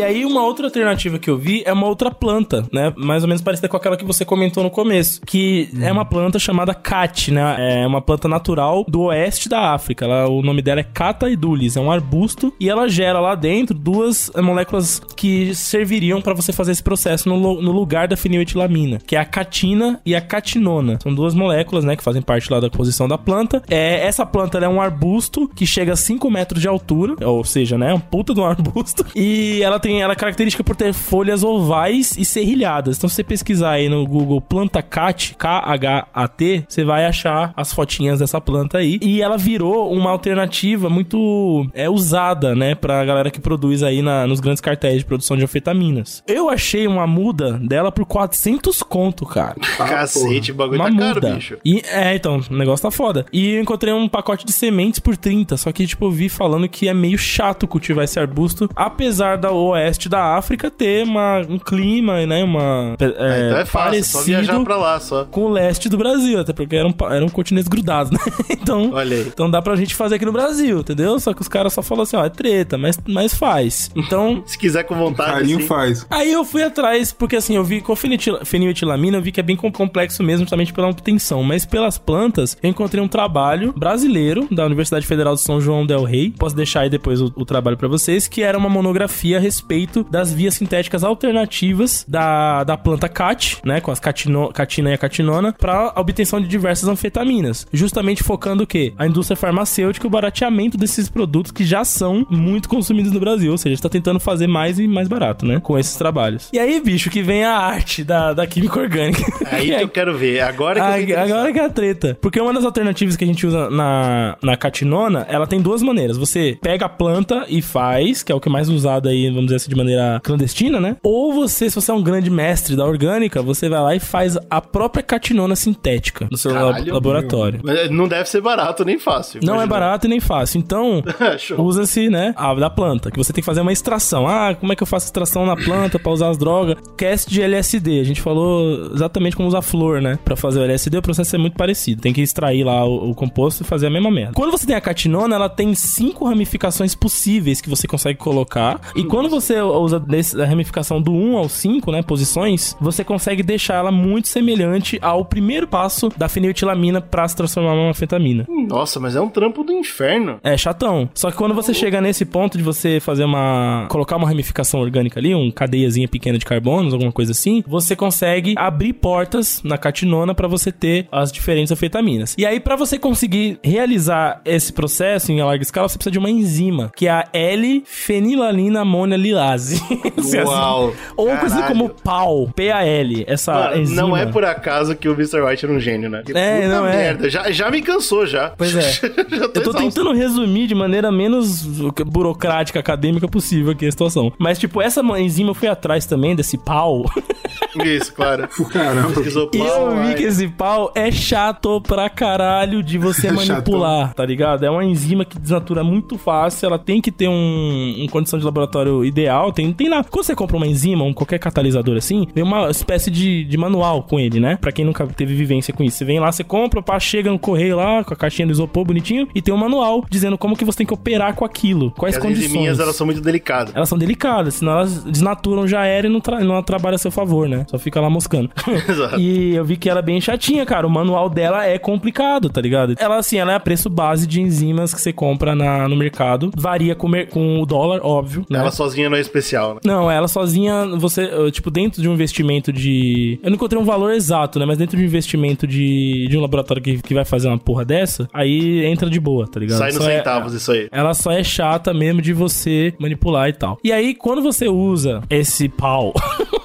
[0.00, 2.90] E aí, uma outra alternativa que eu vi é uma outra planta, né?
[2.96, 5.20] Mais ou menos parecida com aquela que você comentou no começo.
[5.26, 7.82] Que é uma planta chamada cat, né?
[7.82, 10.06] É uma planta natural do oeste da África.
[10.06, 11.76] Ela, o nome dela é Cata edulis.
[11.76, 12.50] É um arbusto.
[12.58, 17.60] E ela gera lá dentro duas moléculas que serviriam para você fazer esse processo no,
[17.60, 19.00] no lugar da feniletilamina.
[19.06, 20.98] Que é a catina e a catinona.
[21.02, 21.94] São duas moléculas, né?
[21.94, 23.62] Que fazem parte lá da composição da planta.
[23.68, 27.16] É, essa planta é um arbusto que chega a 5 metros de altura.
[27.22, 27.92] Ou seja, né?
[27.92, 29.04] Um puta de um arbusto.
[29.14, 32.96] E ela tem ela é característica por ter folhas ovais e serrilhadas.
[32.98, 38.18] Então, se você pesquisar aí no Google planta cat, K-H-A-T, você vai achar as fotinhas
[38.18, 38.98] dessa planta aí.
[39.02, 44.26] E ela virou uma alternativa muito é, usada, né, pra galera que produz aí na-
[44.26, 46.22] nos grandes cartéis de produção de anfetaminas.
[46.26, 49.56] Eu achei uma muda dela por 400 conto, cara.
[49.76, 51.34] Cacete, o bagulho Uma tá caro, muda.
[51.34, 51.56] bicho.
[51.64, 53.24] E, é, então, o negócio tá foda.
[53.32, 56.68] E eu encontrei um pacote de sementes por 30, só que, tipo, eu vi falando
[56.68, 59.50] que é meio chato cultivar esse arbusto, apesar da
[59.80, 62.96] oeste da África ter uma, um clima, né, uma...
[63.00, 65.24] É, então é fácil, é só viajar pra lá, só.
[65.24, 68.18] com o leste do Brasil, até porque eram, eram continentes grudados, né?
[68.50, 69.22] Então, Olha aí.
[69.26, 71.18] então dá pra gente fazer aqui no Brasil, entendeu?
[71.20, 73.90] Só que os caras só falam assim, ó, é treta, mas, mas faz.
[73.96, 76.06] Então, Se quiser com vontade, Carinho assim, faz.
[76.10, 79.40] Aí eu fui atrás, porque assim, eu vi com a fenitila- feniletilamina, eu vi que
[79.40, 81.42] é bem com- complexo mesmo, justamente pela obtenção.
[81.42, 86.04] Mas pelas plantas, eu encontrei um trabalho brasileiro da Universidade Federal de São João del
[86.04, 86.32] Rei.
[86.38, 89.69] Posso deixar aí depois o, o trabalho pra vocês, que era uma monografia a respeito
[90.10, 93.80] das vias sintéticas alternativas da, da planta cat, né?
[93.80, 97.66] Com as catino, catina e a catinona, pra obtenção de diversas anfetaminas.
[97.72, 98.92] Justamente focando o quê?
[98.98, 103.52] A indústria farmacêutica e o barateamento desses produtos que já são muito consumidos no Brasil.
[103.52, 105.60] Ou seja, está tentando fazer mais e mais barato, né?
[105.60, 106.48] Com esses trabalhos.
[106.52, 109.22] E aí, bicho, que vem a arte da, da química orgânica.
[109.50, 110.40] Aí que eu quero ver.
[110.40, 111.30] Agora que interessado.
[111.30, 112.18] Agora que é a treta.
[112.20, 116.16] Porque uma das alternativas que a gente usa na, na catinona, ela tem duas maneiras.
[116.16, 119.46] Você pega a planta e faz, que é o que é mais usado aí, vamos
[119.46, 120.96] dizer de maneira clandestina, né?
[121.02, 124.36] Ou você, se você é um grande mestre da orgânica, você vai lá e faz
[124.48, 127.60] a própria catinona sintética no seu Caralho, laboratório.
[127.62, 129.40] Mas Não deve ser barato nem fácil.
[129.42, 130.58] Não é barato e nem fácil.
[130.58, 131.02] Então,
[131.58, 134.26] usa-se, né, a da planta, que você tem que fazer uma extração.
[134.26, 136.76] Ah, como é que eu faço extração na planta pra usar as drogas?
[136.96, 138.00] Cast de LSD.
[138.00, 140.98] A gente falou exatamente como usar flor, né, Pra fazer o LSD.
[140.98, 142.02] O processo é muito parecido.
[142.02, 144.32] Tem que extrair lá o, o composto e fazer a mesma merda.
[144.34, 148.80] Quando você tem a catinona, ela tem cinco ramificações possíveis que você consegue colocar.
[148.94, 153.02] E quando você você usa desse, a ramificação do 1 ao 5, né, posições, você
[153.02, 158.46] consegue deixar ela muito semelhante ao primeiro passo da feniletilamina pra se transformar numa anfetamina.
[158.68, 160.38] Nossa, mas é um trampo do inferno.
[160.42, 161.08] É chatão.
[161.14, 163.86] Só que quando você chega nesse ponto de você fazer uma.
[163.90, 168.54] colocar uma ramificação orgânica ali, um cadeiazinha pequena de carbonos, alguma coisa assim, você consegue
[168.56, 172.34] abrir portas na catinona pra você ter as diferentes anfetaminas.
[172.38, 176.30] E aí, pra você conseguir realizar esse processo em larga escala, você precisa de uma
[176.30, 179.39] enzima, que é a L-fenilalina amônia lilase.
[180.46, 180.94] Uau.
[181.16, 181.66] Ou coisa Caralho.
[181.68, 183.24] como PAL, P-A-L.
[183.26, 184.02] Essa Mano, enzima.
[184.02, 185.40] não é por acaso que o Mr.
[185.42, 186.22] White era um gênio, né?
[186.34, 186.96] É, não é.
[186.96, 187.30] merda.
[187.30, 188.50] Já, já me cansou, já.
[188.50, 188.82] Pois é.
[188.92, 189.78] já tô, Eu tô exausto.
[189.78, 191.62] tentando resumir de maneira menos
[192.06, 194.32] burocrática, acadêmica possível aqui a situação.
[194.38, 197.04] Mas, tipo, essa enzima eu fui atrás também desse pau.
[197.84, 198.48] Isso, claro.
[198.72, 199.20] Caramba.
[199.52, 204.12] E pau, eu vi que esse pau é chato pra caralho de você É manipular,
[204.14, 204.64] tá ligado?
[204.64, 208.44] É uma enzima que desnatura muito fácil, ela tem que ter um, um condição de
[208.44, 210.02] laboratório ideal, tem, tem lá.
[210.04, 214.02] Quando você compra uma enzima, um qualquer catalisador assim, vem uma espécie de, de manual
[214.02, 214.56] com ele, né?
[214.60, 215.98] Pra quem nunca teve vivência com isso.
[215.98, 218.84] Você vem lá, você compra, pá, chega no correio lá, com a caixinha do isopor
[218.84, 222.16] bonitinho, e tem um manual dizendo como que você tem que operar com aquilo, quais
[222.16, 222.46] As condições.
[222.46, 223.74] enziminhas, elas são muito delicadas.
[223.74, 227.10] Elas são delicadas, senão elas desnaturam já era e não, tra não trabalha a seu
[227.10, 227.64] favor, né?
[227.70, 228.50] Só fica lá moscando.
[228.88, 229.20] Exato.
[229.20, 230.86] e eu vi que ela é bem chatinha, cara.
[230.86, 232.94] O manual dela é complicado, tá ligado?
[232.98, 236.50] Ela, assim, ela é a preço base de enzimas que você compra na, no mercado.
[236.56, 238.58] Varia com, com o dólar, óbvio, né?
[238.58, 239.80] Ela sozinha não é especial, né?
[239.84, 243.38] Não, ela sozinha, você, tipo, dentro de um investimento de.
[243.42, 244.64] Eu não encontrei um valor exato, né?
[244.66, 247.84] Mas dentro de um investimento de, de um laboratório que, que vai fazer uma porra
[247.84, 249.78] dessa, aí entra de boa, tá ligado?
[249.78, 250.88] Sai nos é- centavos isso aí.
[250.92, 253.78] ela só é chata mesmo de você manipular e tal.
[253.84, 256.12] E aí, quando você usa esse pau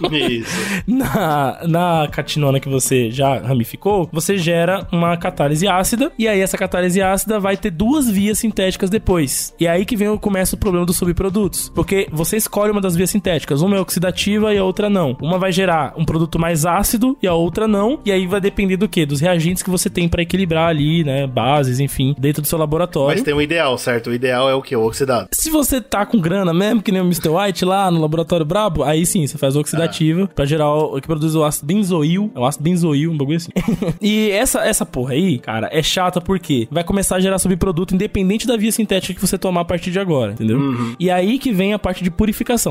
[0.88, 6.12] na, na catinona que você já ramificou, você gera uma catálise ácida.
[6.18, 9.54] E aí, essa catálise ácida vai ter duas vias sintéticas depois.
[9.60, 11.72] E é aí que vem, o- começa o problema dos subprodutos.
[11.74, 13.62] Porque você escolhe uma das vias sintéticas.
[13.62, 15.18] Uma é oxidativa e a outra não.
[15.22, 18.00] Uma vai gerar um produto mais ácido e a outra não.
[18.06, 19.06] E aí vai depender do quê?
[19.06, 21.28] Dos reagentes que você tem pra equilibrar ali, né?
[21.28, 23.18] Bases, enfim, dentro do seu laboratório.
[23.18, 24.10] Mas tem um ideal, certo?
[24.10, 24.76] O ideal é o quê?
[24.76, 25.30] O oxidado.
[25.32, 27.30] Se você tá com grana mesmo, que nem o Mr.
[27.30, 31.08] White lá no laboratório brabo, aí sim, você faz o oxidativa pra gerar o, que
[31.08, 32.32] produz o ácido benzoil.
[32.36, 33.52] É o ácido benzoil, um bagulho assim.
[34.02, 38.48] e essa, essa porra aí, cara, é chata porque vai começar a gerar subproduto independente
[38.48, 40.60] da via sintética que você tomar a partir de agora, entendeu?
[41.00, 42.25] E aí que vem a parte de purificação.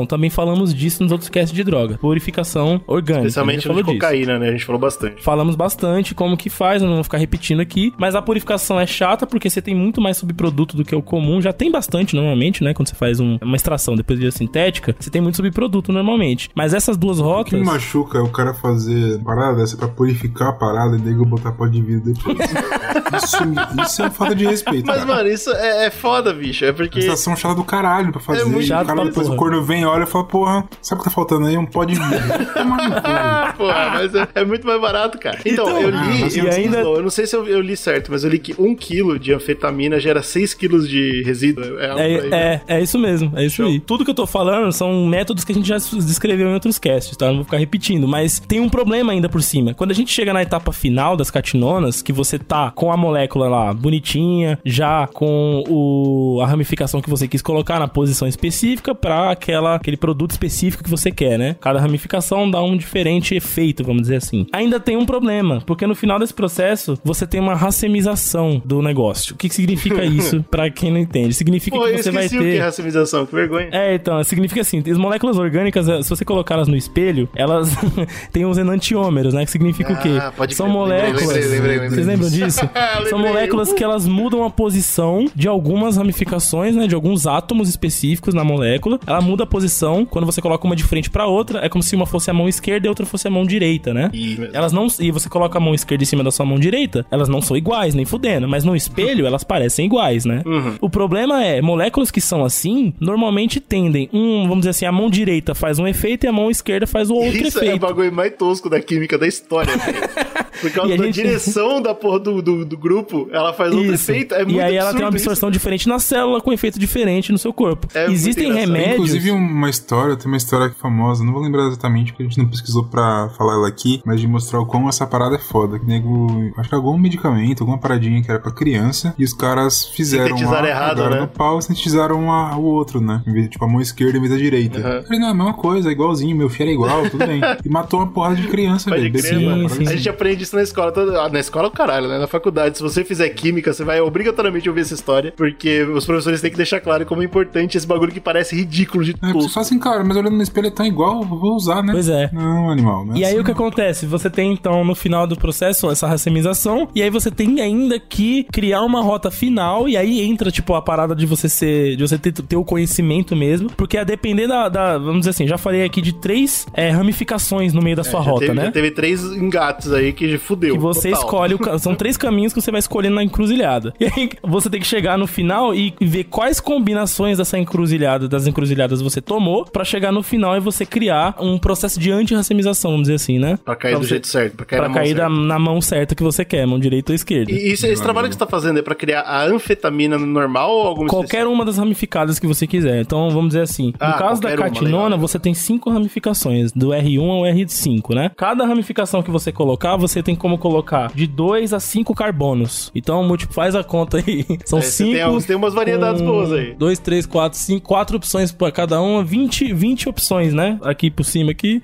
[0.07, 1.98] Também falamos disso nos outros casts de droga.
[1.98, 3.26] Purificação orgânica.
[3.28, 3.94] Especialmente no de falou disso.
[3.94, 4.48] cocaína, né?
[4.48, 5.22] A gente falou bastante.
[5.22, 7.92] Falamos bastante como que faz, eu não vou ficar repetindo aqui.
[7.98, 11.40] Mas a purificação é chata porque você tem muito mais subproduto do que o comum.
[11.40, 12.72] Já tem bastante normalmente, né?
[12.74, 16.50] Quando você faz um- uma extração depois de via sintética, você tem muito subproduto normalmente.
[16.55, 17.52] Mas essas duas O que rotas.
[17.61, 21.52] me machuca é o cara fazer parada dessa pra purificar a parada e nego botar
[21.52, 22.36] pó de vidro depois.
[23.22, 23.36] isso,
[23.84, 24.86] isso é falta de respeito.
[24.86, 25.14] Mas, cara.
[25.14, 26.64] mano, isso é, é foda, bicho.
[26.64, 27.02] É porque.
[27.02, 28.42] Sensação chata do caralho pra fazer.
[28.42, 29.38] É muito chato o cara pra depois porra.
[29.45, 31.57] O corno vem, olha e fala, porra, sabe o que tá faltando aí?
[31.57, 32.05] Um pó de cu.
[33.57, 35.38] Pô, mas é, é muito mais barato, cara.
[35.45, 37.61] Então, Então, eu ah, li, mas eu, e ainda- eu não sei se eu, eu
[37.61, 41.78] li certo, mas eu li que um quilo de anfetamina gera 6 quilos de resíduo.
[41.78, 42.36] É, algo aí, né?
[42.36, 43.80] É, é, é isso mesmo, é isso aí.
[43.80, 47.16] Tudo que eu tô falando são métodos que a gente já descreveu em outros casts,
[47.16, 47.26] tá?
[47.28, 49.74] Não vou ficar repetindo, mas tem um problema ainda por cima.
[49.74, 53.49] Quando a gente chega na etapa final das catinonas, que você tá com a molécula
[53.49, 59.34] lá bonitinha, já com o, a ramificação que você quis colocar na posição específica pra
[59.35, 61.57] aquela, aquele produto específico que você quer, né?
[61.61, 64.47] Cada ramificação dá um diferente efeito, vamos dizer assim.
[64.53, 69.35] Ainda tem um problema, porque no final desse processo você tem uma racemização do negócio.
[69.35, 71.35] O que que significa isso pra quem não entende?
[71.35, 72.62] Significa Pô, que você vai esqueci o que é ter.
[72.62, 73.68] racemização, que vergonha.
[73.72, 77.70] É, então, significa assim, as moléculas orgânicas, eh, se você colocar elas no espelho, elas
[78.32, 79.45] têm os enantiômeros, né?
[79.45, 80.16] Que significa o quê?
[80.20, 81.26] Ah, pode São moléculas.
[81.26, 82.61] lembrei, lembrei, lembrei Vocês lembram disso?
[83.09, 86.87] São moléculas que elas mudam a posição de algumas ramificações, né?
[86.87, 88.99] De alguns átomos específicos na molécula.
[89.07, 91.64] Ela muda a posição quando você coloca uma de frente pra outra.
[91.64, 94.11] É como se uma fosse a mão esquerda e outra fosse a mão direita, né?
[94.12, 94.49] Mesmo.
[94.53, 94.87] Elas não.
[95.01, 97.57] E você coloca a mão esquerda em cima da sua mão direita, elas não são
[97.57, 98.47] iguais, nem fudendo.
[98.49, 100.43] Mas no espelho, elas parecem iguais, né?
[100.47, 100.75] Uhum.
[100.81, 104.09] O problema é, moléculas que são assim, normalmente tendem.
[104.12, 107.11] Um, vamos dizer assim, a mão direita faz um efeito e a mão esquerda faz
[107.11, 107.81] o outro Isso é o efeito.
[107.81, 109.99] bagulho mais tosco da química da história, velho.
[110.61, 113.72] Por causa E a da gente- direção da porra do, do, do grupo, ela faz
[113.72, 114.11] outro Isso.
[114.11, 114.35] efeito.
[114.35, 117.39] É muito e aí ela tem uma absorção diferente na célula com efeito diferente no
[117.39, 117.89] seu corpo.
[117.95, 119.14] É Existem remédios.
[119.17, 122.39] Inclusive uma história, tem uma história aqui famosa, não vou lembrar exatamente porque a gente
[122.39, 125.79] não pesquisou pra falar ela aqui, mas de mostrar o quão essa parada é foda.
[125.79, 129.87] Que nego, acho que algum medicamento, alguma paradinha que era pra criança, e os caras
[129.87, 131.21] fizeram Sintetizaram lá, errado, né?
[131.21, 133.23] no pau e sintetizaram a- o outro, né?
[133.27, 134.79] Em vez, tipo, a mão esquerda em vez da direita.
[134.81, 134.87] Uhum.
[134.89, 137.41] Eu falei, não, é a mesma coisa, é igualzinho, meu filho é igual, tudo bem.
[137.65, 139.12] E matou uma porrada de criança, velho.
[139.12, 139.89] parada sim.
[139.89, 140.93] A gente aprende isso na escola.
[140.93, 142.19] toda- ah, Na escola, é o caralho, né?
[142.19, 142.77] Na faculdade.
[142.77, 145.33] Se você fizer química, você vai obrigatoriamente ouvir essa história.
[145.37, 149.03] Porque os professores têm que deixar claro como é importante esse bagulho que parece ridículo.
[149.05, 151.82] De É, você fala assim, cara, mas olhando no espelho é tão igual, vou usar,
[151.82, 151.92] né?
[151.92, 152.30] Pois é.
[152.32, 153.05] Não, animal.
[153.07, 153.18] Né?
[153.18, 154.07] E aí o que acontece?
[154.07, 158.44] Você tem então no final do processo essa racemização e aí você tem ainda que
[158.52, 162.18] criar uma rota final e aí entra tipo a parada de você ser, de você
[162.18, 165.84] ter, ter o conhecimento mesmo, porque a depender da, da- vamos dizer assim, já falei
[165.84, 168.64] aqui de três é, ramificações no meio da sua Já rota, teve, né?
[168.66, 170.74] já teve três engates aí que fudeu.
[170.74, 171.24] Que você total.
[171.24, 173.92] escolhe, o são três caminhos que você vai escolhendo na encruzilhada.
[174.05, 178.46] E aí você tem que chegar no final e ver quais combinações dessa encruzilhada, das
[178.46, 183.05] encruzilhadas você tomou, pra chegar no final e você criar um processo de anti-racemização, vamos
[183.05, 183.59] dizer assim, né?
[183.64, 185.34] Pra cair do você- jeito certo, pra cair Pra na mão cair da- certa.
[185.47, 187.51] na mão certa que você quer, mão direita ou esquerda.
[187.53, 190.86] E esse, esse trabalho que você tá fazendo é pra criar a anfetamina normal ou
[190.86, 193.01] alguma Qualquer uma das ramificadas que você quiser.
[193.01, 193.92] Então, vamos dizer assim.
[193.99, 195.18] Ah, no caso da uma, catinona, legal.
[195.18, 198.30] você tem cinco ramificações, do R1 ao R5, né?
[198.36, 202.90] Cada ramificação que você colocar, você tem como colocar de 2 a 5 carbonos.
[202.95, 204.45] Então, multi- faz a conta aí.
[204.64, 205.30] São É, você tem- 5.
[205.32, 206.74] você tem umas variedades boas aí.
[206.74, 210.79] 2, 3, 4, 5, 4 opções pra cada uma, 20, 20 opções, né?
[210.83, 211.83] Aqui por cima aqui.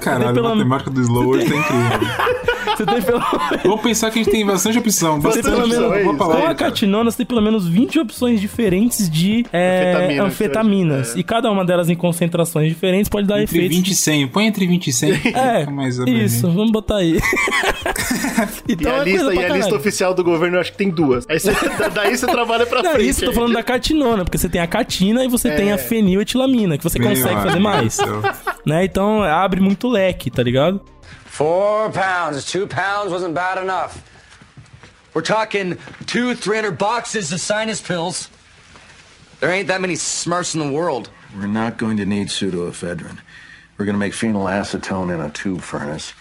[0.00, 2.48] Caralho, pelo a matemática do Slower tá incrível.
[2.78, 3.18] Você tem pelo
[3.64, 5.20] Vamos pensar que a gente tem bastante opção.
[5.20, 5.90] Você tem Bastante pelo opção.
[5.90, 6.70] menos, é palavra, com a cara.
[6.70, 11.16] catinona, você tem pelo menos 20 opções diferentes de é, Anfetamina, anfetaminas.
[11.16, 11.18] é.
[11.18, 13.76] E cada uma delas em concentrações diferentes pode dar Entre efeitos.
[13.78, 14.28] 20 e 100.
[14.28, 15.08] Põe entre 20 e 100.
[15.38, 15.66] É,
[16.24, 17.18] isso, vamos botar aí.
[18.68, 20.78] E então a, é lista, coisa e a lista oficial do governo eu acho que
[20.78, 21.24] tem duas.
[21.28, 21.52] Aí você,
[21.94, 23.08] daí você trabalha pra Não, frente.
[23.08, 25.78] isso eu tô falando da catinona, porque você tem a catina e você tem a
[25.78, 27.98] feniletilamina, que você Meu consegue fazer mais.
[28.64, 28.84] Né?
[28.84, 30.80] Então abre muito leque, tá ligado?
[31.38, 32.46] Four pounds.
[32.46, 34.02] Two pounds wasn't bad enough.
[35.14, 38.28] We're talking two, three hundred boxes of sinus pills.
[39.38, 41.10] There ain't that many Smurfs in the world.
[41.36, 43.20] We're not going to need pseudoephedrine.
[43.78, 46.12] We're going to make phenylacetone in a tube furnace.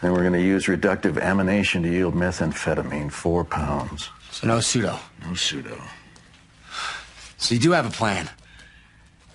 [0.00, 4.08] Then we're going to use reductive amination to yield methamphetamine, four pounds.
[4.30, 4.98] So no pseudo.
[5.26, 5.78] No pseudo.
[7.36, 8.30] So you do have a plan.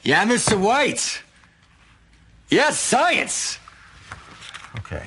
[0.01, 0.59] Yeah, Mr.
[0.59, 1.21] White.
[2.49, 3.58] Yes, science.
[4.77, 5.03] Okay.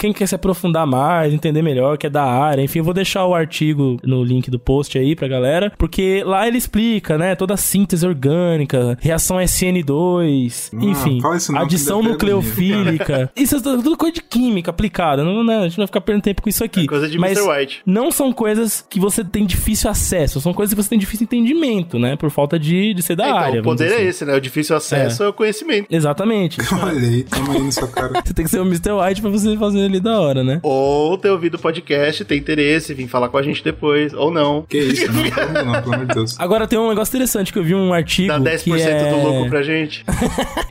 [0.00, 3.26] Quem quer se aprofundar mais, entender melhor, que é da área, enfim, eu vou deixar
[3.26, 7.52] o artigo no link do post aí pra galera, porque lá ele explica, né, toda
[7.52, 11.20] a síntese orgânica, reação SN2, Ah, enfim,
[11.54, 13.30] adição nucleofílica.
[13.36, 16.22] isso é tudo coisa de química aplicada, não, né, a gente não vai ficar perdendo
[16.22, 16.84] tempo com isso aqui.
[16.84, 17.50] É coisa de Mas Mr.
[17.60, 17.82] White.
[17.84, 21.98] não são coisas que você tem difícil acesso, são coisas que você tem difícil entendimento,
[21.98, 23.60] né, por falta de, de ser da É, então, área.
[23.60, 24.04] o poder é assim.
[24.06, 24.34] esse, né?
[24.34, 25.86] O difícil acesso é, o conhecimento.
[25.90, 26.58] Exatamente.
[26.82, 28.22] Olha aí, tamo aí na sua cara.
[28.24, 28.92] Você tem que ser o Mr.
[28.92, 30.60] White pra você fazer ali da hora, né?
[30.62, 34.62] Ou ter ouvido o podcast, ter interesse, vir falar com a gente depois, ou não.
[34.62, 35.22] Que isso, não,
[35.64, 36.36] não, não, pelo amor de Deus.
[36.40, 38.28] Agora tem um negócio interessante que eu vi um artigo.
[38.28, 39.10] Dá 10% que é...
[39.10, 40.04] do lucro pra gente.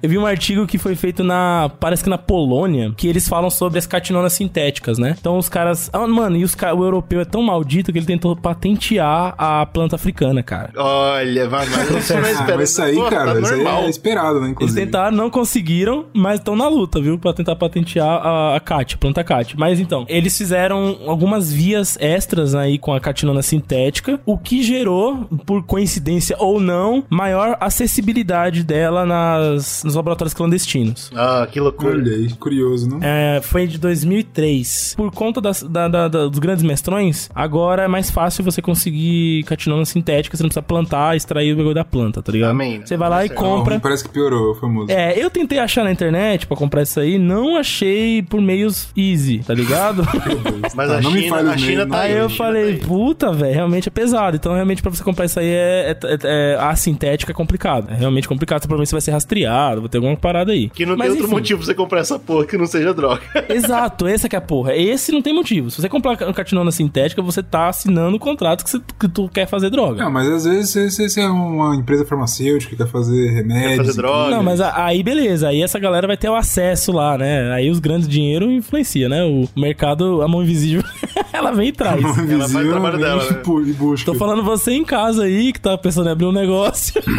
[0.02, 1.70] Eu vi um artigo que foi feito na.
[1.80, 5.16] Parece que na Polônia, que eles falam sobre as catinonas sintéticas, né?
[5.20, 5.90] Então os caras.
[5.92, 9.66] Ah, mano, e os ca- o europeu é tão maldito que ele tentou patentear a
[9.66, 10.72] planta africana, cara.
[10.78, 13.64] Olha, mas, mas isso não é Ah, mas isso aí, Pô, cara, tá isso aí
[13.64, 13.84] normal.
[13.84, 14.86] é esperado, né, Eles inclusive.
[14.86, 17.18] tentaram, não conseguiram, mas estão na luta, viu?
[17.20, 19.56] Pra tentar patentear a, a CAT, CAT.
[19.58, 25.26] Mas então, eles fizeram algumas vias extras aí com a catinona sintética, o que gerou,
[25.46, 31.12] por coincidência ou não, maior acessibilidade dela nas, nos laboratórios clandestinos.
[31.16, 31.94] Ah, que loucura.
[31.96, 33.00] Olha aí, curioso, não?
[33.02, 34.94] É, foi de 2003.
[34.96, 39.44] Por conta das- da- da- da- dos grandes mestrões, agora é mais fácil você conseguir
[39.44, 42.52] catinona sintética, você não precisa plantar, extrair o bagulho da planta, tá ligado?
[42.52, 42.82] Amém?
[42.86, 43.76] Você vai lá e compra.
[43.76, 44.92] Não, parece que piorou, famoso.
[44.92, 49.40] É, eu tentei achar na internet pra comprar isso aí, não achei por meios easy,
[49.40, 50.04] tá ligado?
[50.76, 52.14] Mas Tá, a não me China, fale os a China tá aí.
[52.14, 54.36] Aí eu falei, tá puta, velho, realmente é pesado.
[54.36, 57.92] Então, realmente, pra você comprar isso aí, é, é- é- é- a sintética é complicado.
[57.92, 58.62] É realmente complicado.
[58.62, 60.70] Provavelmente você vai ser rastreado, vai ter alguma parada aí.
[60.70, 61.36] Que não Mas, tem outro enfim.
[61.36, 63.22] motivo pra você comprar essa porra que não seja droga.
[63.50, 64.76] Exato, essa que é a porra.
[64.76, 65.70] Esse não tem motivo.
[65.72, 69.30] Se você comprar uma catinona sintética, você tá assinando o contrato que, você- que tu
[69.30, 70.04] quer fazer droga.
[70.04, 73.70] Não, mas às vezes você, você- você é uma empresa farmacêutica que quer fazer remédios.
[73.72, 74.36] Quer fazer droga.
[74.36, 77.52] Não, mas aí beleza, aí essa galera vai ter o acesso lá, né?
[77.52, 78.52] Aí os grandes dinheiro
[78.90, 79.24] influencia, né?
[79.24, 80.84] O mercado, a mão invisível,
[81.32, 82.02] ela vem e traz.
[82.02, 82.08] tudo.
[82.08, 83.42] Ela faz o Invisível, trabalho dela, né?
[83.78, 84.12] busca.
[84.12, 87.02] Tô falando você em casa aí, que tá pensando em abrir um negócio.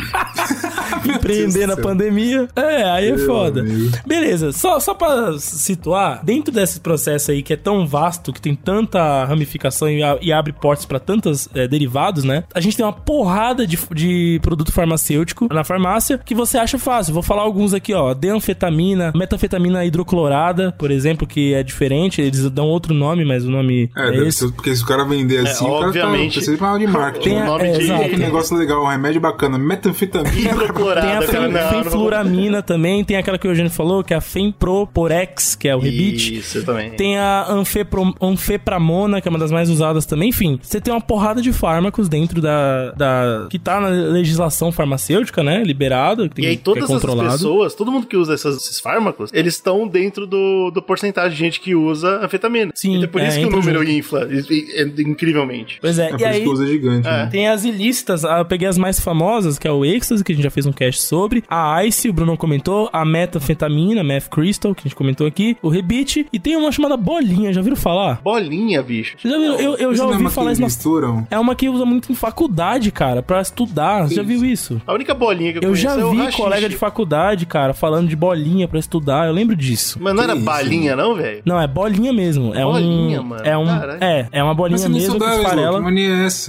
[1.07, 2.49] Empreender na pandemia.
[2.55, 3.61] É, aí é Meu foda.
[3.61, 3.91] amigo.
[4.07, 8.55] Beleza, só, só pra situar, dentro desse processo aí que é tão vasto, que tem
[8.55, 12.45] tanta ramificação e, a- e abre portas pra tantos é, derivados, né?
[12.55, 17.14] A gente tem uma porrada de, de produto farmacêutico na farmácia que você acha fácil.
[17.14, 18.12] Vou falar alguns aqui, ó.
[18.12, 22.21] Deanfetamina, metanfetamina hidroclorada, por exemplo, que é diferente.
[22.21, 24.39] Eles dão outro nome, mas o nome É, é, deve esse.
[24.39, 26.29] ser- porque se o cara vender assim, o cara obviamente.
[26.29, 26.35] tá...
[26.41, 27.29] Precisa de mal de marketing.
[27.29, 28.17] Tem a- um é, nome de exato.
[28.19, 29.59] negócio legal, um remédio bacana.
[29.59, 30.31] Metanfetamina.
[30.41, 31.49] Tem a cara.
[31.49, 35.69] Não, não fenfluramina também, tem aquela que o Eugênio falou, que é a Fenproporex, que
[35.69, 36.37] é o rebite.
[36.39, 36.91] Isso também.
[36.93, 40.29] Tem a anfepro, anfepramona, que é uma das mais usadas também.
[40.31, 45.43] Enfim, você tem uma porrada de fármacos dentro da, da que tá na legislação farmacêutica,
[45.43, 45.63] né?
[45.63, 48.57] Liberado, que, tem, E aí que todas é essas pessoas, todo mundo que usa essas-
[48.57, 52.71] esses fármacos, eles estão dentro do, do porcentagem de gente que usa anfetamina.
[52.75, 53.91] Sim, Então é por é, isso que o número junto.
[53.91, 55.79] infla e- incrivelmente.
[55.81, 57.29] Pois é, É por e isso aí que usa gigante, né?
[57.31, 60.35] tem as ilícitas, ah, eu peguei as mais famosas, que é o Ecstasy, que a
[60.35, 64.75] gente já fez um cast sobre, a Ice, o Bruno comentou, a metafetamina, Meth Crystal,
[64.75, 68.21] que a gente comentou aqui, o Rebite, e tem uma chamada Bolinha, já viram falar?
[68.23, 69.17] Bolinha, bicho.
[69.23, 69.59] Já viram?
[69.61, 70.67] Eu, eu já é ouvi falar isso na...
[70.67, 71.27] misturam?
[71.31, 74.09] É uma que usa muito em faculdade, cara, pra estudar.
[74.09, 74.81] Você já viu isso?
[74.87, 76.37] A única bolinha que eu, Eu conheço já é o vi haxixe.
[76.37, 79.27] colega de faculdade, cara, falando de bolinha pra estudar.
[79.27, 79.99] Eu lembro disso.
[80.01, 81.30] Mas não Que era isso, balinha, não, velho?
[81.45, 82.55] Não, é bolinha mesmo.
[82.55, 83.24] É Bolinha, um.
[83.24, 83.43] mano.
[83.45, 83.66] É um.
[83.66, 84.05] Caralho.
[84.05, 85.78] É, é uma bolinha Mas você não mesmo que esfarela.
[85.78, 85.81] é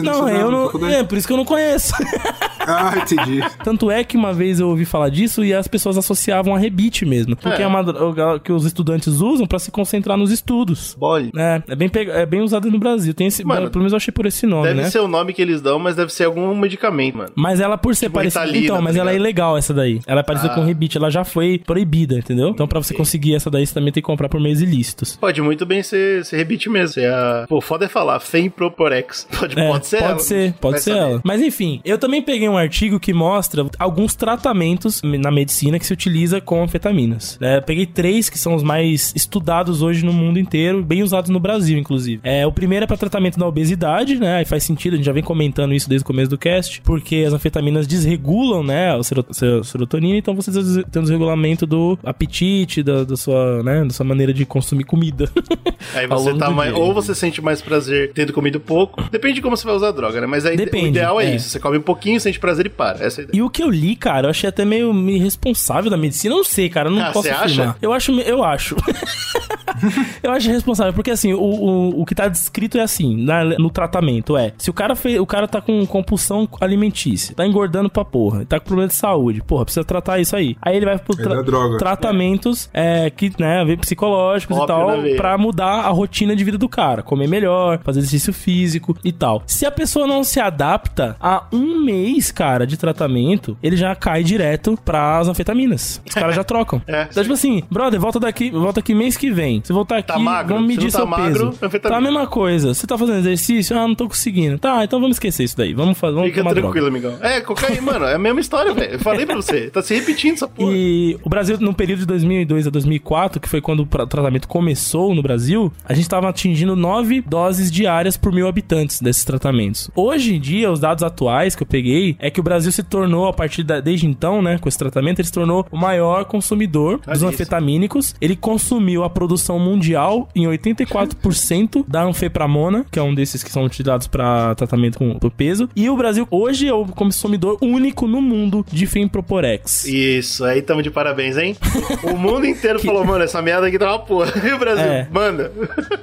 [0.04, 0.88] Não, eu não.
[0.90, 1.94] É, por isso que eu não conheço.
[2.68, 3.42] Ah, entendi.
[3.64, 7.06] Tanto é que uma vez eu ouvi falar disso e as pessoas associavam a rebite
[7.06, 7.36] mesmo.
[7.36, 7.68] Porque é, É.
[7.68, 10.96] uma droga que os estudantes usam pra se concentrar nos estudos.
[11.00, 11.32] Bolinha.
[11.36, 13.14] É, é bem, pega- é bem usado no Brasil.
[13.14, 14.90] Tem esse, Mano, pelo menos eu achei por esse nome, Deve né?
[14.90, 17.32] ser o nome que eles dão, mas deve ser algum medicamento, mano.
[17.36, 18.42] Mas ela, por ser Tipo parecida.
[18.46, 20.00] Ritalina, Então, mas tá ela é ilegal, essa daí.
[20.06, 20.56] Ela é parecida Ah.
[20.56, 20.98] com rebite.
[20.98, 22.50] Ela já foi proibida, entendeu?
[22.50, 25.16] Então, pra você conseguir essa daí, você também tem que comprar por meios ilícitos.
[25.18, 26.94] Pode muito bem ser, ser rebite mesmo.
[26.94, 27.46] Ser a...
[27.48, 29.28] Pô, foda é falar Femproporex.
[29.40, 30.20] Pode, É, pode ser pode ela.
[30.20, 31.00] ser, pode ser saber.
[31.12, 31.22] ela.
[31.24, 35.94] Mas enfim, eu também peguei um artigo que mostra alguns tratamentos na medicina que se
[35.94, 37.38] utiliza com anfetaminas.
[37.42, 41.40] É, peguei três que são os mais estudados hoje no mundo inteiro, bem usados no
[41.40, 42.20] Brasil, inclusive.
[42.24, 44.38] É, o primeiro é para tratamento da obesidade, né?
[44.38, 47.24] Aí faz sentido, a gente já vem comentando isso desde o começo do cast, porque
[47.28, 52.84] as anfetaminas desregulam, né, a sero- se- serotonina, então você tem um desregulamento do apetite,
[52.84, 55.30] da, da sua, né, da sua maneira de consumir comida.
[55.96, 56.74] Aí você tá mais.
[56.74, 59.04] Ou você sente mais prazer tendo comido pouco.
[59.12, 60.28] Depende de como você vai usar a droga, né?
[60.28, 61.36] Mas aí Depende, o ideal é, é.
[61.36, 61.50] isso.
[61.50, 63.04] Você come um pouquinho, sente prazer e para.
[63.06, 63.40] Essa é a ideia.
[63.40, 66.34] E o que eu li, cara, eu achei até meio irresponsável da medicina.
[66.34, 67.68] Eu não sei, cara, eu não Ah, posso você afirmar.
[67.70, 67.76] acha?
[67.82, 68.76] Eu acho, eu acho.
[70.22, 73.70] eu acho responsável, porque assim, o, o, o que tá descrito é assim, na- no
[73.70, 78.04] tratamento, é, se o cara fez, o cara tá com compulsão alimentícia, tá engordando pra
[78.06, 80.56] porra, tá com problema de saúde, porra, precisa tratar isso aí.
[80.62, 81.78] Aí ele vai pro Aí dá droga.
[81.78, 85.16] tratamentos é, que, né, psicológicos Ópio e tal, veia.
[85.16, 89.44] pra mudar a rotina de vida do cara, comer melhor, fazer exercício físico e tal.
[89.46, 94.24] Se a pessoa não se adapta a um mês, cara, de tratamento, ele já cai
[94.24, 96.02] direto pras anfetaminas.
[96.08, 96.82] Os caras já trocam.
[96.92, 99.62] É, então, tipo assim, brother, volta daqui, volta aqui mês que vem.
[99.64, 100.56] Se voltar aqui, Tá magro?
[100.56, 101.66] vamos medir tá seu magro, peso.
[101.66, 101.90] anfetamina.
[101.90, 102.74] Tá a mesma coisa.
[102.74, 103.78] Você tá fazendo exercício?
[103.78, 104.58] Ah, não tô conseguindo.
[104.60, 105.74] Tá, então vamos esquecer isso daí.
[105.74, 106.88] Vamos fazer, vamos Fica tranquilo, droga.
[106.88, 107.18] amigão.
[107.22, 108.94] É, cocaína, mano, é a mesma história, velho.
[108.94, 109.70] Eu falei pra você.
[109.70, 110.72] Tá se repetindo essa porra.
[110.74, 115.16] E o Brasil, no período de 2002 a 2004, que foi quando o tratamento começou
[115.16, 119.90] no Brasil, a gente estava atingindo 9 doses diárias por mil habitantes desses tratamentos.
[119.96, 123.28] Hoje em dia, os dados atuais que eu peguei é que o Brasil se tornou,
[123.28, 127.00] a partir da, desde então, né, com esse tratamento, ele se tornou o maior consumidor
[127.06, 128.16] dos Olha anfetamínicos.
[128.22, 133.64] Ele consumiu a produção mundial em 84% da anfepramona, que é um desses que são
[133.66, 135.68] utilizados para tratamento com do peso.
[135.76, 139.86] E o Brasil hoje é o consumidor único no mundo de Femproporex.
[139.86, 141.56] Isso, aí tamo de parabéns, hein?
[142.04, 144.32] O mundo inteiro falou, mano, essa merda aqui tá uma porra.
[144.48, 145.08] E o Brasil, É.
[145.12, 145.52] manda.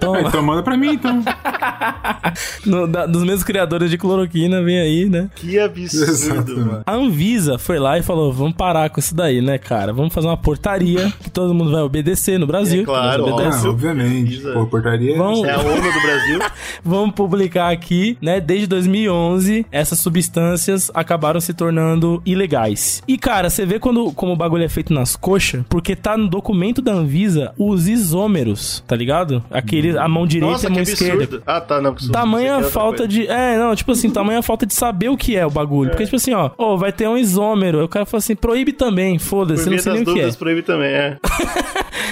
[0.01, 0.21] Toma.
[0.23, 1.23] Então manda pra mim, então.
[2.65, 5.29] No- da- dos mesmos criadores de cloroquina, vem aí, né?
[5.37, 6.83] Que absurdo, Exato.
[6.87, 9.93] A Anvisa foi lá e falou: vamos parar com isso daí, né, cara?
[9.93, 12.83] Vamos fazer uma portaria que todo mundo vai obedecer no Brasil.
[12.83, 13.65] É claro, Ah, obedecemos.
[13.67, 14.39] obviamente.
[14.53, 15.17] Pô, portaria.
[15.17, 16.39] Vamos- É a ONU do Brasil.
[16.85, 18.41] Vamos publicar aqui, né?
[18.41, 23.03] Desde 2011, essas substâncias acabaram se tornando ilegais.
[23.07, 26.29] E, cara, você vê quando, como o bagulho é feito nas coxas, porque tá no
[26.29, 29.43] documento da Anvisa os isômeros, tá ligado?
[29.51, 31.23] Aquele, a mão direita Nossa, e a mão que esquerda.
[31.25, 31.43] absurdo.
[31.47, 31.95] Ah, tá, não.
[31.95, 33.27] Tamanha é falta de.
[33.27, 35.91] É, não, tipo assim, tamanha falta de saber o que é o bagulho.
[35.99, 37.79] Porque, tipo assim, ó, ô, vai ter um isômero.
[37.79, 40.33] Aí o cara fala assim, proíbe também, foda-se, você não sei nem o que é.
[40.33, 41.19] proíbe também, é.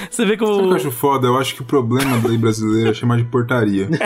[0.09, 1.27] Você vê que Sabe o que eu acho foda?
[1.27, 3.87] Eu acho que o problema da lei brasileira é chamar de portaria.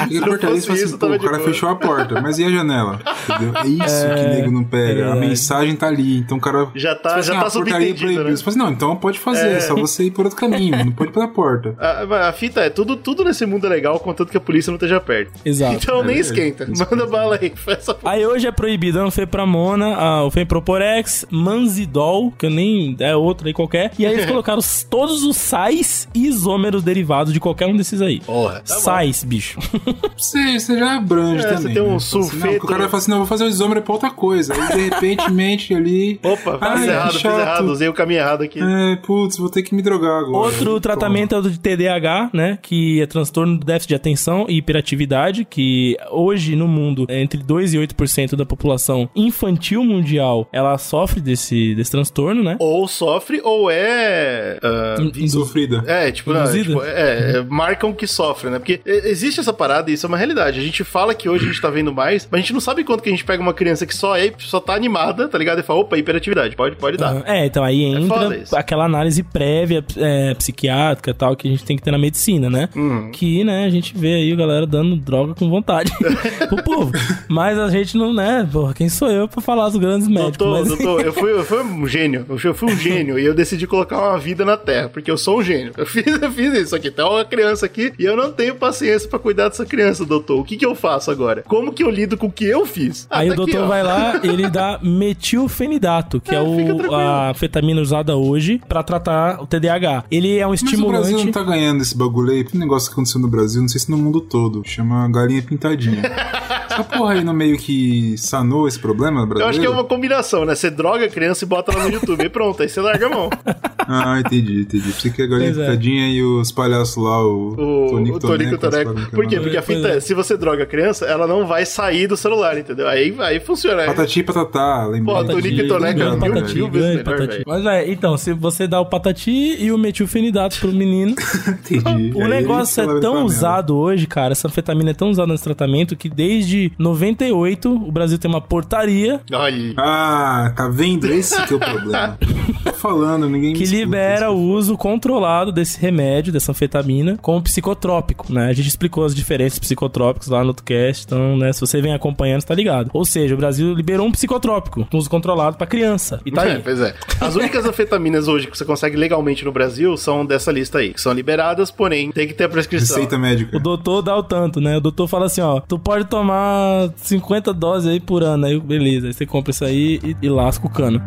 [0.00, 1.48] Porque Se não portaria fosse você isso, assim, o cara boa.
[1.48, 3.00] fechou a porta, mas e a janela?
[3.28, 3.52] Entendeu?
[3.62, 4.90] É isso que o nego não pega.
[4.90, 5.20] a verdade.
[5.20, 6.68] mensagem tá ali, então o cara.
[6.74, 8.24] Já tá- você fala já assim, tá ah, portaria subentendido, proibiu.
[8.24, 8.36] né?
[8.36, 10.92] Você fala assim, não, então pode fazer, é só você ir por outro caminho, não
[10.92, 11.74] pode ir pela porta.
[11.78, 14.76] A, a fita é, tudo, tudo nesse mundo é legal, contanto que a polícia não
[14.76, 15.32] esteja perto.
[15.44, 15.74] Exato.
[15.74, 16.66] Então nem É, esquenta.
[16.90, 17.96] Manda bala aí, faz essa.
[18.04, 22.96] Aí hoje é proibido a anfepramona, a- o Femproporex, Manzidol, que eu nem.
[23.00, 23.92] É outro aí qualquer.
[23.98, 28.00] E aí eles colocaram os- todos os sais sais isômeros derivados de qualquer um desses
[28.02, 28.20] aí.
[28.20, 28.80] Porra, tá bom.
[28.80, 29.58] sais, bicho.
[30.16, 31.62] Você, você já abrange É, também.
[31.62, 31.88] você tem um né?
[31.88, 32.64] Fala assim, não, sulfeto.
[32.64, 34.52] o cara fala assim, não, vou fazer um isômero pra outra coisa.
[34.54, 36.20] Aí, de repente, mente ali...
[36.22, 37.40] Opa, Ai, fiz errado, fiz chato.
[37.40, 38.60] errado, usei o caminho errado aqui.
[38.62, 40.36] É, putz, vou ter que me drogar agora.
[40.46, 42.58] Outro tratamento é o de TDAH, né?
[42.60, 47.42] Que é transtorno do déficit de atenção e hiperatividade, que hoje no mundo, é entre
[47.42, 52.56] 2 e 8% da população infantil mundial, ela sofre desse, desse transtorno, né?
[52.58, 54.58] Ou sofre ou é.
[54.62, 55.84] ah, In- Sofrida.
[55.86, 56.64] É, tipo, não, Induzida?
[56.64, 58.58] tipo, é, é, marcam que sofre, né?
[58.58, 60.58] Porque é, existe essa parada e isso é uma realidade.
[60.58, 62.82] A gente fala que hoje a gente tá vendo mais, mas a gente não sabe
[62.82, 65.60] quanto que a gente pega uma criança que só é, só tá animada, tá ligado?
[65.60, 67.10] E fala, opa, hiperatividade, pode, pode dar.
[67.12, 67.22] Aham.
[67.26, 68.56] É, então aí foda entra isso.
[68.56, 72.50] aquela análise prévia é, psiquiátrica e tal que a gente tem que ter na medicina,
[72.50, 72.68] né?
[72.74, 73.10] Uhum.
[73.12, 75.92] Que, né, a gente vê aí a galera dando droga com vontade
[76.48, 76.90] pro povo.
[77.28, 80.36] Mas a gente não, né, porra, quem sou eu pra falar dos grandes médicos?
[80.38, 80.68] Doutor, mas...
[80.68, 82.26] doutor, eu fui, eu fui um gênio.
[82.28, 85.38] Eu fui um gênio e eu decidi colocar uma vida na Terra, porque eu sou
[85.38, 85.72] um gênio.
[85.76, 86.90] Eu fiz, eu fiz isso aqui.
[86.90, 90.40] Tem uma criança aqui e eu não tenho paciência pra cuidar dessa criança, doutor.
[90.40, 91.42] O que que eu faço agora?
[91.46, 93.06] Como que eu lido com o que eu fiz?
[93.10, 96.94] Ah, Aí tá o doutor aqui, vai lá, ele dá metilfenidato, que é, É, o,
[96.94, 100.04] a anfetamina usada hoje pra tratar o TDAH.
[100.10, 101.24] Ele é um Mas o Brasil estimulante.
[101.24, 102.44] não tá ganhando esse bagulho aí.
[102.44, 104.62] Tem um negócio que aconteceu no Brasil, não sei se no mundo todo.
[104.64, 106.02] Chama galinha pintadinha.
[106.70, 109.50] Essa porra aí não meio que sanou esse problema Eu brasileiro?
[109.50, 110.54] acho que é uma combinação, né?
[110.54, 113.10] Você droga a criança e bota ela no YouTube e pronto, aí você larga a
[113.10, 113.30] mão.
[113.92, 114.92] Ah, entendi, entendi.
[114.92, 116.08] Pensei que a galinha Pois é.
[116.10, 119.40] e os palhaços lá, o, O Tonico o Tonico Toneco, Por o quê?
[119.40, 119.96] Porque a fita é.
[119.96, 122.86] é, se você droga a criança, ela não vai sair do celular, entendeu?
[122.86, 123.86] Aí, aí funciona.
[123.86, 125.12] Patati e patatá, lembrei.
[125.12, 127.32] Pô, Tonico e Toneco é mil, patati, mil vezes grande melhor, patati.
[127.32, 127.44] velho.
[127.48, 131.16] Mas é, então, se você dá o patati e o metilfenidato pro menino,
[131.48, 132.12] Entendi.
[132.14, 135.96] O Aí negócio é tão usado hoje, cara, essa anfetamina é tão usada nesse tratamento
[135.96, 139.74] que desde 98 o Brasil tem uma portaria Olha.
[139.76, 141.06] Ah, tá vendo?
[141.06, 142.18] Esse que é o problema.
[142.64, 144.34] Tô falando, ninguém me que libera isso.
[144.34, 148.48] o uso controlado desse remédio, dessa anfetamina, como psicotrópico, né?
[148.48, 151.92] A gente explicou as diferenças psicotrópicos lá no outro cast, então, né, se você vem
[151.94, 152.90] acompanhando, você tá ligado.
[152.92, 156.20] Ou seja, o Brasil liberou um psicotrópico, com uso controlado pra criança.
[156.24, 156.60] E tá É, aí.
[156.62, 156.94] pois é.
[157.20, 161.00] As únicas anfetaminas hoje que você consegue legalmente no Brasil são dessa lista aí, que
[161.00, 162.96] são liberadas, porém tem que ter a prescrição.
[162.96, 163.56] Receita médica.
[163.56, 164.76] O doutor dá o tanto, né?
[164.76, 168.46] O doutor fala assim, ó, tu pode tomar 50 doses aí por ano.
[168.46, 171.02] Aí, beleza, aí você compra isso aí e, e lasca o cano.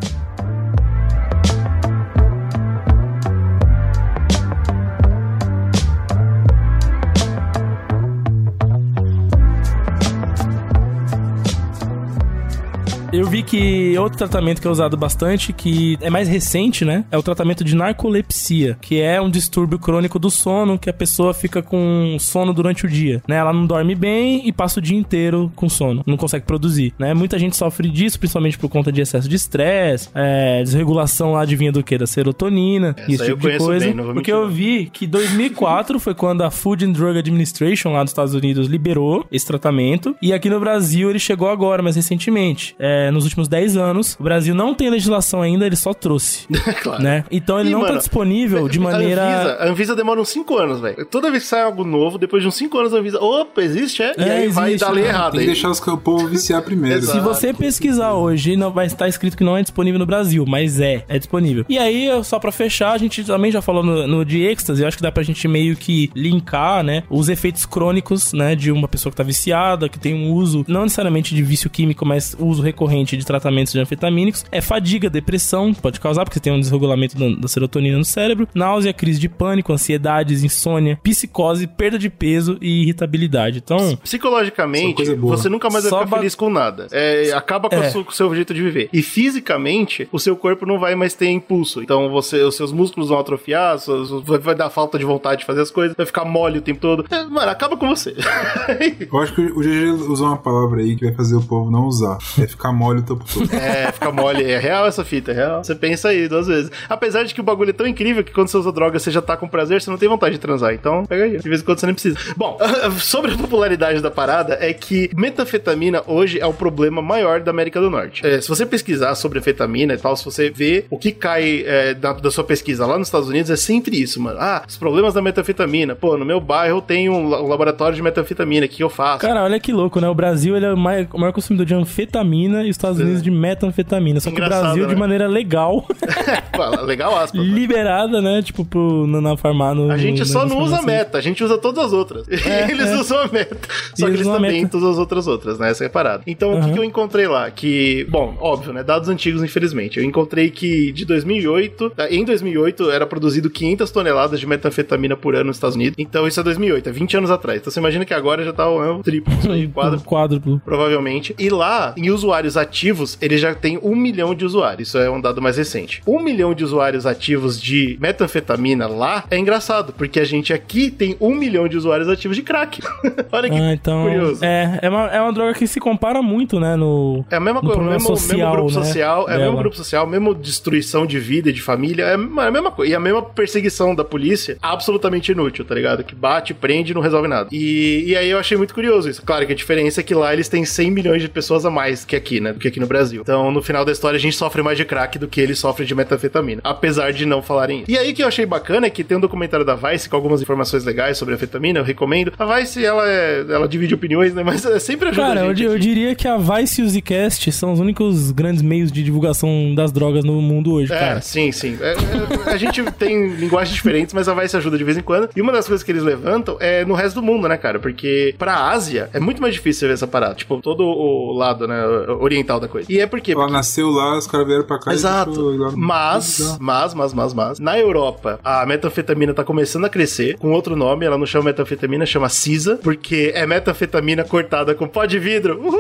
[13.14, 17.06] Eu vi que outro tratamento que é usado bastante, que é mais recente, né?
[17.11, 21.31] É o tratamento de narcolepsia, que é um distúrbio crônico do sono, que a pessoa
[21.31, 23.35] fica com sono durante o dia, né?
[23.35, 27.14] Ela não dorme bem e passa o dia inteiro com sono, não consegue produzir, né?
[27.14, 31.72] Muita gente sofre disso, principalmente por conta de excesso de estresse, é, desregulação lá adivinha
[31.72, 31.95] do que?
[31.99, 33.85] Da serotonina, Essa isso tipo de coisa.
[33.85, 38.10] bem, Porque eu vi que 2004 foi quando a Food and Drug Administration lá dos
[38.10, 42.76] Estados Unidos liberou esse tratamento e aqui no Brasil ele chegou agora, mais recentemente.
[42.80, 46.47] É, nos últimos 10 anos, o Brasil não tem legislação ainda, ele só trouxe,
[46.81, 47.01] claro.
[47.01, 47.23] né?
[47.31, 49.23] Então ele Ih, não tá mano, disponível de A maneira...
[49.23, 51.05] Anvisa, a Anvisa demora uns 5 anos, velho.
[51.05, 54.01] Toda vez que sai algo novo, depois de uns 5 anos a Anvisa, opa, existe,
[54.01, 54.13] é?
[54.17, 55.31] e É, aí vai existe, dar lei errada.
[55.31, 57.01] Tem que deixar os o povo viciar primeiro.
[57.01, 60.80] Se você pesquisar hoje, não vai estar escrito que não é disponível no Brasil, mas
[60.80, 61.65] é, é disponível.
[61.67, 64.88] E aí, só pra fechar, a gente também já falou no, no de êxtase, eu
[64.88, 68.88] acho que dá pra gente meio que linkar, né, os efeitos crônicos, né, de uma
[68.88, 72.61] pessoa que tá viciada, que tem um uso, não necessariamente de vício químico, mas uso
[72.61, 77.30] recorrente de tratamentos de anfetamínicos, é fadiga, depressão, pode causar, porque tem um desregulamento da,
[77.41, 82.84] da serotonina no cérebro, náusea, crise de pânico, ansiedades, insônia, psicose, perda de peso e
[82.84, 83.60] irritabilidade.
[83.64, 85.38] Então, Psicologicamente, boa.
[85.38, 86.88] você nunca mais vai Só ficar ba- feliz com nada.
[86.91, 87.90] É, acaba com, É.
[87.98, 88.90] o seu jeito de viver.
[88.91, 91.82] E fisicamente, o seu corpo não vai mais ter impulso.
[91.82, 93.78] Então, você, os seus músculos vão atrofiar,
[94.26, 96.80] vai, vai dar falta de vontade de fazer as coisas, vai ficar mole o tempo
[96.80, 97.06] todo.
[97.10, 98.14] É, mano, acaba com você.
[99.11, 101.86] Eu acho que o GG usou uma palavra aí que vai fazer o povo não
[101.86, 102.18] usar.
[102.40, 103.53] É ficar mole o tempo todo.
[103.55, 104.43] É, fica mole.
[104.43, 105.64] É real essa fita, é real.
[105.64, 106.72] Você pensa aí duas vezes.
[106.89, 109.22] Apesar de que o bagulho é tão incrível que quando você usa droga, você já
[109.22, 110.73] tá com prazer, você não tem vontade de transar.
[110.73, 111.38] Então, pega aí.
[111.38, 112.18] De vez em quando você nem precisa.
[112.38, 112.57] Bom,
[112.99, 117.80] sobre a popularidade da parada, é que metanfetamina hoje é o problema maior da América
[117.81, 118.26] do Norte.
[118.26, 121.93] É, se você pesquisar sobre anfetamina e tal, se você vê o que cai é,
[121.93, 124.38] da, da sua pesquisa lá nos Estados Unidos, é sempre isso, mano.
[124.39, 125.95] Ah, os problemas da metanfetamina.
[125.95, 129.19] Pô, no meu bairro tem um, um laboratório de metanfetamina, o que eu faço?
[129.19, 130.07] Cara, olha que louco, né?
[130.07, 133.31] O Brasil ele é o mai- o maior consumidor de anfetamina e Estados Unidos de
[133.31, 134.19] metanfetamina.
[134.19, 134.99] Só que o Brasil, de né?
[134.99, 135.85] maneira legal,
[136.85, 137.41] Legal aspas.
[137.41, 137.53] né?
[137.53, 138.41] liberada, né?
[138.41, 139.63] Tipo, pro, na, farmácia.
[139.91, 142.27] A gente só não usa meta, a gente usa todas as outras.
[142.29, 142.95] eles é.
[142.95, 143.57] usam a meta.
[143.95, 144.77] Só que eles também meta.
[144.77, 145.71] usam as outras outras, né?
[145.71, 146.23] Essa é a parada.
[146.27, 146.73] Então, o que, Uhum.
[146.73, 147.49] que eu encontrei lá?
[147.51, 148.83] Que, bom, óbvio, né?
[148.83, 149.99] Dados antigos, infelizmente.
[149.99, 155.35] Eu encontrei que de 2008, tá, em 2008, era produzido 500 toneladas de metanfetamina por
[155.35, 155.95] ano nos Estados Unidos.
[155.97, 157.59] Então, isso é 2008, é 20 anos atrás.
[157.59, 160.61] Então, você imagina que agora já tá o o triplo, isso aí, quadro, Quádruplo.
[160.65, 161.35] provavelmente.
[161.39, 164.90] E lá, em usuários ativos, ele já tem um milhão de usuários.
[164.90, 166.02] Isso é um dado mais recente.
[166.07, 171.15] Um milhão de usuários ativos de metanfetamina lá é engraçado, porque a gente aqui tem
[171.19, 172.81] um milhão de usuários ativos de crack.
[173.31, 174.03] Olha que Ah, então.
[174.03, 174.44] curioso.
[174.44, 176.76] É, é uma, é uma droga que se compara muito, né?
[176.76, 179.76] No, É a mesma coisa, problema mesmo, mesmo grupo né, social, é o mesmo grupo
[179.76, 182.91] social, mesmo destruição de vida e de família, é a mesma coisa.
[182.91, 186.03] E a mesma perseguição da polícia, absolutamente inútil, tá ligado?
[186.03, 187.49] Que bate, prende e não resolve nada.
[187.52, 189.22] E, e aí eu achei muito curioso isso.
[189.23, 192.06] Claro que a diferença é que lá eles têm 100 milhões de pessoas a mais
[192.06, 192.52] que aqui, né?
[192.53, 193.21] Do que aqui no Brasil.
[193.21, 195.88] Então, no final da história, a gente sofre mais de crack do que eles sofrem
[195.88, 196.61] de metanfetamina.
[196.63, 197.91] Apesar de não falarem isso.
[197.91, 200.41] E aí que eu achei bacana é que tem um documentário da Vice com algumas
[200.41, 202.31] informações legais sobre a anfetamina, eu recomendo.
[202.38, 204.43] A Vice, ela, é, ela divide opiniões, né?
[204.53, 207.51] Mas é, sempre ajuda Cara, a eu, eu diria que a Vice e o Zcast
[207.51, 211.21] são os únicos grandes meios de divulgação das drogas no mundo hoje, É, cara.
[211.21, 211.77] sim, sim.
[211.81, 215.30] É, é, a gente tem linguagens diferentes, mas a Vice ajuda de vez em quando.
[215.35, 217.80] E uma das coisas que eles levantam é no resto do mundo, né, cara?
[217.80, 220.35] Porque pra Ásia é muito mais difícil você ver essa parada.
[220.35, 221.85] Tipo, todo o lado, né,
[222.19, 222.91] oriental da coisa.
[222.91, 223.32] E é porque...
[223.34, 225.41] Ela nasceu lá, os caras vieram pra cá e Exato.
[225.57, 230.52] lá Mas, mas, mas, mas, mas, na Europa, a metanfetamina tá começando a crescer com
[230.52, 231.06] outro nome.
[231.06, 235.60] Ela não chama metanfetamina, chama CISA, porque é metanfetamina cortada com pó de vidro.
[235.60, 235.80] Uhul!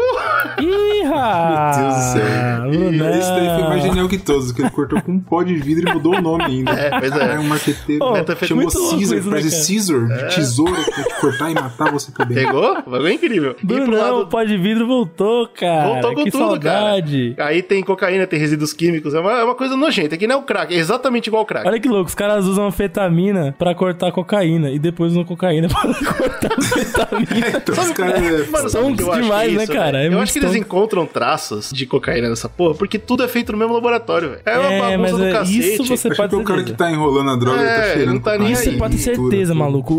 [0.59, 2.73] Ih, Meu Deus do céu.
[2.73, 5.55] E esse daí foi mais genial que todos, que ele cortou com um pó de
[5.55, 6.71] vidro e mudou o nome ainda.
[6.71, 7.39] É, pois é.
[7.39, 8.11] um marqueteiro.
[8.13, 9.49] Metanfetamina- Chamou Caesar, isso, né, parece
[9.93, 10.07] cara?
[10.07, 12.35] Caesar, de tesoura pra te cortar e matar você também.
[12.45, 12.71] Pegou?
[12.85, 13.51] O bagulho é incrível.
[13.61, 15.87] E pro Brunão, lado- o pó de vidro voltou, cara.
[15.89, 17.33] Voltou com que tudo, saudade.
[17.37, 17.49] cara.
[17.49, 19.13] Aí tem cocaína, tem resíduos químicos.
[19.13, 20.15] É uma, é uma coisa nojenta.
[20.15, 20.73] É que nem o crack.
[20.73, 21.67] É exatamente igual o crack.
[21.67, 25.81] Olha que louco, os caras usam anfetamina pra cortar cocaína e depois usam cocaína pra
[25.81, 27.43] cortar anfetamina.
[27.63, 28.21] Então, os caras.
[28.23, 30.03] é, Mano, sabe demais, que é né, cara?
[30.03, 33.51] É eu acho que eles encontram traços de cocaína nessa porra, porque tudo é feito
[33.51, 34.41] no mesmo laboratório, velho.
[34.45, 35.59] É uma É, mas bagunça do é, cacete.
[35.59, 37.83] isso você Acho pode que o cara que tá enrolando a droga, ele É, tá
[37.93, 38.77] cheirando não tá nem Isso você aí.
[38.77, 39.59] pode ter certeza, tudo.
[39.59, 39.93] maluco.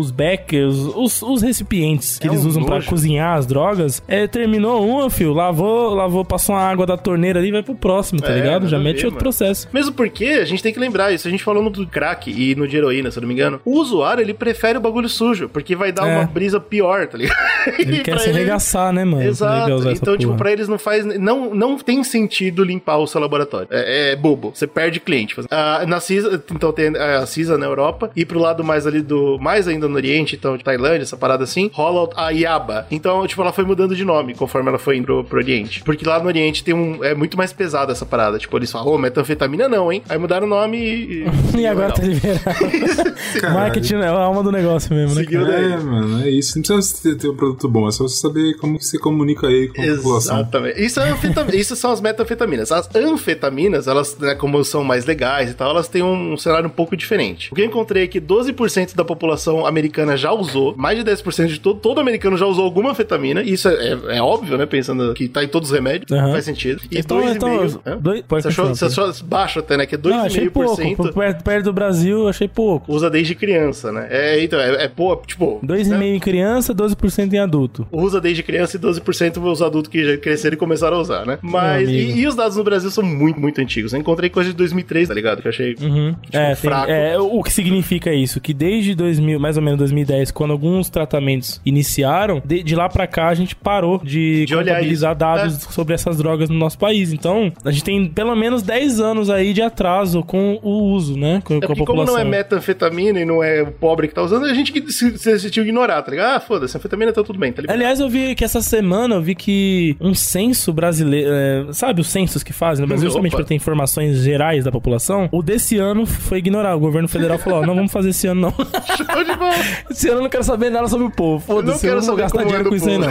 [0.00, 2.88] Os backers, os, os recipientes que É eles um usam pra nojo.
[2.88, 7.48] cozinhar as drogas, é, terminou uma, fio, lavou, lavou, passou uma água da torneira ali
[7.48, 8.68] e vai pro próximo, tá É, ligado?
[8.68, 9.18] Já mete ver, outro mano.
[9.20, 9.68] processo.
[9.72, 11.26] Mesmo porque a gente tem que lembrar isso.
[11.28, 13.60] A gente falou no do crack e no de heroína, se eu não me engano.
[13.64, 16.16] O usuário, ele prefere o bagulho sujo, porque vai dar É.
[16.16, 17.36] uma brisa pior, tá ligado?
[17.78, 19.22] Ele quer se ele- arregaçar, né, mano?
[19.22, 19.70] Exato.
[19.90, 20.38] Então, tipo, porra.
[20.38, 21.04] pra eles não faz.
[21.18, 23.68] Não, não tem sentido limpar o seu laboratório.
[23.70, 24.52] É, é bobo.
[24.54, 25.34] Você perde cliente.
[25.50, 28.10] Ah, na CISA, então tem a CISA na Europa.
[28.16, 29.38] E pro lado mais ali do.
[29.38, 32.86] Mais ainda no Oriente, então, de Tailândia, essa parada assim, rola a IABA.
[32.90, 35.79] Então, tipo, ela foi mudando de nome conforme ela foi indo pro, pro Oriente.
[35.84, 37.02] Porque lá no Oriente tem um.
[37.04, 38.38] É muito mais pesada essa parada.
[38.38, 40.02] Tipo, eles falam, ô, metanfetamina não, hein?
[40.08, 41.24] Aí mudaram o nome e.
[41.58, 42.40] E agora tá liberado.
[43.52, 45.22] Marketing é a alma do negócio mesmo, né?
[45.22, 45.52] Seguiu cara?
[45.52, 45.72] daí.
[45.72, 46.56] É, mano, é isso.
[46.56, 49.82] Não precisa ter, um produto bom, é só você saber como você comunica aí com
[49.82, 50.36] a população.
[50.40, 50.84] Exatamente.
[50.84, 52.72] Isso, é anfetam- isso são as metanfetaminas.
[52.72, 56.70] As anfetaminas, elas, né, como são mais legais e tal, elas têm um cenário um
[56.70, 57.50] pouco diferente.
[57.52, 61.46] O que eu encontrei é que 12% da população americana já usou, mais de 10%
[61.48, 63.42] de todo, todo americano já usou alguma anfetamina.
[63.42, 64.66] E isso é, é- é óbvio, né?
[64.66, 66.32] Pensando que tá em todos os remédios, Aham.
[66.32, 66.82] faz sentido.
[66.90, 67.80] E Então- 2,5%.
[67.80, 69.86] então, dois- pode você, achou, você achou baixo até, né?
[69.86, 70.70] Que é Não, achei pouco.
[70.76, 72.92] 2,5% Perto, perto do Brasil, achei pouco.
[72.92, 74.06] usa desde criança, né?
[74.10, 75.60] É, então, é, é pô, tipo.
[75.62, 76.16] 2,5% né?
[76.16, 77.86] em criança, 12% em adulto.
[77.92, 81.38] usa desde criança e 12% os adultos que já cresceram e começaram a usar, né?
[81.42, 83.92] Mas, e, e os dados no Brasil são muito, muito antigos.
[83.92, 85.40] Eu encontrei coisa de 2003, tá ligado?
[85.42, 86.14] Que eu achei Uhum.
[86.20, 86.90] tipo, é, tem- fraco.
[86.90, 88.40] é, o que significa isso?
[88.40, 93.06] Que desde 2000, mais ou menos 2010, quando alguns tratamentos iniciaram, de, de lá pra
[93.06, 95.16] cá a gente parou de, De contabilizar
[95.46, 95.59] isso.
[95.60, 97.12] Dados sobre essas drogas no nosso país.
[97.12, 101.40] Então, a gente tem pelo menos 10 anos aí de atraso com o uso, né?
[101.44, 102.14] Com, É com a porque como população.
[102.14, 105.10] não é metanfetamina e não é o pobre que tá usando, a gente que se,
[105.10, 106.36] decidiu ignorar, tá ligado?
[106.36, 107.74] Ah, foda-se, anfetamina tá tudo bem, tá ligado?
[107.76, 112.08] Aliás, eu vi que essa semana eu vi que um censo brasileiro, é, sabe os
[112.08, 116.06] censos que fazem no Brasil, justamente para ter informações gerais da população, o desse ano
[116.06, 116.76] foi ignorado.
[116.76, 118.50] O governo federal falou: ó, não vamos fazer esse ano não.
[118.96, 119.54] Show de bola.
[119.90, 121.44] esse ano eu não quero saber nada sobre o povo.
[121.44, 123.10] Foda-se, eu quero não vou saber gastar como dinheiro com isso aí não.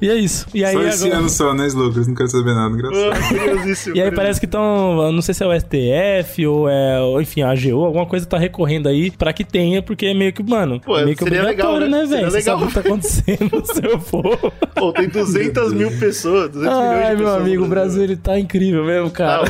[0.00, 0.46] E é isso.
[0.52, 1.18] E aí Só esse agora.
[1.20, 2.06] ano só, né, Lucas?
[2.06, 3.12] Não quero saber nada, engraçado.
[3.12, 7.00] Ah, curiosíssimo, E aí parece que estão, não sei se é o STF ou é,
[7.00, 10.32] ou, enfim, a AGU, alguma coisa tá recorrendo aí pra que tenha, porque é meio
[10.32, 11.88] que, mano, Pô, é meio que obrigatório, legal, né?
[11.88, 12.08] né, velho?
[12.08, 12.58] Seria Você legal.
[12.58, 14.52] sabe o que tá acontecendo se eu for.
[14.74, 17.18] Pô, tem 200 mil pessoas, 200 milhões de Ai, pessoas.
[17.20, 19.44] meu no amigo, o Brasil ele tá incrível mesmo, cara.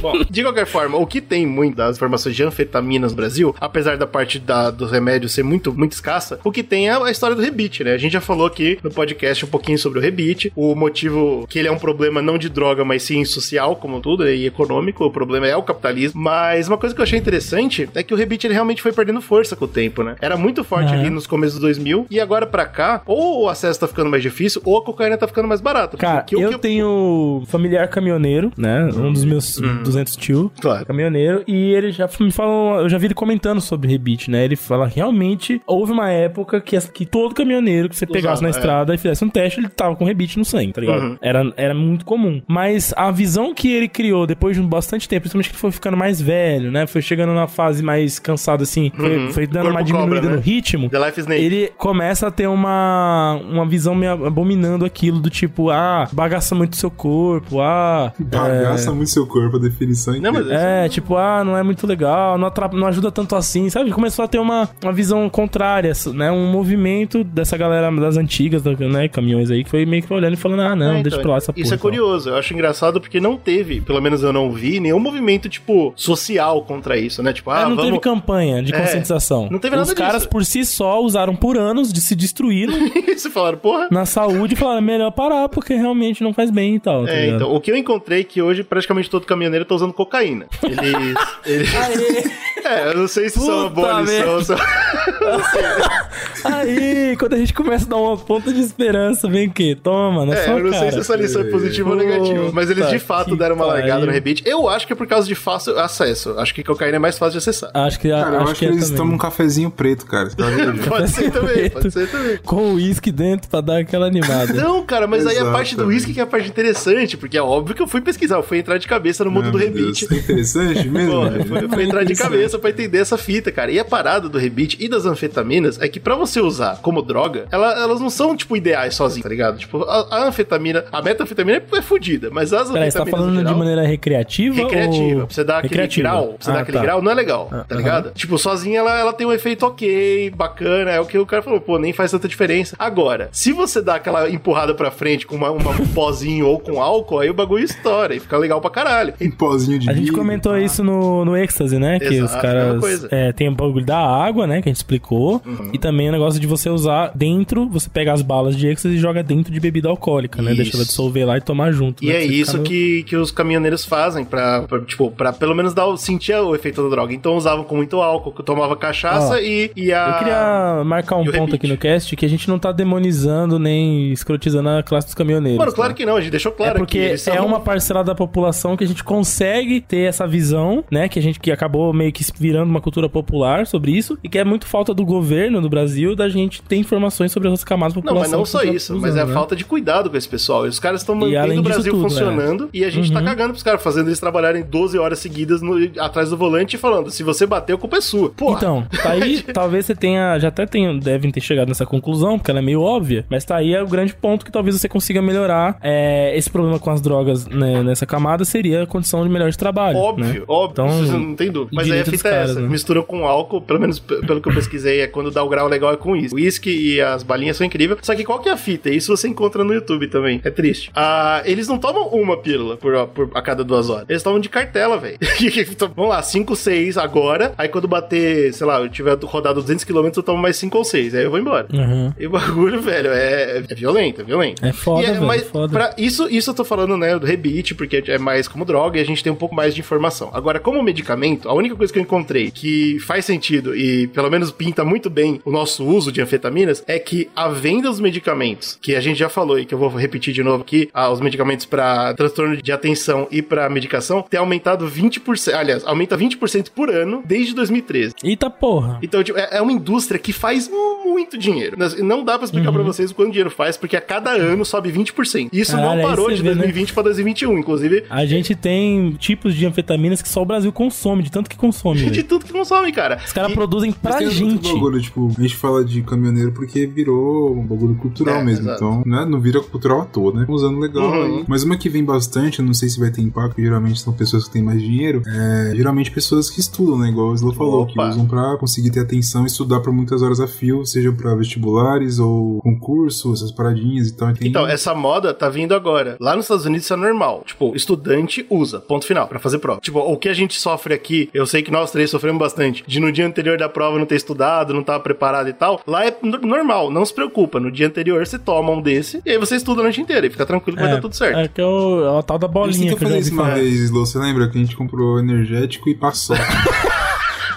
[0.00, 3.96] Bom, de qualquer forma, o que tem muito das informações de anfetaminas no Brasil, apesar
[3.96, 7.34] da parte da, dos remédios ser muito, muito escassa, o que tem é a história
[7.36, 7.92] do rebite, né?
[7.94, 11.58] A gente já falou aqui no podcast um pouquinho sobre o rebite, o motivo que
[11.58, 15.10] ele é um problema não de droga, mas sim social, como tudo, e econômico, o
[15.10, 16.20] problema é o capitalismo.
[16.20, 19.20] Mas uma coisa que eu achei interessante é que o rebite ele realmente foi perdendo
[19.20, 20.16] força com o tempo, né?
[20.20, 20.96] Era muito forte É.
[20.96, 24.22] ali nos começos dos 2000 e agora pra cá, ou o acesso tá ficando mais
[24.22, 25.96] difícil, ou a cocaína tá ficando mais barata.
[25.96, 28.88] Cara, eu que tenho familiar caminhoneiro, né?
[28.96, 30.50] Um dos meus 200 tio.
[30.60, 30.86] Claro.
[30.86, 31.42] Caminhoneiro.
[31.46, 34.44] E ele já me falou, eu já vi ele comentando sobre rebite, né?
[34.44, 38.50] Ele fala realmente houve uma época que, que todo caminhoneiro que você pegasse na é.
[38.50, 41.02] estrada e fizesse um teste, ele tava com rebite no sangue, tá ligado?
[41.02, 41.18] Uhum.
[41.30, 42.42] Era, era muito comum.
[42.48, 45.70] Mas a visão que ele criou depois de um bastante tempo, principalmente que ele foi
[45.70, 46.86] ficando mais velho, né?
[46.86, 49.30] Foi chegando na fase mais cansado, assim, foi, Uhum.
[49.32, 50.36] foi dando Corpo uma diminuída cobra, né?
[50.36, 50.88] no ritmo.
[50.90, 51.42] The Life Snake.
[51.42, 56.76] Ele começa a ter uma, uma visão meio abominando aquilo do tipo, ah, bagaça muito
[56.76, 58.12] seu corpo, ah.
[58.18, 60.48] Bagaça muito seu corpo, a definição é Não, mas.
[60.50, 63.90] É, tipo, ah, não é muito legal, não, atrapa- não ajuda tanto assim, sabe?
[63.90, 66.30] Começou a ter uma, uma visão contrária, né?
[66.30, 69.08] Um movimento dessa galera das antigas, né?
[69.08, 71.30] Caminhões aí, que foi meio que olhando e falando, ah, não, É, deixa então, pra
[71.32, 71.62] lá essa porra.
[71.64, 71.82] Isso é e tal.
[71.90, 75.92] curioso, eu acho engraçado porque não teve, pelo menos eu não vi, nenhum movimento, tipo,
[75.96, 77.32] social contra isso, né?
[77.32, 77.84] Tipo, ah, É, não vamos...
[77.84, 79.48] teve campanha de É, conscientização.
[79.50, 80.28] não teve Os nada caras disso.
[80.28, 82.72] por si só usaram por anos de se destruíram
[83.08, 83.88] Isso, falaram, porra...
[83.90, 87.04] na saúde falaram, "É melhor parar porque realmente não faz bem e tal.
[87.04, 87.36] tá É, ligado?
[87.36, 90.46] então, o que eu encontrei é que hoje praticamente todo caminhoneiro tá usando cocaína.
[90.64, 91.18] Eles.
[91.46, 91.70] eles...
[92.70, 94.44] é, eu não sei se isso é uma boa Puta lição.
[94.44, 94.54] se-
[96.44, 99.76] Aí, quando a gente começa a dar uma ponta de esperança, vem o quê?
[99.80, 100.92] Toma, na É, sua eu não sei cara.
[100.92, 102.50] se essa lição é positiva ou Puta negativa.
[102.52, 104.42] Mas eles de fato que deram uma largada no rebite.
[104.46, 106.34] Eu acho que é por causa de fácil acesso.
[106.38, 107.70] Acho que cocaína é mais fácil de acessar.
[107.74, 108.96] Acho que, Cara, eu acho, acho que, é eles também.
[108.96, 110.30] tomam um cafezinho preto, cara.
[110.40, 110.44] Tá?
[110.88, 112.38] Pode ser também, pode ser também.
[112.38, 114.52] Com uísque dentro pra dar aquela animada.
[114.54, 115.52] Não, cara, mas aí a Exato.
[115.52, 118.36] parte do uísque que é a parte interessante, porque é óbvio que eu fui pesquisar,
[118.36, 120.06] eu fui entrar de cabeça no mundo Ah, do meu rebite.
[120.08, 121.12] Deus, É interessante mesmo?
[121.48, 123.70] Pô, eu fui entrar de cabeça pra entender essa fita, cara.
[123.70, 127.46] E a parada do rebite e das anfetaminas é que pra você usar como droga,
[127.50, 129.58] ela- elas não são, tipo, ideais sozinhas, tá ligado?
[129.58, 133.10] Tipo, a, a anfetamina, a metanfetamina é, é fodida, mas as Peraí, você tá anfetaminas
[133.10, 134.56] falando no de geral, maneira recreativa?
[134.56, 135.26] Recreativa, ou...
[135.26, 136.82] pra você dar aquele grau, pra você Ah, dar aquele tá.
[136.84, 137.76] grau, não é legal, tá aham.
[137.78, 138.10] ligado?
[138.12, 141.60] Tipo, sozinha ela, ela tem um efeito ok, bacana, é o que o cara falou,
[141.60, 142.76] pô, nem faz tanta diferença.
[142.78, 146.80] Agora, se você dá aquela empurrada pra frente com uma, uma- um pozinho ou com
[146.82, 149.14] álcool, aí o bagulho estoura e fica legal pra caralho.
[149.20, 150.60] Em pozinho de A gente comentou tá?
[150.60, 151.98] isso no, no Ecstasy, né?
[151.98, 153.08] que Exato, os mesma caras.
[153.10, 154.60] É, tem o bagulho da água, né?
[154.62, 155.42] Que a gente explicou.
[155.44, 155.70] Uhum.
[155.72, 158.98] E também o negócio de você usar dentro, você pega as balas de Ecstasy e
[158.98, 160.54] joga dentro de bebida alcoólica, né?
[160.54, 160.90] Deixa ela Isso.
[160.90, 162.04] dissolver lá e tomar junto.
[162.04, 162.14] E né?
[162.14, 165.94] é isso no- que, que os caminhoneiros fazem pra, pra, tipo, pra pelo menos dar
[165.96, 167.12] sentir o efeito da droga.
[167.12, 170.08] Então usavam com muito álcool, que tomava cachaça Ó, e, e a...
[170.08, 171.56] Eu queria marcar um ponto rebite.
[171.56, 175.58] aqui no cast que a gente não tá demonizando nem escrotizando a classe dos caminhoneiros.
[175.58, 175.96] Mano, claro tá?
[175.96, 178.86] que não, a gente deixou claro é porque é uma parcela da população que a
[178.86, 181.08] gente consegue ter essa visão, né?
[181.08, 184.38] Que a gente que acabou meio que virando uma cultura popular sobre isso e que
[184.38, 188.02] é muito falta do governo do Brasil da gente ter informações sobre essas camadas da
[188.02, 189.32] Não, mas não só tá isso, usando, mas é a né?
[189.34, 190.66] falta de cuidado com esse pessoal.
[190.66, 193.24] E os caras estão mantendo o Brasil tudo, funcionando e a gente tá Uhum.
[193.24, 197.10] cagando pros caras, fazendo eles trabalharem 12 horas seguidas no- atrás do volante e falando:
[197.10, 198.30] se você bater, a culpa é sua.
[198.30, 198.56] Porra.
[198.56, 202.50] Então, tá aí, talvez você tenha, já até tenha, devem ter chegado nessa conclusão, porque
[202.50, 205.20] ela é meio óbvia, mas tá aí é o grande ponto que talvez você consiga
[205.22, 209.50] melhorar é, esse problema com as drogas né, nessa camada seria a condição de melhor
[209.50, 209.96] de trabalho.
[209.98, 210.42] Óbvio, né?
[210.48, 211.70] óbvio, Então, não tem dúvida.
[211.72, 212.68] Mas aí a é caras, essa: né?
[212.68, 215.92] mistura com álcool, pelo menos pelo que eu pesquisei, é quando dá o grau legal
[215.92, 216.34] é com isso.
[216.34, 218.00] O uísque e as balinhas são incríveis.
[218.02, 218.90] Só que qual que é a fita?
[218.90, 220.40] Isso você encontra no YouTube também.
[220.44, 220.90] É triste.
[220.94, 224.06] Ah, eles não tomam uma pílula por, por- a cada duas horas.
[224.08, 225.18] Eles tomam de cartela, velho.
[225.70, 227.52] Então, Vamos lá, 5, 6 agora.
[227.58, 230.84] Aí quando bater, sei lá, eu tiver rodado 200 km, eu tomo mais 5 ou
[230.84, 231.14] 6.
[231.14, 231.66] Aí eu vou embora.
[231.72, 232.12] Uhum.
[232.18, 234.64] E o bagulho, velho, é, é violento, é violento.
[234.64, 235.72] É foda, E velho, mas foda.
[235.72, 239.02] pra- isso, isso eu tô falando, né, do rebite, porque é mais como droga e
[239.02, 240.30] a gente tem um pouco mais de informação.
[240.32, 244.50] Agora, como medicamento, a única coisa que eu encontrei que faz sentido e pelo menos
[244.50, 248.96] pinta muito bem o nosso uso de anfetaminas é que a venda dos medicamentos, que
[248.96, 251.64] a gente já falou e que eu vou repetir de novo aqui, ah, os medicamentos
[251.66, 257.22] para transtorno de atenção e para medicação, tem aumentado 20%, aliás, aumenta 20% por ano
[257.24, 258.14] desde 2013.
[258.24, 258.98] Eita porra.
[259.02, 260.70] Então, tipo, é é uma indústria que faz
[261.04, 261.76] muito dinheiro.
[262.02, 262.74] Não dá pra explicar Uhum.
[262.74, 265.48] pra vocês o quanto dinheiro faz, porque a cada ano sobe 20%.
[265.52, 266.54] Isso não parou de vê, né?
[266.54, 267.58] 2020 pra 2021.
[267.58, 271.56] Inclusive, A gente tem tipos de anfetaminas que só o Brasil consome, de tanto que
[271.56, 271.99] consome.
[272.04, 272.24] De velho.
[272.24, 273.18] tudo que consome, cara.
[273.24, 274.72] Os caras produzem pra gente.
[274.72, 278.64] bagulho, tipo, a gente fala de caminhoneiro porque virou um bagulho cultural É, mesmo.
[278.66, 278.84] exato.
[278.84, 280.46] Então, né, não vira cultural à toa, né?
[280.48, 281.22] Usando legal Uhum.
[281.38, 281.44] aí.
[281.48, 284.44] Mas uma que vem bastante, eu não sei se vai ter impacto, geralmente são pessoas
[284.44, 287.08] que têm mais dinheiro, é geralmente pessoas que estudam, né?
[287.08, 288.08] Igual o Slow falou, que Opa.
[288.10, 292.18] usam pra conseguir ter atenção e estudar por muitas horas a fio, seja pra vestibulares
[292.18, 294.32] ou concurso, essas paradinhas e tal.
[294.34, 294.48] Tem...
[294.48, 296.16] Então, essa moda tá vindo agora.
[296.20, 297.42] Lá nos Estados Unidos isso é normal.
[297.46, 299.80] Tipo, estudante usa, ponto final, pra fazer prova.
[299.80, 303.00] Tipo, o que a gente sofre aqui, eu sei que nós três sofremos bastante, de
[303.00, 305.80] no dia anterior da prova não ter estudado, não tava preparado e tal.
[305.86, 307.60] Lá é normal, não se preocupa.
[307.60, 310.30] No dia anterior você toma um desse e aí você estuda a noite inteira e
[310.30, 311.38] fica tranquilo que vai dar tudo certo.
[311.38, 313.14] É que é o, é o tal da A gente bolinha tentou que eu já
[313.16, 314.06] fazer isso uma vez, Slow.
[314.06, 316.36] Você lembra que a gente comprou energético e passou.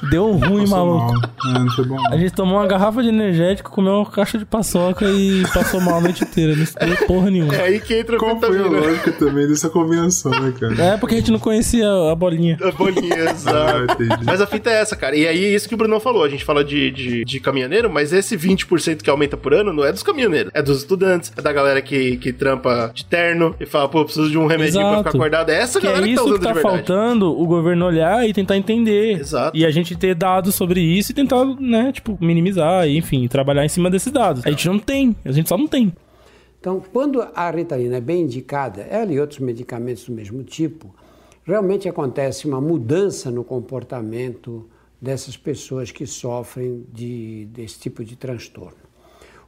[0.09, 1.13] Deu ruim, Passou maluco.
[1.13, 1.55] mal.
[1.55, 1.95] É, não foi bom.
[1.95, 2.13] não.
[2.13, 5.97] A gente tomou uma garrafa de energético, comeu uma caixa de paçoca e passou mal
[5.97, 6.55] a noite inteira.
[6.55, 7.55] Não estudou porra nenhuma.
[7.55, 10.81] É aí que entra a Qual foi a lógica também dessa combinação, né, cara?
[10.93, 12.57] É porque a gente não conhecia a bolinha.
[12.61, 13.93] A bolinha, Ah, exato.
[13.93, 14.25] entendi.
[14.25, 15.15] Mas a fita é essa, cara.
[15.15, 16.23] E aí, isso que o Bruno falou.
[16.23, 19.84] A gente fala de, de, de caminhoneiro, mas esse 20% que aumenta por ano não
[19.84, 20.51] é dos caminhoneiros.
[20.53, 24.30] É dos estudantes, é da galera que, que trampa de terno e fala, pô, preciso
[24.30, 24.97] de um remedinho pra Exato.
[25.03, 25.49] ficar acordado.
[25.49, 26.75] É essa Que é galera que, tá isso usando que tá de verdade.
[26.77, 29.19] faltando o governo olhar e tentar entender.
[29.19, 29.55] Exato.
[29.57, 33.69] E a gente ter dados sobre isso e tentar, né, tipo, minimizar, enfim, trabalhar em
[33.69, 34.45] cima desses dados.
[34.45, 35.93] A gente não tem, a gente só não tem.
[36.59, 40.93] Então, quando a Ritalina é bem indicada, ela e outros medicamentos do mesmo tipo,
[41.43, 44.65] realmente acontece uma mudança no comportamento
[45.01, 48.77] dessas pessoas que sofrem de, desse tipo de transtorno.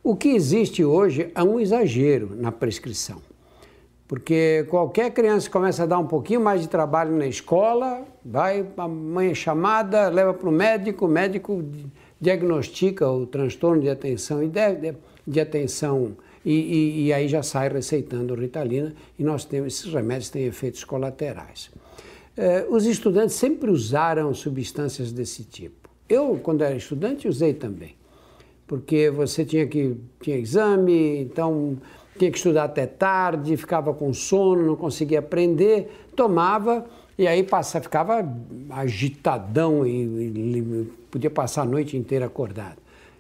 [0.04, 3.22] O que existe hoje é um exagero na prescrição.
[4.08, 8.66] Porque qualquer criança que começa a dar um pouquinho mais de trabalho na escola, vai,
[8.78, 11.88] a mãe é chamada, leva para o médico, o médico di-
[12.22, 16.16] diagnostica o transtorno de atenção e de, de- de atenção
[16.46, 20.84] e, e- e aí já sai receitando Ritalina e nós temos esses remédios têm efeitos
[20.84, 21.72] colaterais.
[22.38, 25.90] Eh, os estudantes sempre usaram substâncias desse tipo.
[26.08, 27.96] Eu, quando era estudante, usei também
[28.68, 31.78] porque você tinha que tinha exame, então
[32.18, 36.86] tinha que estudar até tarde, ficava com sono, não conseguia aprender, tomava
[37.18, 38.28] e aí passa, ficava
[38.70, 42.78] agitadão e- e podia passar a noite inteira acordado.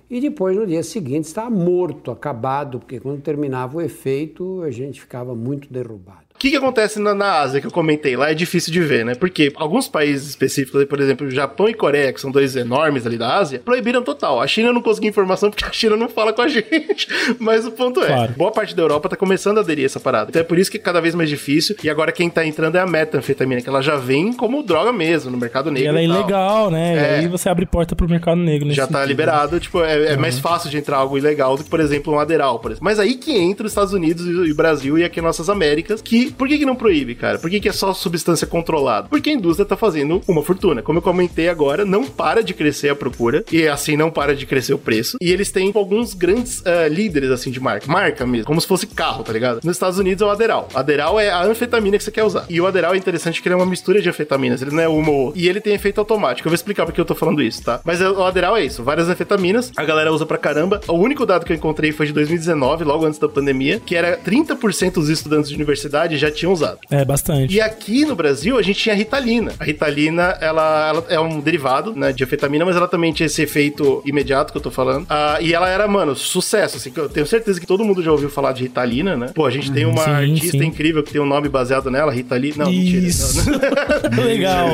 [0.09, 5.01] E depois, no dia seguinte, estava morto, acabado, porque quando terminava o efeito, a gente
[5.01, 6.24] ficava muito derrubado.
[6.45, 9.03] O que, que acontece na, na Ásia que eu comentei lá é difícil de ver,
[9.03, 9.15] né?
[9.15, 13.35] Porque alguns países específicos, por exemplo, Japão e Coreia, que são dois enormes ali da
[13.37, 14.39] Ásia, proibiram total.
[14.39, 17.07] A China não conseguiu informação porque a China não fala com a gente.
[17.39, 18.33] Mas o ponto é, Claro.
[18.37, 20.29] boa parte da Europa tá começando a aderir a essa parada.
[20.29, 21.75] Então é por isso que é cada vez mais difícil.
[21.83, 25.31] E agora quem tá entrando é a metanfetamina, que ela já vem como droga mesmo,
[25.31, 25.89] no mercado E negro.
[25.89, 26.93] ela é e ilegal, né?
[26.95, 27.15] É.
[27.17, 28.69] E aí você abre porta pro mercado negro.
[28.71, 29.07] Já tá sentido.
[29.07, 32.19] liberado, tipo, é, é mais fácil de entrar algo ilegal do que, por exemplo, um
[32.19, 32.85] Aderal, por exemplo.
[32.85, 36.34] Mas aí que entra os Estados Unidos e o Brasil e aqui nossas Américas, que
[36.37, 37.37] por que, que não proíbe, cara?
[37.37, 39.07] Por que, que é só substância controlada?
[39.09, 40.81] Porque a indústria tá fazendo uma fortuna.
[40.81, 44.45] Como eu comentei agora, não para de crescer a procura e assim não para de
[44.45, 45.17] crescer o preço.
[45.21, 47.91] E eles têm alguns grandes ah, líderes, assim, de marca.
[47.91, 49.61] Marca mesmo, como se fosse carro, tá ligado?
[49.63, 50.67] Nos Estados Unidos é o Aderal.
[50.73, 52.45] Aderal é a anfetamina que você quer usar.
[52.49, 54.87] E o Aderal é interessante que ele é uma mistura de anfetaminas, ele não é
[54.87, 55.41] uma ou outra.
[55.41, 56.47] E ele tem efeito automático.
[56.47, 57.81] Eu vou explicar porque eu tô falando isso, tá?
[57.83, 60.81] Mas o Aderal é isso, várias anfetaminas, a galera usa pra caramba.
[60.87, 64.17] O único dado que eu encontrei foi de 2019, logo antes da pandemia, que era
[64.17, 66.79] 30% dos estudantes de universidade já tinham usado.
[66.89, 67.53] É, bastante.
[67.53, 69.53] E aqui no Brasil a gente tinha a Ritalina.
[69.59, 73.41] A Ritalina, ela, ela é um derivado, né, de anfetamina, mas ela também tinha esse
[73.41, 75.05] efeito imediato que eu tô falando.
[75.09, 78.11] Ah, e ela era, mano, sucesso, assim, que eu tenho certeza que todo mundo já
[78.11, 79.31] ouviu falar de Ritalina, né?
[79.33, 80.65] Pô, a gente tem uma Sim, artista sim.
[80.65, 82.65] incrível que tem um nome baseado nela, Ritalina.
[82.65, 83.49] Não, Isso.
[83.49, 83.71] mentira.
[84.15, 84.69] Não, Legal.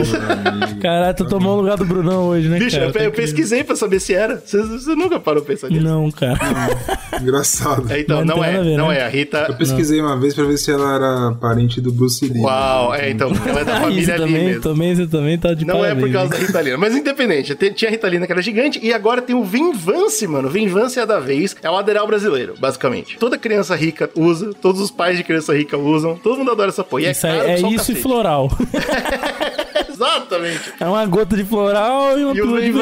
[0.81, 2.89] Caralho, tu tomou o lugar do Brunão hoje, né, Bicho, cara?
[2.89, 4.41] eu, Tá eu pesquisei pra saber se era.
[4.43, 5.83] Você, você nunca parou pra pensar nisso?
[5.83, 6.39] Não, cara.
[7.21, 7.91] Engraçado.
[7.91, 8.61] É, então, não não, é.
[8.61, 8.99] ver, não né?
[8.99, 9.05] é.
[9.05, 9.45] A Rita.
[9.49, 12.41] Eu pesquisei uma vez pra ver se ela era parente do Bruce Lee.
[12.41, 14.61] Uau, é, então, ela é da família isso ali também, mesmo.
[14.61, 16.37] também, você também tá de Não é por parabéns, causa da?
[16.37, 17.55] Ritalina, mas independente.
[17.55, 20.49] te- Tinha a Ritalina que era gigante e agora tem o Vinvance, mano.
[20.49, 21.55] Vinvance é da vez.
[21.61, 23.17] É o Aderal brasileiro, basicamente.
[23.17, 26.15] Toda criança rica usa, todos os pais de criança rica usam.
[26.17, 27.03] Todo mundo adora essa porra.
[27.03, 28.49] E Isso é, aí- caro é o isso e floral.
[30.17, 30.73] Exatamente.
[30.79, 32.77] É uma gota de floral e uma E pílula de pô,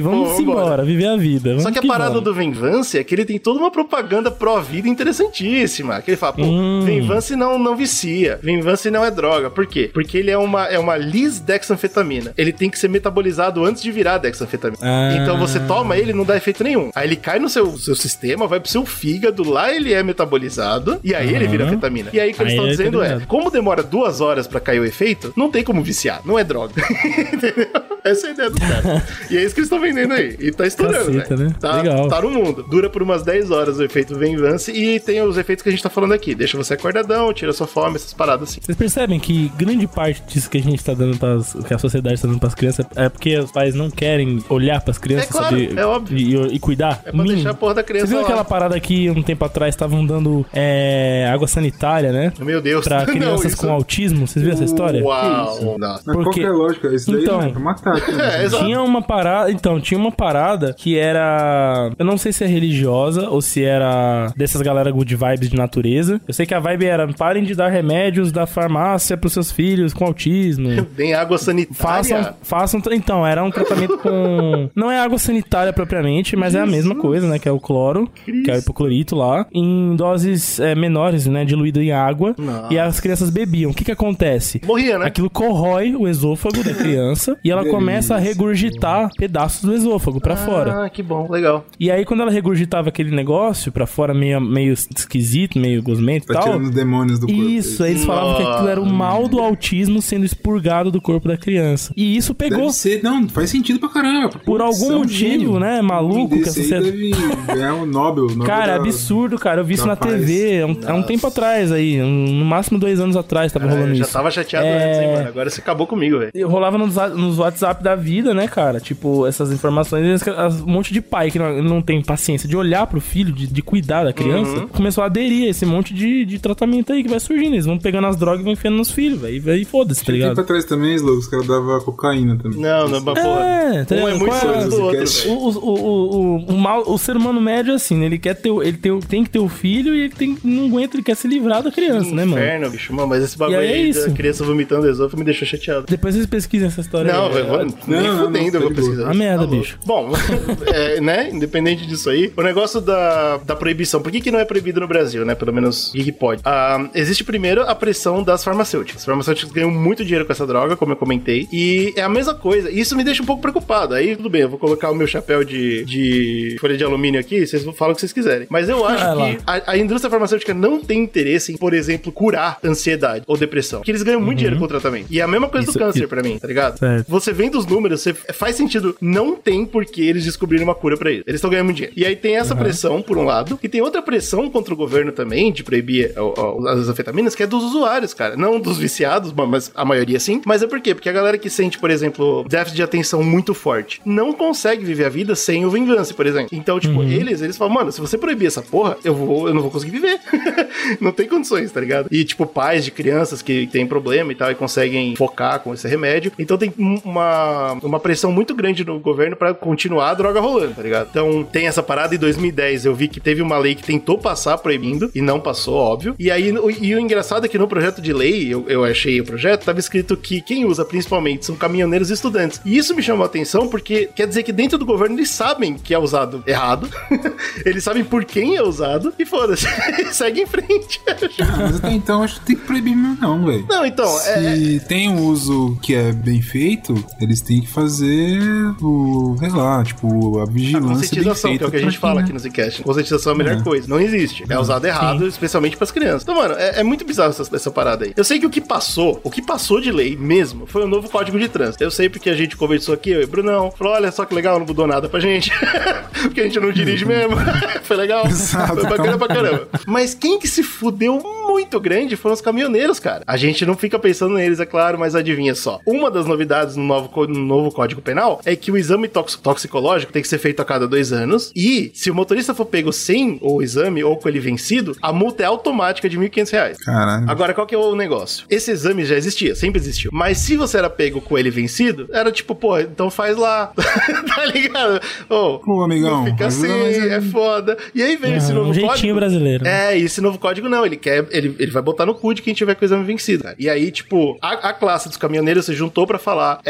[0.00, 0.40] Vamos vambora.
[0.40, 1.50] embora, viver a vida.
[1.50, 4.88] Vamos Só que a parada do Venvance é que ele tem toda uma propaganda pró-vida
[4.88, 6.00] interessantíssima.
[6.02, 6.82] Que ele fala, pô, Hum.
[6.84, 8.38] Venvance não, não vicia.
[8.42, 9.50] Venvance não é droga.
[9.50, 9.90] Por quê?
[9.92, 12.32] Porque ele é uma, é uma lisdexanfetamina.
[12.36, 14.78] Ele tem que ser metabolizado antes de virar dexanfetamina.
[14.82, 15.16] Ah.
[15.16, 16.90] Então você toma ele não dá efeito nenhum.
[16.94, 20.98] Aí ele cai no seu, seu sistema, vai pro seu fígado, lá ele é metabolizado
[21.02, 22.10] e aí ele vira anfetamina.
[22.12, 23.26] E aí o que eles estão é dizendo é, ligado.
[23.26, 26.20] como demora duas horas pra cair o efeito, não tem como viciar.
[26.24, 26.73] Não é droga.
[27.32, 27.93] Entendeu?
[28.04, 29.02] Essa é a ideia do cara.
[29.30, 30.36] E é isso que eles estão vendendo aí.
[30.38, 31.54] E tá estourando, Caceta, né?
[31.58, 32.08] Tá, Legal.
[32.08, 32.62] tá no mundo.
[32.62, 35.82] Dura por umas 10 horas o efeito Venvance e tem os efeitos que a gente
[35.82, 36.34] tá falando aqui.
[36.34, 38.60] Deixa você acordadão, tira sua fome, essas paradas assim.
[38.60, 42.20] Vocês percebem que grande parte disso que a gente tá dando pras, que a sociedade
[42.20, 45.48] tá dando pras crianças é porque os pais não querem olhar pras crianças É claro,
[45.58, 46.18] saber- é óbvio.
[46.50, 47.00] E, e cuidar.
[47.06, 47.34] É pra Mínimo.
[47.36, 48.24] deixar a porra da criança Você viu lá.
[48.28, 52.32] aquela parada que um tempo atrás estavam dando é, água sanitária, né?
[52.38, 52.84] Meu Deus.
[52.84, 54.26] Pra Não, crianças isso- com autismo?
[54.26, 55.02] Vocês viram essa história?
[55.02, 55.56] Uau.
[56.04, 56.88] Porque- qual que é a lógica?
[56.94, 57.93] Isso daí Então, não é pra matar?
[58.24, 58.64] É, exato.
[58.64, 63.28] Tinha uma parada, então, tinha uma parada que era, eu não sei se é religiosa
[63.28, 66.20] ou se era dessas galera good vibes de natureza.
[66.26, 69.92] Eu sei que a vibe era, parem de dar remédios da farmácia pros seus filhos
[69.92, 70.68] com autismo.
[70.96, 72.34] Bem água sanitária.
[72.42, 76.66] Façam, façam, então, era um tratamento com, não é água sanitária propriamente, mas é a
[76.66, 80.74] mesma coisa, né, que é o cloro, que é o hipoclorito lá, em doses é,
[80.74, 82.34] menores, né, diluído em água,
[82.70, 83.70] e as crianças bebiam.
[83.70, 84.60] O que que acontece?
[84.64, 85.06] Morria, né?
[85.06, 87.78] Aquilo corrói o esôfago da criança e ela Delícia.
[87.84, 90.84] Começa a regurgitar pedaços do esôfago pra fora.
[90.84, 91.64] Ah, que bom, legal.
[91.78, 96.28] E aí quando ela regurgitava aquele negócio pra fora meio, meio esquisito, meio gosmento e
[96.28, 97.42] Tá tal, tirando os demônios do corpo.
[97.42, 101.28] isso, aí eles falavam que aquilo era o mal do autismo sendo expurgado do corpo
[101.28, 101.92] da criança.
[101.96, 104.40] E isso pegou Deve ser, não, faz sentido pra caramba.
[104.44, 105.58] por algum São motivo, gênio.
[105.60, 106.90] né, maluco, Um que aí sociedade...
[106.90, 107.12] deve
[107.46, 108.26] ganhar o Nobel.
[108.28, 109.60] Nobel Cara, é da- absurdo, cara.
[109.60, 110.12] Eu vi isso na paz.
[110.14, 112.00] TV há um, há um tempo atrás aí.
[112.02, 114.12] um- no máximo dois anos atrás tava É, rolando eu já isso.
[114.12, 114.84] tava chateado É.
[114.86, 115.28] antes, hein, mano.
[115.28, 116.30] Agora você acabou comigo, velho.
[116.34, 118.80] Eu rolava nos, nos WhatsApp da vida, né, cara?
[118.80, 120.22] Tipo, essas informações.
[120.66, 123.62] Um monte de pai que não, não tem paciência de olhar pro filho, de, de
[123.62, 124.68] cuidar da criança, Uhum.
[124.68, 127.54] começou a aderir a esse monte de, de tratamento aí que vai surgindo.
[127.54, 129.42] Eles vão pegando as drogas e vão enfiando nos filhos, velho.
[129.46, 130.40] E aí foda-se, tá Tempo ligado?
[130.40, 132.60] atrás também, Slow, os caras davam cocaína também.
[132.60, 133.40] Não, não, mas porra.
[133.44, 135.04] É, tá um é muito Qual diferente do outro.
[135.28, 138.06] O, o, o, o, o, mal, o ser humano médio é assim, né?
[138.06, 140.96] Ele quer ter, ele tem, tem que ter o filho e ele tem, não aguenta,
[140.96, 142.38] ele quer se livrar da criança, né, mano?
[142.38, 142.92] Inferno, bicho.
[142.94, 144.08] Mano, mas esse bagulho E aí é isso.
[144.08, 145.86] da criança vomitando esôfago me deixou chateado.
[145.88, 147.32] Depois vocês pesquisem essa história Não, aí.
[147.62, 149.10] Eu vou, nem não, não, fudendo eu vou pesquisar.
[149.10, 149.78] A merda, Tá bicho.
[149.84, 150.12] Bom,
[150.72, 154.44] é, né, independente disso aí, o negócio da, da proibição, por que, que não é
[154.44, 155.34] proibido no Brasil, né?
[155.34, 156.42] Pelo menos, o que pode?
[156.44, 159.02] Ah, existe primeiro a pressão das farmacêuticas.
[159.02, 162.34] As farmacêuticas ganham muito dinheiro com essa droga, como eu comentei, e é a mesma
[162.34, 162.70] coisa.
[162.70, 163.94] E isso me deixa um pouco preocupado.
[163.94, 167.46] Aí, tudo bem, eu vou colocar o meu chapéu de, de folha de alumínio aqui,
[167.46, 168.46] vocês falam o que vocês quiserem.
[168.50, 172.58] Mas eu acho que a, a indústria farmacêutica não tem interesse em, por exemplo, curar
[172.64, 173.80] ansiedade ou depressão.
[173.80, 175.06] Porque eles ganham muito dinheiro com o tratamento.
[175.10, 175.70] E é a mesma coisa Uhum.
[175.70, 176.78] Isso- do câncer isso- pra mim, tá ligado?
[176.78, 177.06] Certo.
[177.08, 178.96] Você vendo os números, faz sentido.
[179.00, 181.24] Não tem porque eles descobriram uma cura pra isso.
[181.26, 181.94] Eles estão ganhando muito dinheiro.
[181.96, 185.12] E aí tem essa pressão, por um lado, e tem outra pressão contra o governo
[185.12, 188.36] também, de proibir ó, ó, as anfetaminas, que é dos usuários, cara.
[188.36, 190.40] Não dos viciados, ma- mas a maioria sim.
[190.46, 190.94] Mas é por quê?
[190.94, 195.04] Porque a galera que sente, por exemplo, déficit de atenção muito forte, não consegue viver
[195.04, 196.48] a vida sem o vingança, por exemplo.
[196.52, 199.60] Então, tipo, eles, eles falam, mano, se você proibir essa porra, eu vou, eu não
[199.62, 200.18] vou conseguir viver.
[201.00, 202.08] não tem condições, tá ligado?
[202.10, 205.86] E, tipo, pais de crianças que têm problema e tal, e conseguem focar com esse
[205.88, 206.32] remédio.
[206.38, 207.00] Então tem um-
[207.34, 211.08] uma, uma pressão muito grande no governo pra continuar a droga rolando, tá ligado?
[211.10, 214.56] Então tem essa parada em 2010, eu vi que teve uma lei que tentou passar
[214.58, 216.14] proibindo, e não passou, óbvio.
[216.18, 219.20] E aí, o- e o engraçado é que no projeto de lei, eu, eu achei
[219.20, 222.60] o projeto, tava escrito que quem usa principalmente são caminhoneiros e estudantes.
[222.64, 225.74] E isso me chamou a atenção porque quer dizer que dentro do governo eles sabem
[225.74, 226.88] que é usado errado,
[227.64, 229.66] eles sabem por quem é usado, e foda-se,
[230.12, 231.00] segue em frente.
[231.40, 233.66] Ah, mas até então acho que tem que proibir mesmo, não, velho.
[233.68, 236.94] Não, então, é, Se tem um uso que é bem feito,
[237.24, 238.38] eles têm que fazer
[238.80, 241.58] o, sei lá, tipo, a A vigilância bem conscientização, feita.
[241.58, 242.82] que é o que a gente fala aqui no Zcast.
[242.82, 243.62] Conscientização é a melhor É.
[243.62, 243.88] coisa.
[243.88, 244.44] Não existe.
[244.48, 246.22] É usado errado, especialmente pras crianças.
[246.22, 248.12] Então, mano, é, é muito bizarro essa, essa parada aí.
[248.16, 251.08] Eu sei que o que passou, o que passou de lei mesmo, foi o novo
[251.10, 251.82] código de trânsito.
[251.82, 254.34] Eu sei porque a gente conversou aqui, eu e o Brunão, falou: olha só que
[254.34, 255.50] legal, não mudou nada pra gente.
[256.22, 257.36] porque a gente não dirige mesmo.
[257.82, 258.26] foi legal.
[258.26, 259.68] Exato, foi bacana pra caramba.
[259.86, 263.22] Mas quem que se fudeu muito grande foram os caminhoneiros, cara.
[263.26, 265.80] A gente não fica pensando neles, é claro, mas adivinha só.
[265.86, 270.12] Uma das novidades no novo, no novo Código Penal é que o exame tox- toxicológico
[270.12, 271.52] tem que ser feito a cada dois anos.
[271.54, 275.42] E se o motorista for pego sem o exame ou com ele vencido, a multa
[275.42, 276.78] é automática de 1.500 reais.
[276.78, 277.30] Caralho.
[277.30, 278.46] Agora, qual que é o negócio?
[278.50, 280.10] Esse exame já existia, sempre existiu.
[280.12, 283.72] Mas se você era pego com ele vencido, era tipo, pô, então faz lá.
[284.34, 285.00] tá ligado?
[285.28, 287.08] Ô, Pô, amigão, não fica assim, aí.
[287.10, 287.76] é foda.
[287.94, 289.14] E aí veio esse Ah, novo um jeitinho código.
[289.14, 289.66] brasileiro.
[289.66, 292.42] É, e esse novo código não, ele quer, ele, ele vai botar no cu de
[292.42, 293.56] quem tiver com o exame vencido, cara.
[293.58, 296.60] E aí, tipo, a, a classe dos caminhoneiros se juntou pra falar,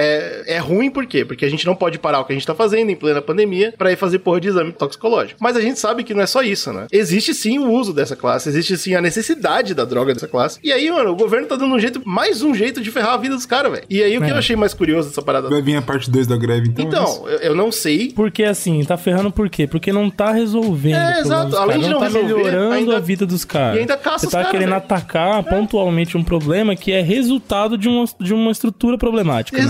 [0.47, 1.24] é, é ruim por quê?
[1.24, 3.74] Porque a gente não pode parar o que a gente tá fazendo em plena pandemia
[3.77, 5.39] pra ir fazer porra de exame toxicológico.
[5.43, 6.86] Mas a gente sabe que não é só isso, né?
[6.93, 10.59] Existe sim o uso dessa classe, existe sim a necessidade da droga dessa classe.
[10.62, 13.16] E aí, mano, o governo tá dando um jeito, mais um jeito de ferrar a
[13.16, 13.85] vida dos caras, velho.
[13.89, 14.32] E aí, o que É.
[14.32, 15.48] eu achei mais curioso dessa parada...
[15.48, 16.85] Vai vir a parte 2 da greve, então.
[16.85, 16.89] é?
[16.89, 19.66] Então, eu, eu não sei Porque assim, tá ferrando por quê?
[19.66, 20.97] Porque não tá resolvendo.
[20.97, 21.56] É, exato.
[21.56, 23.77] Além de não tá resolver, melhorando ainda- a vida dos caras.
[23.77, 24.78] e ainda caça Você os tá caras, querendo velho.
[24.78, 29.65] atacar pontualmente um problema que é resultado de uma, de uma estrutura problemática, né?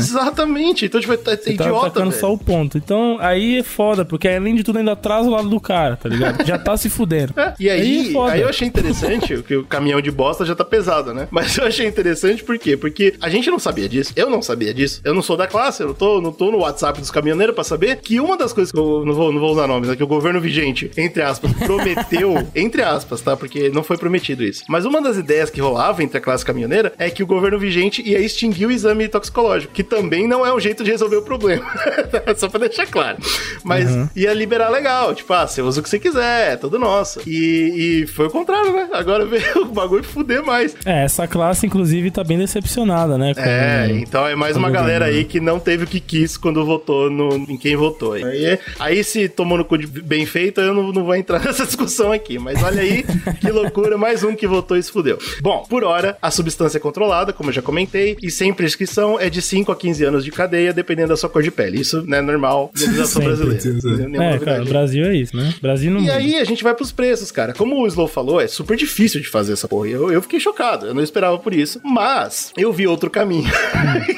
[0.55, 0.87] Exatamente.
[0.87, 2.13] Então, tipo, é, é Você tá idiota, velho.
[2.13, 2.79] só o ponto.
[2.79, 6.09] Então, aí é foda, porque além de tudo ainda atrasa o lado do cara, tá
[6.09, 6.45] ligado?
[6.47, 7.35] Já tá se fudendo.
[7.37, 8.33] É, E aí, é foda.
[8.33, 11.29] aí eu achei interessante, que o caminhão de bosta já tá pesado, né?
[11.31, 12.77] Mas eu achei interessante por quê?
[12.77, 14.13] Porque a gente não sabia disso.
[14.17, 15.01] Eu não sabia disso.
[15.05, 17.65] Eu não sou da classe, eu não tô, não tô no WhatsApp dos caminhoneiros pra
[17.65, 19.97] saber que uma das coisas que eu não vou, não vou usar nomes, né?
[19.97, 23.37] Que o governo vigente, entre aspas, prometeu, entre aspas, tá?
[23.37, 24.63] Porque não foi prometido isso.
[24.69, 27.59] Mas Mas uma das ideias que rolava entre a classe caminhoneira é que o governo
[27.59, 31.23] vigente ia extinguir o exame toxicológico, que também não é um jeito de resolver o
[31.23, 31.65] problema.
[32.37, 33.19] Só pra deixar claro.
[33.63, 34.09] Mas Uhum.
[34.17, 37.21] ia liberar legal, tipo, ah, você usa o que você quiser, é tudo nosso.
[37.27, 38.89] E, e foi o contrário, né?
[38.93, 40.75] Agora veio o bagulho fuder mais.
[40.85, 43.35] É, essa classe, inclusive, tá bem decepcionada, né?
[43.35, 45.19] com- É, então é mais uma galera governo.
[45.21, 48.15] aí que não teve o que quis quando votou no, em quem votou.
[48.15, 51.65] Aí, aí se tomou no cu de bem feito, eu não, não vou entrar nessa
[51.67, 52.39] discussão aqui.
[52.39, 53.05] Mas olha aí,
[53.41, 55.19] que loucura, mais um que votou e se fudeu.
[55.41, 59.29] Bom, por hora, a substância é controlada, como eu já comentei, e sem prescrição é
[59.31, 61.81] de 5 a 15 anos de cadeia, dependendo da sua cor de pele.
[61.81, 64.25] Isso não é normal na legislação brasileira.
[64.35, 65.55] É, cara, o Brasil é isso, né?
[65.61, 66.15] Brasil não E muda.
[66.17, 67.53] aí a gente vai pros preços, cara.
[67.55, 69.89] Como o Slow falou, é super difícil de fazer essa porra.
[69.89, 71.81] Eu, eu fiquei chocado, eu não esperava por isso.
[71.85, 73.51] Mas eu vi outro caminho.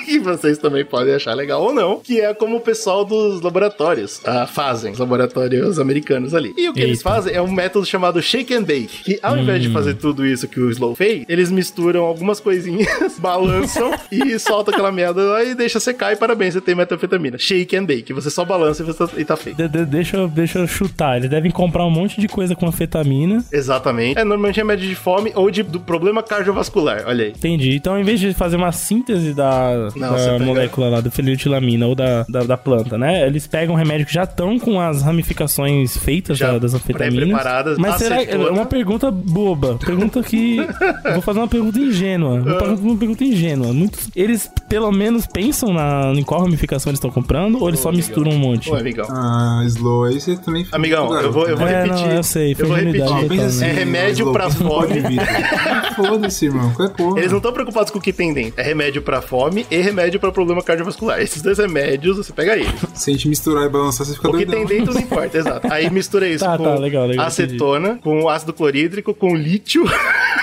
[0.04, 2.00] que vocês também podem achar legal ou não.
[2.00, 6.54] Que é como o pessoal dos laboratórios ah, fazem, os laboratórios americanos ali.
[6.56, 7.10] E o que eles Eita.
[7.10, 9.02] fazem é um método chamado shake and bake.
[9.04, 9.72] Que ao invés de Hum.
[9.72, 14.92] fazer tudo isso que o Slow fez, eles misturam algumas coisinhas, balançam e soltam aquela
[14.92, 15.95] merda lá e deixa secar.
[16.12, 17.38] E parabéns, você tem metanfetamina.
[17.38, 18.12] Shake and bake.
[18.12, 19.56] Você só balança e, você tá, e tá feito.
[19.56, 21.16] De- de- deixa, eu- deixa eu chutar.
[21.16, 23.44] Eles devem comprar um monte de coisa com anfetamina.
[23.52, 24.18] Exatamente.
[24.18, 27.04] É normalmente remédio de fome ou de, do problema cardiovascular.
[27.06, 27.30] Olha aí.
[27.30, 27.74] Entendi.
[27.74, 31.94] Então, em vez de fazer uma síntese da, Não, da molécula lá, do feniletilamina ou
[31.94, 33.26] da, da, da planta, né?
[33.26, 37.16] Eles pegam remédio que já estão com as ramificações feitas Já da- das anfetaminas.
[37.28, 38.30] pré-preparadas, Mas será que...
[38.32, 39.78] É uma pergunta boba.
[39.84, 40.56] Pergunta que...
[41.12, 42.40] vou fazer uma pergunta ingênua.
[42.40, 43.72] Vou fazer uma pergunta ingênua.
[43.72, 44.10] Muitos...
[44.14, 48.30] Eles, pelo menos, pensam na, em qual ramificação eles estão comprando ou eles só misturam
[48.32, 48.70] um monte?
[48.70, 49.06] Ô, amigão.
[49.10, 51.72] Ah, Slow, aí você também fica Amigão, eu vou, eu vou né?
[51.74, 52.06] É, repetir.
[52.08, 53.28] não, eu sei, Eu vou repetir.
[53.28, 53.42] Pensa né?
[53.42, 55.02] É assim, remédio Slow, pra fome.
[55.96, 56.72] Foda-se, irmão.
[56.74, 57.18] Qual é porra?
[57.18, 58.60] Eles não estão preocupados com o que tem dentro.
[58.60, 61.20] É remédio pra fome e remédio pra problema cardiovascular.
[61.20, 62.68] Esses dois remédios, você pega eles.
[62.94, 64.66] Se a gente misturar e balançar, você fica O que doidão.
[64.66, 65.66] tem dentro não importa, exato.
[65.72, 69.84] Aí mistura isso Tá, com tá, legal, legal, acetona, com ácido clorídrico, com lítio.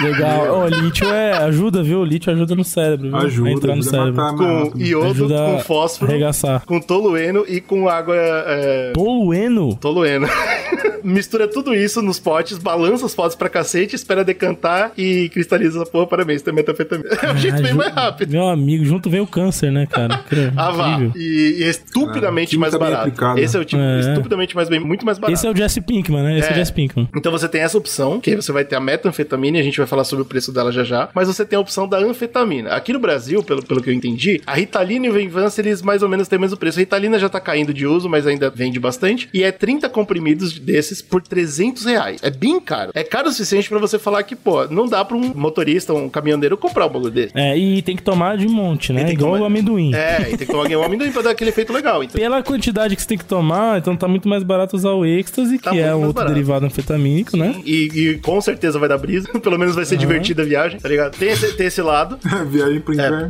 [0.02, 0.48] Legal.
[0.64, 1.34] Ó, lítio é...
[1.44, 2.04] Ajuda, viu?
[2.04, 3.18] Lítio ajuda no cérebro, viu?
[3.18, 4.24] Ajuda, a entrar no ajuda a cérebro.
[4.24, 4.82] matar com rápido.
[4.84, 6.64] iodo, Com fósforo, Arregaçar.
[6.66, 8.16] com tolueno e com água.
[8.16, 8.92] É...
[8.94, 9.76] Tolueno?
[9.76, 10.28] Tolueno.
[11.04, 15.90] Mistura tudo isso nos potes, balança os potes pra cacete, espera decantar e cristaliza essa
[15.92, 16.08] porra.
[16.08, 17.10] Parabéns, tem metanfetamina.
[17.24, 18.32] É o jeito bem mais rápido.
[18.32, 20.24] Meu amigo, junto vem o câncer, né, cara?
[20.56, 21.00] Ah, vá.
[21.16, 23.02] E, e é estupidamente química mais bem barato.
[23.08, 23.40] aplicada.
[23.42, 24.00] Esse é o tipo, É.
[24.02, 25.34] estupidamente mais bem, muito mais barato.
[25.38, 26.38] Esse é o Jesse Pinkman, né?
[26.40, 26.54] Esse é, É.
[26.54, 27.08] o Jesse Pinkman.
[27.16, 29.78] Então você tem essa opção, que aí você vai ter a metanfetamina, e a gente
[29.78, 32.72] vai falar sobre o preço dela já já, mas você tem a opção da anfetamina.
[32.72, 36.04] Aqui no Brasil, pelo, pelo que eu entendi, a Ritalina e o Venvance, eles mais
[36.04, 36.78] ou menos têm o mesmo preço.
[36.78, 40.58] A Ritalina já tá caindo de uso, mas ainda vende bastante, e é 30 comprimidos
[40.60, 42.20] desses por 300 reais.
[42.24, 42.92] É bem caro.
[42.94, 46.10] É caro o suficiente pra você falar que, pô, não dá pra um motorista, um
[46.10, 47.32] caminhoneiro comprar um bagulho desse.
[47.38, 49.12] É, e tem que tomar de monte, né?
[49.12, 49.94] Igual tomar- o amendoim.
[49.94, 52.04] É, e tem que tomar um amendoim pra dar aquele efeito legal.
[52.04, 55.06] Então, Pela quantidade que você tem que tomar, então tá muito mais barato usar o
[55.06, 56.34] êxtase, Tá que é um outro barato.
[56.34, 57.56] derivado anfetamínico, né?
[57.66, 59.28] e, e com certeza vai dar brisa.
[59.40, 61.18] Pelo menos vai ser divertida a viagem, tá ligado?
[61.18, 62.18] Tem esse, tem esse lado.
[62.50, 63.28] Viagem pro inferno.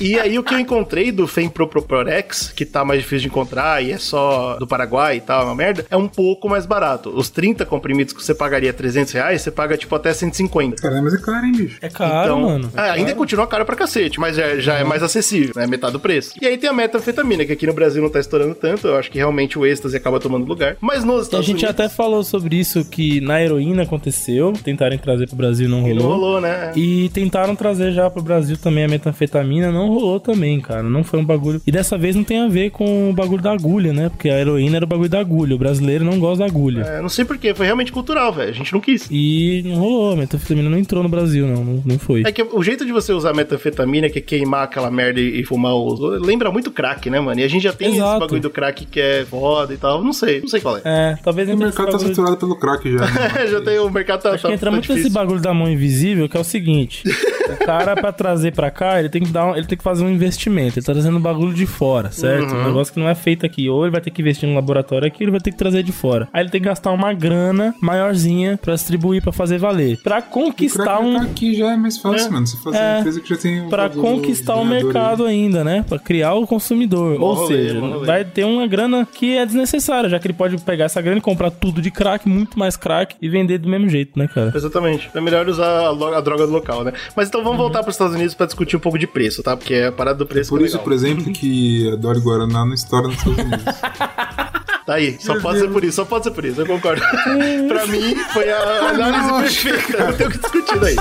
[0.00, 3.92] E aí o que eu encontrei do Femproprorex, que tá mais difícil de encontrar e
[3.92, 6.77] é só do Paraguai e tal, é uma merda, é um pouco mais barato.
[7.14, 10.80] Os 30 comprimidos que você pagaria 300 reais, você paga tipo até 150.
[10.80, 11.78] Caralho, mas é caro, hein, bicho?
[11.80, 12.70] É caro, mano.
[12.76, 15.66] É, ainda continua caro pra cacete, mas já, já é mais acessível, né?
[15.66, 16.32] Metade do preço.
[16.40, 19.10] E aí tem a metanfetamina, que aqui no Brasil não tá estourando tanto, eu acho
[19.10, 20.76] que realmente o êxtase acaba tomando lugar.
[20.80, 24.52] Mas nos E a Estados gente Unidos, até falou sobre isso que na heroína aconteceu,
[24.64, 25.96] tentarem trazer pro Brasil e não rolou.
[25.96, 26.72] não rolou, né?
[26.76, 30.82] E tentaram trazer já pro Brasil também a metanfetamina, não rolou também, cara.
[30.82, 31.60] Não foi um bagulho.
[31.66, 34.08] E dessa vez não tem a ver com o bagulho da agulha, né?
[34.08, 35.54] Porque a heroína era o bagulho da agulha.
[35.54, 36.67] O brasileiro não gosta da agulha.
[36.76, 38.50] É, não sei porquê, foi realmente cultural, velho.
[38.50, 39.08] A gente não quis.
[39.10, 41.64] E não rolou, a metanfetamina não entrou no Brasil, não.
[41.64, 42.22] Não, não foi.
[42.26, 45.74] É que o jeito de você usar metanfetamina, que é queimar aquela merda e, fumar
[45.74, 45.98] os.
[46.24, 47.40] Lembra muito crack, né, mano?
[47.40, 48.20] E a gente já tem esse Exato.
[48.20, 50.02] bagulho do crack que é foda e tal.
[50.02, 50.82] Não sei, não sei qual é.
[50.84, 52.98] É, talvez O mercado tá esse saturado pelo crack já.
[53.00, 53.46] né?
[53.50, 55.12] já tem o mercado tá, Acho que tá- entra tá muito nesse difícil.
[55.20, 57.02] bagulho da mão invisível, que é o seguinte:
[57.50, 60.04] o cara, pra trazer pra cá, ele tem que dar um- ele tem que fazer
[60.04, 60.78] um investimento.
[60.78, 62.52] Ele tá trazendo um bagulho de fora, certo?
[62.54, 62.60] Uhum.
[62.62, 63.68] Um negócio que não é feito aqui.
[63.68, 65.82] Ou ele vai ter que investir no laboratório aqui, ou ele vai ter que trazer
[65.82, 66.28] de fora.
[66.32, 69.98] Aí ele tem que gastar uma grana maiorzinha pra distribuir, pra fazer valer.
[70.02, 71.16] Pra conquistar um.
[71.18, 72.46] aqui já é mais fácil, mano.
[72.46, 72.90] Você fazer É.
[72.92, 75.84] uma empresa que já tem um Pra conquistar o mercado ainda, né?
[75.88, 77.20] Pra criar o consumidor.
[77.20, 80.84] Ou rolê, seja, vai ter uma grana que é desnecessária, já que ele pode pegar
[80.86, 84.18] essa grana e comprar tudo de crack, muito mais crack, e vender do mesmo jeito,
[84.18, 84.52] né, cara?
[84.54, 85.10] Exatamente.
[85.14, 86.92] É melhor usar a, droga do local, né?
[87.16, 89.56] Mas então vamos voltar para os Estados Unidos pra discutir um pouco de preço, tá?
[89.56, 90.84] Porque a parada do preço Por que é isso, legal.
[90.84, 93.64] por exemplo, que a Dori Guaraná não estoura nos Estados Unidos.
[94.88, 97.02] Tá aí, só pode ser por isso, só pode ser por isso, eu concordo.
[97.68, 100.96] pra mim, foi a análise perfeita, não tem o que discutir daí.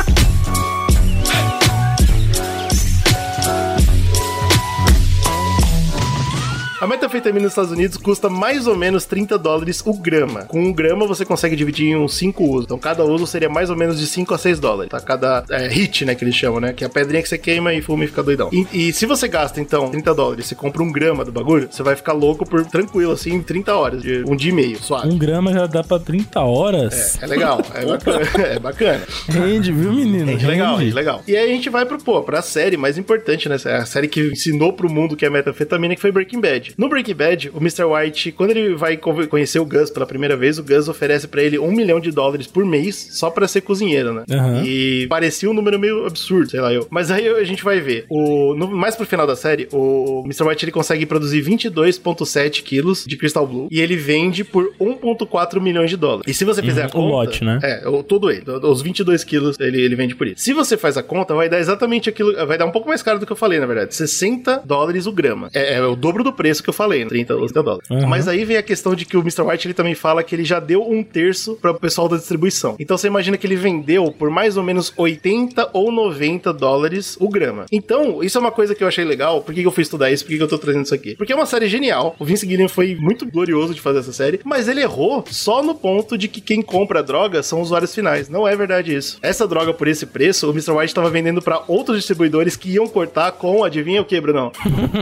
[6.80, 10.44] A metanfetamina nos Estados Unidos custa mais ou menos 30 dólares o grama.
[10.44, 12.66] Com um grama você consegue dividir em uns 5 usos.
[12.66, 14.92] Então cada uso seria mais ou menos de 5 a 6 dólares.
[14.92, 15.00] Tá?
[15.00, 16.74] Cada é, hit, né, que eles chamam, né?
[16.74, 18.52] Que é a pedrinha que você queima e fuma e fica doidão.
[18.54, 21.82] E, e se você gasta, então, 30 dólares, você compra um grama do bagulho, você
[21.82, 24.04] vai ficar louco por tranquilo, assim, em 30 horas.
[24.04, 25.10] De um dia e meio, suave.
[25.10, 27.18] Um grama já dá pra 30 horas.
[27.20, 28.22] É, é legal, é bacana.
[28.38, 29.02] é bacana.
[29.28, 30.28] Rende, viu, menino?
[30.28, 30.84] Rende legal, Rende.
[30.84, 31.24] rende legal.
[31.28, 33.56] E aí a gente vai pro, pô, pra série mais importante, né?
[33.56, 36.67] A série que ensinou pro mundo que é metanfetamina, que foi Breaking Bad.
[36.78, 37.84] No Breaking Bad, o Mr.
[37.84, 41.58] White, quando ele vai conhecer o Gus pela primeira vez, o Gus oferece pra ele
[41.60, 44.24] um milhão de dólares por mês só pra ser cozinheiro, né?
[44.30, 44.64] Aham.
[44.66, 46.88] E parecia um número meio absurdo, sei lá eu.
[46.90, 48.06] Mas aí a gente vai ver.
[48.10, 50.44] O, no- mais pro final da série, o Mr.
[50.44, 55.90] White ele consegue produzir 22,7 quilos de Crystal Blue e ele vende por 1,4 milhões
[55.90, 56.24] de dólares.
[56.28, 57.08] E se você fizer Uhum, a o conta.
[57.16, 57.60] lote, né?
[57.64, 58.44] É, o- todo ele.
[58.64, 60.42] Os 22 quilos ele, ele vende por isso.
[60.42, 62.34] Se você faz a conta, vai dar exatamente aquilo.
[62.46, 63.96] Vai dar um pouco mais caro do que eu falei, na verdade.
[63.96, 65.50] 60 dólares o grama.
[65.54, 67.10] É, é o dobro do preço que eu falei, né?
[67.10, 67.90] 30, 30 dólares.
[67.90, 68.08] Uhum.
[68.08, 69.42] Mas aí vem a questão de que o Mr.
[69.42, 72.76] White ele também fala que ele já deu um terço para o pessoal da distribuição.
[72.80, 77.30] Então você imagina que ele vendeu por mais ou menos 80 ou 90 dólares o
[77.30, 77.66] grama.
[77.72, 79.42] Então, isso é uma coisa que eu achei legal.
[79.42, 80.26] Por que eu fui estudar isso?
[80.26, 81.16] Por que eu tô trazendo isso aqui?
[81.16, 82.16] Porque é uma série genial.
[82.20, 85.76] O Vince Gilliam foi muito glorioso de fazer essa série, mas ele errou só no
[85.76, 88.30] ponto de que quem compra a droga são usuários finais.
[88.30, 89.18] Não é verdade isso.
[89.22, 90.72] Essa droga por esse preço, o Mr.
[90.72, 94.52] White estava vendendo para outros distribuidores que iam cortar com, adivinha o que, Brunão?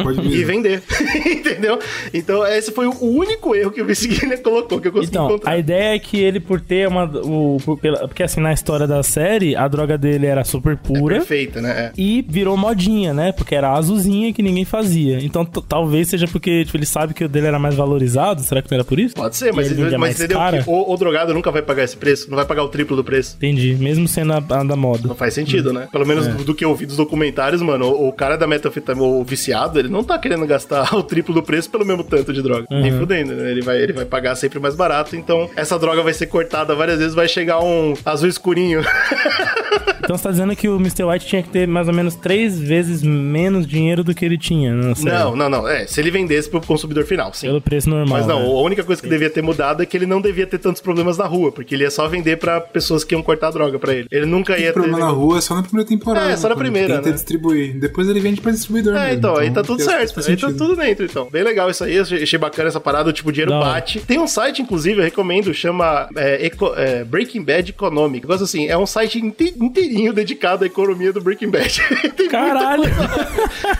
[0.03, 0.84] Pode e vender.
[1.45, 1.80] Entendeu?
[2.13, 4.07] Então, esse foi o único erro que o Vince
[4.41, 5.51] colocou, que eu consegui Então, encontrar.
[5.51, 7.05] a ideia é que ele, por ter uma.
[7.05, 11.15] O, por- pela- porque assim, na história da série, a droga dele era super pura.
[11.17, 11.72] Perfeita, né?
[11.88, 11.91] É.
[11.97, 13.31] E virou modinha, né?
[13.31, 15.19] Porque era azulzinha que ninguém fazia.
[15.23, 18.41] Então talvez seja porque tipo, ele sabe que o dele era mais valorizado.
[18.41, 19.15] Será que não era por isso?
[19.15, 20.63] Pode ser, mas, ele mas entendeu cara?
[20.63, 23.03] que o, o drogado nunca vai pagar esse preço, não vai pagar o triplo do
[23.03, 23.35] preço.
[23.38, 23.76] Entendi.
[23.80, 25.07] Mesmo sendo a, a da moda.
[25.07, 25.88] Não faz sentido, né?
[25.91, 26.31] Pelo menos É.
[26.31, 29.80] do, do que eu ouvi dos documentários, mano, o, o cara da metanfetamina, o viciado,
[29.80, 32.66] ele não tá querendo gastar o triplo do preço pelo mesmo tanto de droga.
[32.72, 32.99] Nem Uhum.
[32.99, 33.52] fudendo, né?
[33.52, 36.98] Ele vai, ele vai pagar sempre mais barato, então essa droga vai ser cortada várias
[36.98, 38.82] vezes, vai chegar um azul escurinho.
[39.99, 41.03] Então você tá dizendo que o Mr.
[41.03, 44.73] White tinha que ter mais ou menos três vezes menos dinheiro do que ele tinha
[44.73, 45.10] na série.
[45.10, 45.68] não, não, não.
[45.68, 47.47] É, se ele vendesse pro consumidor final, sim.
[47.47, 48.19] Pelo preço normal.
[48.19, 48.45] Mas não, né?
[48.45, 51.18] a única coisa que devia ter mudado é que ele não devia ter tantos problemas
[51.18, 53.93] na rua, porque ele ia só vender pra pessoas que iam cortar a droga pra
[53.93, 54.07] ele.
[54.11, 55.11] Ele nunca ia O problema na ter.
[55.14, 56.30] rua é só na primeira temporada.
[56.31, 57.15] É, só na quando primeira, Tenta né?
[57.15, 57.80] distribuir.
[57.80, 58.95] Depois ele vende pra distribuidor.
[58.95, 59.18] É, mesmo.
[59.18, 60.30] então, aí tá tudo faz- certo.
[60.30, 61.27] Aí tá tudo dentro, então.
[61.31, 61.97] Bem legal isso aí.
[61.97, 63.11] Achei achei bacana essa parada.
[63.11, 63.65] Tipo, o dinheiro hora.
[63.65, 63.99] bate.
[64.02, 68.22] Tem um site, inclusive, eu recomendo, chama é, Eco- é, Breaking Bad Economic.
[68.26, 71.81] Negócio assim, é um site inte- inteirinho dedicado à economia do Breaking Bad.
[72.29, 72.83] Caralho!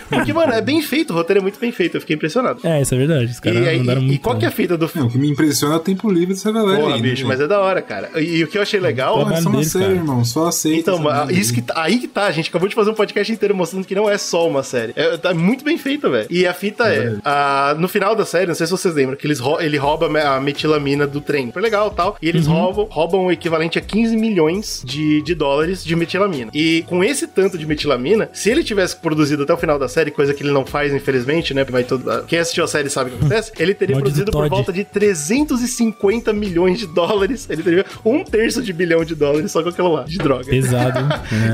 [0.08, 1.10] Porque, mano, é bem feito.
[1.12, 1.96] O roteiro é muito bem feito.
[1.96, 2.60] Eu fiquei impressionado.
[2.64, 3.26] É, isso é verdade.
[3.26, 4.14] Os caras E, mandaram e, muito.
[4.16, 5.08] e qual que é a fita do Não, filme?
[5.08, 7.02] o que me impressiona é o tempo livre dessa galera Porra, aí.
[7.02, 8.10] né, bicho, mas é da hora, cara.
[8.16, 9.14] E, e o que eu achei legal.
[9.18, 10.24] Porra, é só uma série, dele, irmão.
[10.24, 10.92] Só aceita.
[10.92, 11.00] Então,
[11.30, 11.54] isso aí.
[11.56, 13.94] que tá, aí que tá, a gente acabou de fazer um podcast inteiro mostrando que
[13.94, 14.92] não é só uma série.
[14.96, 16.26] É, tá muito bem feito, velho.
[16.30, 19.26] E a fita é, a- no final da série, não sei se vocês lembram, que
[19.26, 21.50] eles ele rouba a metilamina do trem.
[21.52, 22.16] Foi legal tal.
[22.20, 26.50] E eles roubam, roubam o equivalente a 15 milhões de, de dólares de metilamina.
[26.54, 30.10] E com esse tanto de metilamina, se ele tivesse produzido até o final da série,
[30.10, 31.64] coisa que ele não faz, infelizmente, né?
[31.64, 33.52] Vai todo, quem assistiu a série sabe o que acontece.
[33.58, 37.46] Ele teria produzido por volta de 350 milhões de dólares.
[37.50, 40.44] Ele teria um terço de bilhão de dólares só com aquilo lá, de droga.
[40.44, 40.98] Pesado.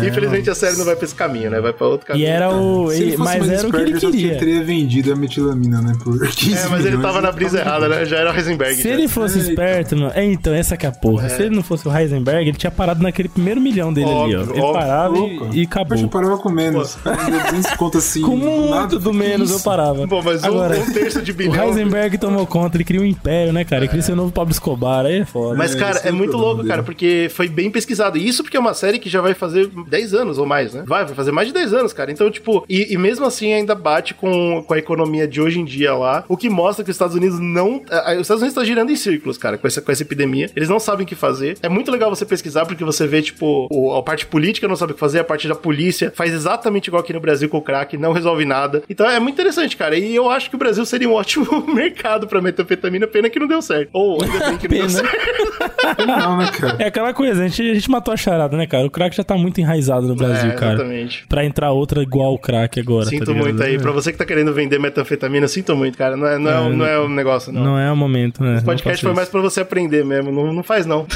[0.03, 0.07] É.
[0.09, 1.61] Infelizmente a série não vai pra esse caminho, né?
[1.61, 2.27] Vai pra outro E caminho.
[2.29, 2.91] era o.
[2.91, 4.39] Se ele ele- fosse mas mais era o que ele queria.
[4.39, 5.93] teria vendido a metilamina, né?
[6.03, 8.05] Por 15 É, mas ele tava na brisa tava- errada, né?
[8.05, 8.75] Já era o Heisenberg.
[8.77, 8.91] Se já.
[8.91, 9.51] ele fosse Eita.
[9.51, 10.13] esperto, mano.
[10.15, 11.29] É, então, essa que é a porra.
[11.29, 14.41] Se ele não fosse o Heisenberg, ele tinha parado naquele primeiro milhão dele ali, ó.
[14.41, 14.73] Óbvio, Ele óbvio.
[14.81, 15.49] parava Louco.
[15.53, 15.89] e, e acabou.
[15.89, 16.95] Poxa, eu parava com menos.
[16.97, 18.23] Cara, deu 200 conto assim.
[18.23, 19.65] Com muito nada, do menos eu isso?
[19.65, 20.07] parava.
[20.09, 21.65] Pô, mas um- Agora, um terço de o bilhão.
[21.69, 23.83] Heisenberg tomou conta, ele criou um império, né, cara?
[23.83, 25.57] Ele queria ser o novo Pablo Escobar, aí é foda.
[25.57, 26.69] Mas, É, cara, é é o muito louco, dele.
[26.69, 28.17] cara, porque foi bem pesquisado.
[28.19, 30.85] E isso porque é uma série que já vai fazer 10 anos ou mais, né?
[30.87, 32.11] Vai, vai fazer mais de 10 anos, cara.
[32.13, 35.65] Então, tipo, e, e mesmo assim ainda bate com, com a economia de hoje em
[35.65, 37.83] dia lá, o que mostra que os Estados Unidos não.
[37.91, 40.51] a- Os Estados Unidos estão girando em círculos, cara, com essa, com essa epidemia.
[40.55, 41.57] Eles não sabem o que fazer.
[41.63, 44.93] É muito legal você pesquisar, porque você vê, tipo, o- a parte política não sabe
[44.93, 47.63] o que fazer, a parte da polícia faz exatamente igual aqui no Brasil com o
[47.63, 48.83] crack, não resolve nada.
[48.91, 49.97] Então é muito interessante, cara.
[49.97, 53.47] E eu acho que o Brasil seria um ótimo mercado pra metanfetamina, pena que não
[53.47, 53.91] deu certo.
[53.93, 54.89] Ou ainda bem que não deu Pena.
[54.89, 55.53] certo.
[56.07, 56.77] Não, né, cara?
[56.81, 58.87] É aquela coisa, a gente, a gente matou a charada, né, cara?
[58.87, 60.75] O crack já tá muito enraizado no Brasil, É, cara.
[60.75, 61.25] exatamente.
[61.29, 63.07] Pra entrar outra igual o crack agora.
[63.07, 63.77] Sinto tá muito aí.
[63.77, 63.79] É.
[63.79, 66.17] Pra você que tá querendo vender metanfetamina, sinto muito, cara.
[66.17, 67.63] Não é, não é, É, não é um negócio, não.
[67.65, 68.59] Não é o momento, né?
[68.59, 70.33] O podcast foi mais pra você aprender mesmo.
[70.33, 71.07] Não, não faz, não.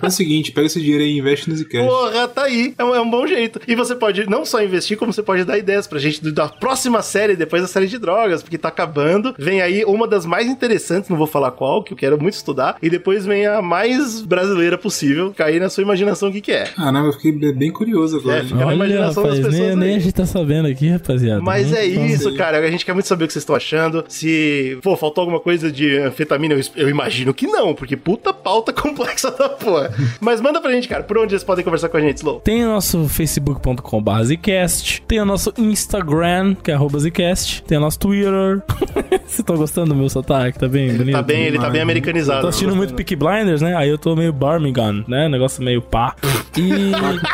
[0.00, 1.82] Faz o seguinte, pega esse dinheiro aí e investe no Zcash.
[2.04, 3.60] Porra, tá aí é um, é um bom jeito.
[3.66, 7.02] E você pode não só investir, como você pode dar ideias pra gente da próxima
[7.02, 9.34] série, depois da série de drogas, porque tá acabando.
[9.38, 12.76] Vem aí uma das mais interessantes, não vou falar qual, que eu quero muito estudar.
[12.82, 15.32] E depois vem a mais brasileira possível.
[15.36, 16.70] Cair na sua imaginação o que, que é.
[16.76, 18.38] Ah, não, eu fiquei bem curioso agora.
[18.38, 19.76] É, fica na Olha, imaginação rapaz, das pessoas.
[19.76, 21.40] nem, nem a gente tá sabendo aqui, rapaziada.
[21.40, 22.58] Mas é isso, cara.
[22.58, 24.04] A gente quer muito saber o que vocês estão achando.
[24.08, 28.72] Se, pô, faltou alguma coisa de anfetamina, eu, eu imagino que não, porque puta pauta
[28.74, 29.92] complexa da porra.
[30.20, 32.40] Mas manda pra gente, cara, por onde eles podem conversar com a gente, Slow?
[32.40, 37.80] Tem o nosso facebook.com.br Zcast, tem o nosso Instagram, que é arroba Zcast, tem o
[37.80, 38.62] nosso Twitter.
[39.26, 40.58] Você tá gostando do meu sotaque?
[40.58, 41.14] Tá bem bonito?
[41.14, 42.42] Tá bem, ele tá bem americanizado.
[42.42, 43.74] Tô assistindo muito Peaky Blinders, né?
[43.76, 45.28] Aí eu tô meio Birmingham, né?
[45.28, 46.14] Negócio meio pá.
[46.56, 46.70] E...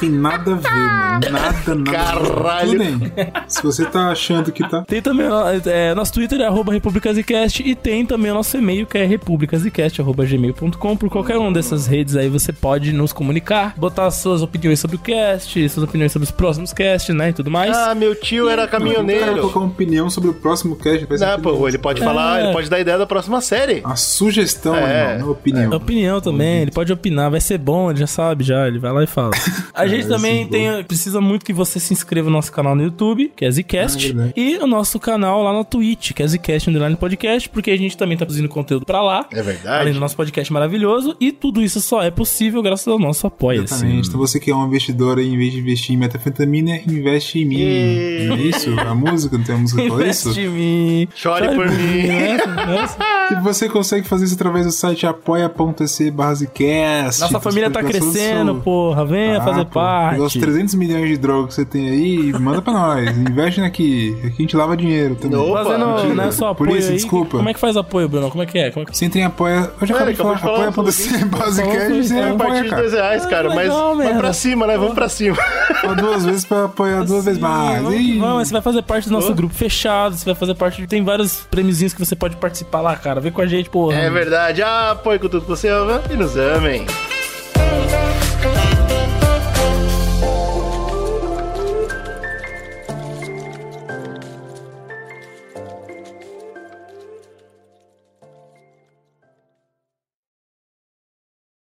[0.00, 1.30] Tem nada a ver, mano.
[1.30, 1.92] Nada, nada.
[1.92, 2.70] Caralho.
[2.70, 3.12] Tudo bem.
[3.46, 4.80] Se você tá achando que tá.
[4.80, 5.32] Tem também o
[5.66, 10.96] é, nosso Twitter, é arroba republicasicast, e tem também o nosso e-mail, que é republicasicast.gmail.com.
[10.96, 14.98] Por qualquer uma dessas redes aí você pode nos comunicar, botar suas opiniões sobre o
[14.98, 17.30] cast, suas opiniões sobre os próximos casts, né?
[17.30, 17.76] E tudo mais.
[17.76, 19.36] Ah, meu tio era caminhoneiro.
[19.40, 21.06] colocar uma opinião sobre o próximo cast.
[21.08, 21.40] Não, opinião.
[21.40, 22.44] pô, ele pode falar, É.
[22.44, 23.80] ele pode dar ideia da próxima série.
[23.84, 25.02] A sugestão, É.
[25.12, 25.72] animal, não a opinião.
[25.72, 29.02] Opinião também, ele pode opinar, vai ser bom, ele já sabe já, ele vai lá
[29.02, 29.30] e fala.
[29.74, 32.82] A gente vai também tem, precisa muito que você se inscreva no nosso canal no
[32.82, 34.32] YouTube, que é Ah, Zcast, verdade.
[34.36, 37.96] e o nosso canal lá na Twitch, que é Zcast Underline Podcast, porque a gente
[37.96, 39.26] também tá produzindo conteúdo pra lá.
[39.32, 39.80] É verdade.
[39.82, 43.62] Além do nosso podcast maravilhoso, e tudo isso só é possível graças ao nosso apoio.
[43.62, 44.08] Exatamente.
[44.08, 47.44] Então você que é um investidor aí, em vez de investir em metafetamina, investe em
[47.44, 47.58] mim.
[47.60, 48.70] E- Não é isso?
[48.80, 50.28] A música, não tem a música que fala isso?
[50.30, 51.08] Investe em mim.
[51.14, 52.06] Chore por mim.
[52.06, 52.36] né?
[52.66, 52.96] Nossa.
[53.30, 55.86] E você consegue fazer isso através do site apoia.se
[56.34, 57.20] Zcast.
[57.20, 59.04] Nossa família tá crescendo, porra.
[59.04, 60.20] Venha Ah, fazer pô, parte.
[60.20, 63.16] Os 300 milhões de drogas que você tem aí, manda pra nós.
[63.16, 64.16] Investe aqui.
[64.24, 65.38] Aqui a gente lava dinheiro também.
[65.38, 66.14] Opa, Fazendo, mentira.
[66.14, 66.96] não é só apoio Polícia, aí.
[66.96, 67.36] desculpa.
[67.36, 68.30] Como é que faz apoio, Bruno?
[68.30, 68.70] Como é que é?
[68.70, 68.96] Como é que...
[68.96, 69.70] Você entra em apoia.
[69.80, 70.36] Eu já É, acabei de falar.
[70.36, 72.02] Apoia.se Basecast.
[72.02, 72.82] Você É a partir de cara.
[72.82, 73.68] dois reais, cara, Ah, mas
[73.98, 74.29] merda.
[74.30, 74.78] Pra cima, né?
[74.78, 75.36] Vamos pra cima.
[75.80, 77.82] Só duas vezes pra apoiar duas vezes mais.
[77.82, 78.18] Vamos, Ih.
[78.18, 79.34] vamos, você vai fazer parte do nosso Oh.
[79.34, 80.86] grupo fechado, você vai fazer parte.
[80.86, 83.20] Tem vários prêmiozinhos que você pode participar lá, cara.
[83.20, 83.96] Vem com a gente, porra.
[83.96, 84.62] É verdade.
[84.62, 86.86] Ah, apoio com tudo que você ama e nos amem.